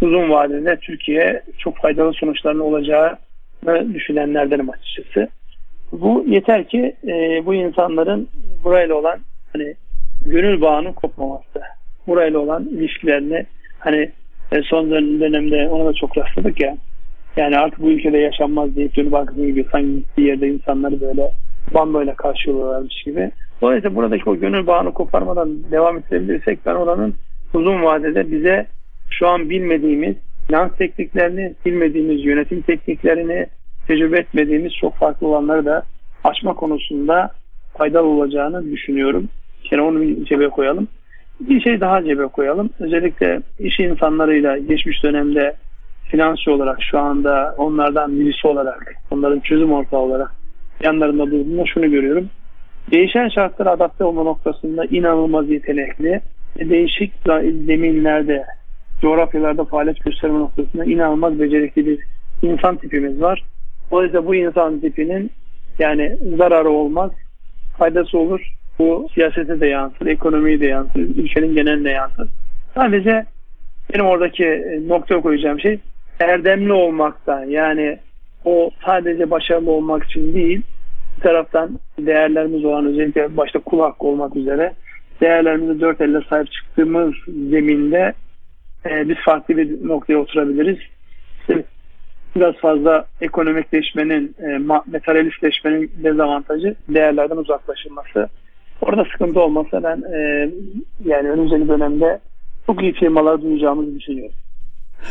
uzun 0.00 0.30
vadede 0.30 0.76
Türkiye'ye 0.76 1.42
çok 1.58 1.78
faydalı 1.78 2.12
sonuçlarının 2.12 2.60
olacağını 3.62 3.94
düşünenlerdenim 3.94 4.70
açıkçası. 4.70 5.28
Bu 5.92 6.24
yeter 6.26 6.68
ki 6.68 6.96
e, 7.06 7.46
bu 7.46 7.54
insanların 7.54 8.28
burayla 8.64 8.94
olan 8.94 9.18
hani 9.52 9.74
gönül 10.26 10.60
bağının 10.60 10.92
kopmaması. 10.92 11.60
Burayla 12.06 12.38
olan 12.38 12.64
ilişkilerini 12.64 13.46
hani 13.78 14.10
e, 14.52 14.62
son 14.62 14.90
dön- 14.90 15.20
dönemde 15.20 15.68
ona 15.68 15.86
da 15.86 15.92
çok 15.92 16.18
rastladık 16.18 16.60
ya. 16.60 16.76
Yani 17.36 17.58
artık 17.58 17.80
bu 17.80 17.90
ülkede 17.90 18.18
yaşanmaz 18.18 18.76
deyip 18.76 18.96
dönüp 18.96 19.14
arkasına 19.14 19.46
gidiyor. 19.46 19.66
Sanki 19.72 19.96
gittiği 19.96 20.26
yerde 20.26 20.48
insanları 20.48 21.00
böyle 21.00 21.30
bandoyla 21.74 22.14
karşılıyorlarmış 22.14 23.02
gibi. 23.04 23.30
Dolayısıyla 23.62 23.96
buradaki 23.96 24.30
o 24.30 24.36
gönül 24.36 24.66
bağını 24.66 24.92
koparmadan 24.92 25.70
devam 25.70 25.98
ettirebilirsek 25.98 26.58
ben 26.66 26.74
oranın 26.74 27.14
uzun 27.54 27.82
vadede 27.82 28.32
bize 28.32 28.66
şu 29.10 29.28
an 29.28 29.50
bilmediğimiz 29.50 30.16
finans 30.46 30.76
tekniklerini, 30.78 31.54
bilmediğimiz 31.66 32.24
yönetim 32.24 32.62
tekniklerini, 32.62 33.46
tecrübe 33.86 34.18
etmediğimiz 34.18 34.72
çok 34.80 34.96
farklı 34.96 35.26
olanları 35.26 35.64
da 35.64 35.82
açma 36.24 36.54
konusunda 36.54 37.30
faydalı 37.78 38.06
olacağını 38.06 38.70
düşünüyorum. 38.70 39.28
Yani 39.70 39.82
onu 39.82 40.24
cebe 40.24 40.48
koyalım. 40.48 40.88
Bir 41.40 41.60
şey 41.60 41.80
daha 41.80 42.04
cebe 42.04 42.26
koyalım. 42.26 42.70
Özellikle 42.80 43.40
iş 43.58 43.80
insanlarıyla 43.80 44.58
geçmiş 44.58 45.02
dönemde 45.02 45.56
finansçı 46.10 46.52
olarak 46.52 46.78
şu 46.90 46.98
anda 46.98 47.54
onlardan 47.58 48.20
birisi 48.20 48.48
olarak, 48.48 48.94
onların 49.10 49.40
çözüm 49.40 49.72
ortağı 49.72 50.00
olarak 50.00 50.30
yanlarında 50.84 51.26
durduğumda 51.26 51.64
şunu 51.66 51.90
görüyorum. 51.90 52.28
Değişen 52.90 53.28
şartlara 53.28 53.70
adapte 53.70 54.04
olma 54.04 54.22
noktasında 54.22 54.84
inanılmaz 54.84 55.50
yetenekli, 55.50 56.20
değişik 56.58 57.12
zeminlerde, 57.66 58.44
coğrafyalarda 59.02 59.64
faaliyet 59.64 60.04
gösterme 60.04 60.38
noktasında 60.38 60.84
inanılmaz 60.84 61.40
becerikli 61.40 61.86
bir 61.86 61.98
insan 62.42 62.76
tipimiz 62.76 63.20
var. 63.20 63.44
Dolayısıyla 63.90 64.26
bu 64.26 64.34
insan 64.34 64.80
tipinin 64.80 65.30
yani 65.78 66.16
zararı 66.36 66.70
olmaz, 66.70 67.10
faydası 67.78 68.18
olur. 68.18 68.40
Bu 68.78 69.08
siyasete 69.14 69.60
de 69.60 69.66
yansır, 69.66 70.06
ekonomiye 70.06 70.60
de 70.60 70.66
yansır, 70.66 71.00
ülkenin 71.00 71.54
geneline 71.54 71.90
yansır. 71.90 72.28
Sadece 72.74 73.24
benim 73.94 74.06
oradaki 74.06 74.44
e, 74.44 74.88
noktaya 74.88 75.20
koyacağım 75.20 75.60
şey 75.60 75.78
erdemli 76.20 76.72
olmaktan 76.72 77.44
yani 77.44 77.98
o 78.44 78.70
sadece 78.86 79.30
başarılı 79.30 79.70
olmak 79.70 80.04
için 80.04 80.34
değil 80.34 80.62
bir 81.16 81.22
taraftan 81.22 81.78
değerlerimiz 81.98 82.64
olan 82.64 82.86
özellikle 82.86 83.36
başta 83.36 83.58
kul 83.58 83.80
hakkı 83.80 84.06
olmak 84.06 84.36
üzere 84.36 84.72
değerlerimize 85.20 85.80
dört 85.80 86.00
elle 86.00 86.20
sahip 86.30 86.52
çıktığımız 86.52 87.14
zeminde 87.26 88.12
e, 88.86 89.08
biz 89.08 89.16
farklı 89.16 89.56
bir 89.56 89.88
noktaya 89.88 90.18
oturabiliriz. 90.18 90.78
İşte 91.40 91.64
biraz 92.36 92.54
fazla 92.54 93.06
ekonomikleşmenin, 93.20 94.34
e, 94.38 94.42
ma- 94.42 94.90
materyalistleşmenin 94.92 95.92
dezavantajı 95.96 96.74
değerlerden 96.88 97.36
uzaklaşılması. 97.36 98.28
Orada 98.80 99.04
sıkıntı 99.12 99.40
olmasa 99.40 99.82
ben 99.82 100.02
e, 100.12 100.50
yani 101.04 101.30
önümüzdeki 101.30 101.68
dönemde 101.68 102.20
çok 102.66 102.82
iyi 102.82 102.92
firmalar 102.92 103.42
duyacağımızı 103.42 104.00
düşünüyorum. 104.00 104.34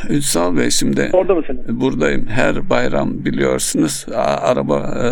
Ünsal 0.09 0.57
Bey 0.57 0.69
şimdi 0.71 1.09
Orada 1.13 1.35
mısınız? 1.35 1.59
buradayım. 1.69 2.27
Her 2.27 2.69
bayram 2.69 3.25
biliyorsunuz 3.25 4.05
araba 4.15 4.77
e, 4.79 5.07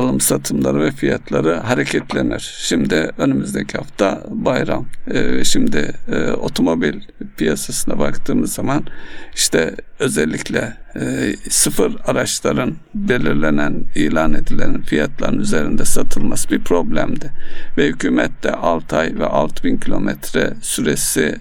alım 0.00 0.20
satımları 0.20 0.80
ve 0.80 0.90
fiyatları 0.90 1.54
hareketlenir. 1.54 2.54
Şimdi 2.58 3.10
önümüzdeki 3.18 3.78
hafta 3.78 4.20
bayram. 4.30 4.86
E, 5.10 5.44
şimdi 5.44 5.92
e, 6.12 6.30
otomobil 6.32 7.00
piyasasına 7.36 7.98
baktığımız 7.98 8.52
zaman 8.52 8.84
işte 9.34 9.74
özellikle 9.98 10.76
e, 10.96 11.00
sıfır 11.50 11.96
araçların 12.06 12.74
belirlenen, 12.94 13.84
ilan 13.94 14.34
edilen 14.34 14.82
fiyatların 14.82 15.38
üzerinde 15.38 15.84
satılması 15.84 16.50
bir 16.50 16.60
problemdi. 16.64 17.30
Ve 17.78 17.86
hükümet 17.86 18.42
de 18.42 18.52
6 18.52 18.96
ay 18.96 19.18
ve 19.18 19.26
6000 19.26 19.76
kilometre 19.76 20.54
süresi 20.62 21.36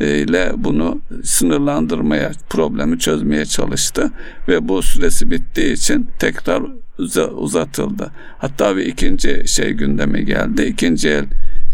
ile 0.00 0.52
bunu 0.56 1.00
sınırlandırmaya, 1.24 2.32
problemi 2.50 2.98
çözmeye 2.98 3.44
çalıştı 3.46 4.10
ve 4.48 4.68
bu 4.68 4.82
süresi 4.82 5.30
bittiği 5.30 5.72
için 5.72 6.08
tekrar 6.18 6.62
uza- 6.98 7.30
uzatıldı. 7.30 8.10
Hatta 8.38 8.76
bir 8.76 8.86
ikinci 8.86 9.48
şey 9.48 9.70
gündeme 9.72 10.22
geldi. 10.22 10.62
İkinci 10.62 11.08
el 11.08 11.24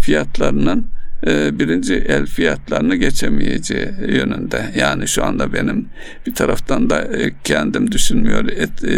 fiyatlarının 0.03 0.87
birinci 1.27 1.95
el 1.95 2.27
fiyatlarını 2.27 2.97
geçemeyeceği 2.97 3.89
yönünde. 4.09 4.73
Yani 4.77 5.09
şu 5.09 5.25
anda 5.25 5.53
benim 5.53 5.89
bir 6.27 6.35
taraftan 6.35 6.91
da 6.91 7.03
e, 7.03 7.33
kendim 7.45 7.93
düşünmüyor. 7.93 8.49
Et, 8.49 8.85
e, 8.85 8.95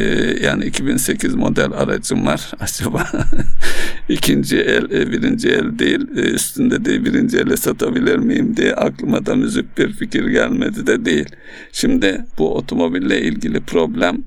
yani 0.46 0.64
2008 0.64 1.34
model 1.34 1.72
aracım 1.72 2.26
var. 2.26 2.50
Acaba 2.60 3.06
ikinci 4.08 4.56
el, 4.56 4.84
e, 4.84 5.12
birinci 5.12 5.48
el 5.48 5.78
değil, 5.78 6.00
üstünde 6.10 6.84
değil 6.84 7.04
birinci 7.04 7.38
ele 7.38 7.56
satabilir 7.56 8.16
miyim 8.16 8.56
diye 8.56 8.74
aklıma 8.74 9.26
da 9.26 9.34
müzik 9.34 9.78
bir 9.78 9.92
fikir 9.92 10.26
gelmedi 10.26 10.86
de 10.86 11.04
değil. 11.04 11.28
Şimdi 11.72 12.24
bu 12.38 12.56
otomobille 12.56 13.20
ilgili 13.20 13.60
problem 13.60 14.24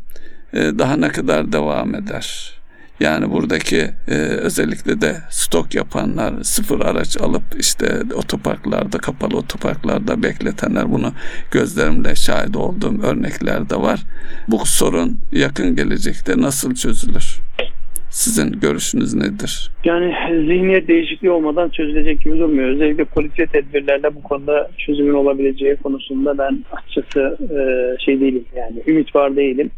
daha 0.54 0.98
ne 0.98 1.10
kadar 1.10 1.52
devam 1.52 1.96
eder? 1.96 2.55
Yani 3.00 3.32
buradaki 3.32 3.78
e, 4.08 4.16
özellikle 4.18 5.02
de 5.02 5.16
stok 5.30 5.76
yapanlar 5.76 6.44
sıfır 6.44 6.80
araç 6.80 7.18
alıp 7.22 7.44
işte 7.60 7.86
otoparklarda 8.16 8.98
kapalı 8.98 9.38
otoparklarda 9.38 10.24
bekletenler 10.24 10.92
bunu 10.92 11.12
gözlerimle 11.52 12.16
şahit 12.16 12.56
olduğum 12.56 13.02
örnekler 13.04 13.70
de 13.70 13.76
var. 13.76 14.00
Bu 14.48 14.66
sorun 14.66 15.20
yakın 15.32 15.76
gelecekte 15.76 16.38
nasıl 16.38 16.76
çözülür? 16.76 17.40
Sizin 18.10 18.60
görüşünüz 18.60 19.14
nedir? 19.14 19.72
Yani 19.86 20.14
zihniyet 20.30 20.88
değişikliği 20.88 21.30
olmadan 21.30 21.70
çözülecek 21.70 22.22
gibi 22.22 22.38
durmuyor. 22.38 22.70
Özellikle 22.70 23.04
politik 23.06 23.52
tedbirlerle 23.54 24.16
bu 24.16 24.24
konuda 24.24 24.70
çözümün 24.78 25.14
olabileceği 25.14 25.76
konusunda 25.76 26.38
ben 26.38 26.66
açıkçası 26.72 27.38
e, 27.42 27.60
şey 28.06 28.20
değilim 28.20 28.46
yani 28.56 28.84
ümit 28.88 29.16
var 29.16 29.36
değilim. 29.36 29.72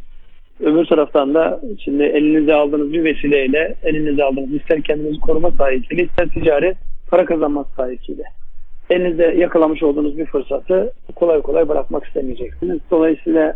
Öbür 0.60 0.86
taraftan 0.86 1.34
da 1.34 1.62
şimdi 1.84 2.04
elinize 2.04 2.54
aldığınız 2.54 2.94
bir 2.94 3.04
vesileyle 3.04 3.76
elinize 3.84 4.24
aldığınız 4.24 4.54
ister 4.54 4.82
kendinizi 4.82 5.20
koruma 5.20 5.52
sahikiyle 5.52 6.04
ister 6.04 6.30
ticaret 6.30 6.78
para 7.10 7.26
kazanmak 7.26 7.68
sahikiyle. 7.76 8.24
Elinizde 8.90 9.24
yakalamış 9.24 9.84
olduğunuz 9.84 10.18
bir 10.18 10.26
fırsatı 10.26 10.94
kolay 11.16 11.42
kolay 11.42 11.70
bırakmak 11.70 12.06
istemeyeceksiniz. 12.06 12.80
Dolayısıyla 12.92 13.56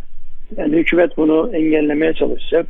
yani 0.57 0.77
hükümet 0.77 1.17
bunu 1.17 1.49
engellemeye 1.53 2.13
çalışacak. 2.13 2.65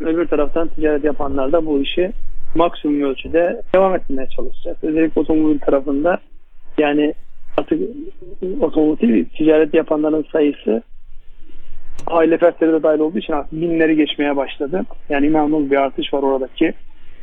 Öbür 0.00 0.26
taraftan 0.26 0.68
ticaret 0.68 1.04
yapanlar 1.04 1.52
da 1.52 1.66
bu 1.66 1.80
işi 1.80 2.12
maksimum 2.54 3.02
ölçüde 3.02 3.62
devam 3.74 3.94
etmeye 3.94 4.28
çalışacak. 4.36 4.76
Özellikle 4.82 5.20
otomobil 5.20 5.58
tarafında 5.58 6.18
yani 6.78 7.14
artık 7.56 7.82
otomotiv 8.60 9.24
ticaret 9.24 9.74
yapanların 9.74 10.24
sayısı 10.32 10.82
aile 12.06 12.38
fertleri 12.38 12.72
de 12.72 12.82
dahil 12.82 12.98
olduğu 12.98 13.18
için 13.18 13.32
artık 13.32 13.52
binleri 13.52 13.96
geçmeye 13.96 14.36
başladı. 14.36 14.82
Yani 15.08 15.26
inanılmaz 15.26 15.70
bir 15.70 15.76
artış 15.76 16.14
var 16.14 16.22
oradaki 16.22 16.72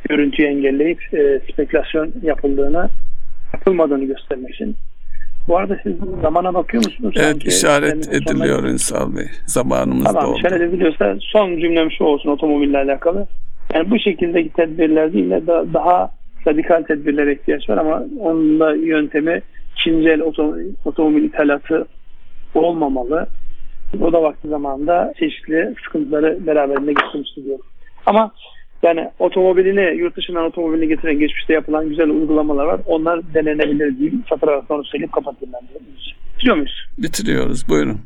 görüntüyü 0.08 0.48
engelleyip 0.48 1.14
e, 1.14 1.40
spekülasyon 1.52 2.12
yapıldığını 2.22 2.88
yapılmadığını 3.54 4.04
göstermek 4.04 4.54
için. 4.54 4.76
Bu 5.48 5.56
arada 5.58 5.78
siz 5.82 5.92
zamana 6.22 6.54
bakıyor 6.54 6.84
musunuz? 6.84 7.14
Evet 7.18 7.30
Sanki 7.30 7.48
işaret 7.48 7.92
benim 7.92 8.02
sonuna- 8.02 8.16
ediliyor 8.42 8.64
Ünsal 8.64 9.16
Bey. 9.16 9.24
Zamanımız 9.46 10.04
Tamam 10.04 10.24
doldu. 10.24 10.38
işaret 10.38 10.60
ediliyorsa 10.60 11.16
son 11.20 11.58
cümlem 11.60 11.90
şu 11.92 12.04
olsun 12.04 12.30
otomobille 12.30 12.78
alakalı. 12.78 13.26
Yani 13.74 13.90
bu 13.90 13.98
şekildeki 13.98 14.48
tedbirler 14.52 15.12
değil 15.12 15.30
de 15.30 15.46
da- 15.46 15.74
daha 15.74 16.10
radikal 16.46 16.82
tedbirlere 16.82 17.32
ihtiyaç 17.34 17.68
var 17.70 17.76
ama 17.78 18.02
onun 18.20 18.60
da 18.60 18.74
yöntemi 18.74 19.42
ikinci 19.76 20.08
el 20.08 20.20
oto- 20.20 20.56
otomobil 20.84 21.24
ithalatı 21.24 21.86
olmamalı. 22.54 23.26
O 24.00 24.12
da 24.12 24.22
vakti 24.22 24.48
zamanında 24.48 25.14
çeşitli 25.18 25.74
sıkıntıları 25.84 26.46
beraberinde 26.46 26.92
getirmişti 26.92 27.44
diyorum. 27.44 27.64
Ama 28.06 28.30
yani 28.82 29.10
otomobilini, 29.18 29.98
yurt 29.98 30.16
dışından 30.16 30.44
otomobilini 30.44 30.88
getiren 30.88 31.18
geçmişte 31.18 31.52
yapılan 31.52 31.88
güzel 31.88 32.10
uygulamalar 32.10 32.64
var. 32.64 32.80
Onlar 32.86 33.34
denenebilir 33.34 33.98
değil. 33.98 34.22
Satır 34.30 34.48
arasında 34.48 34.82
söyleyip 34.82 35.12
kapatayım 35.12 35.52
ben. 35.54 35.68
de. 35.68 35.84
Biliyor 36.40 36.56
muyuz? 36.56 36.86
Bitiriyoruz. 36.98 37.68
Buyurun. 37.68 38.00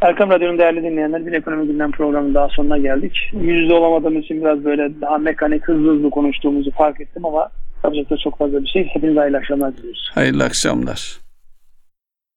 Erkam 0.00 0.30
Radyo'nun 0.30 0.58
değerli 0.58 0.82
dinleyenler 0.82 1.26
bir 1.26 1.32
ekonomi 1.32 1.66
gündem 1.66 1.90
programının 1.90 2.34
daha 2.34 2.48
sonuna 2.48 2.78
geldik. 2.78 3.30
Yüz 3.32 3.62
yüze 3.62 3.74
olamadığımız 3.74 4.24
için 4.24 4.40
biraz 4.40 4.64
böyle 4.64 5.00
daha 5.00 5.18
mekanik 5.18 5.68
hızlı 5.68 5.94
hızlı 5.94 6.10
konuştuğumuzu 6.10 6.70
fark 6.70 7.00
ettim 7.00 7.24
ama 7.26 7.48
yapacak 7.84 8.20
çok 8.20 8.38
fazla 8.38 8.62
bir 8.62 8.68
şey. 8.68 8.84
Hepinize 8.84 9.18
hayırlı 9.20 9.36
akşamlar 9.36 9.76
diliyoruz. 9.76 10.10
Hayırlı 10.14 10.44
akşamlar. 10.44 11.18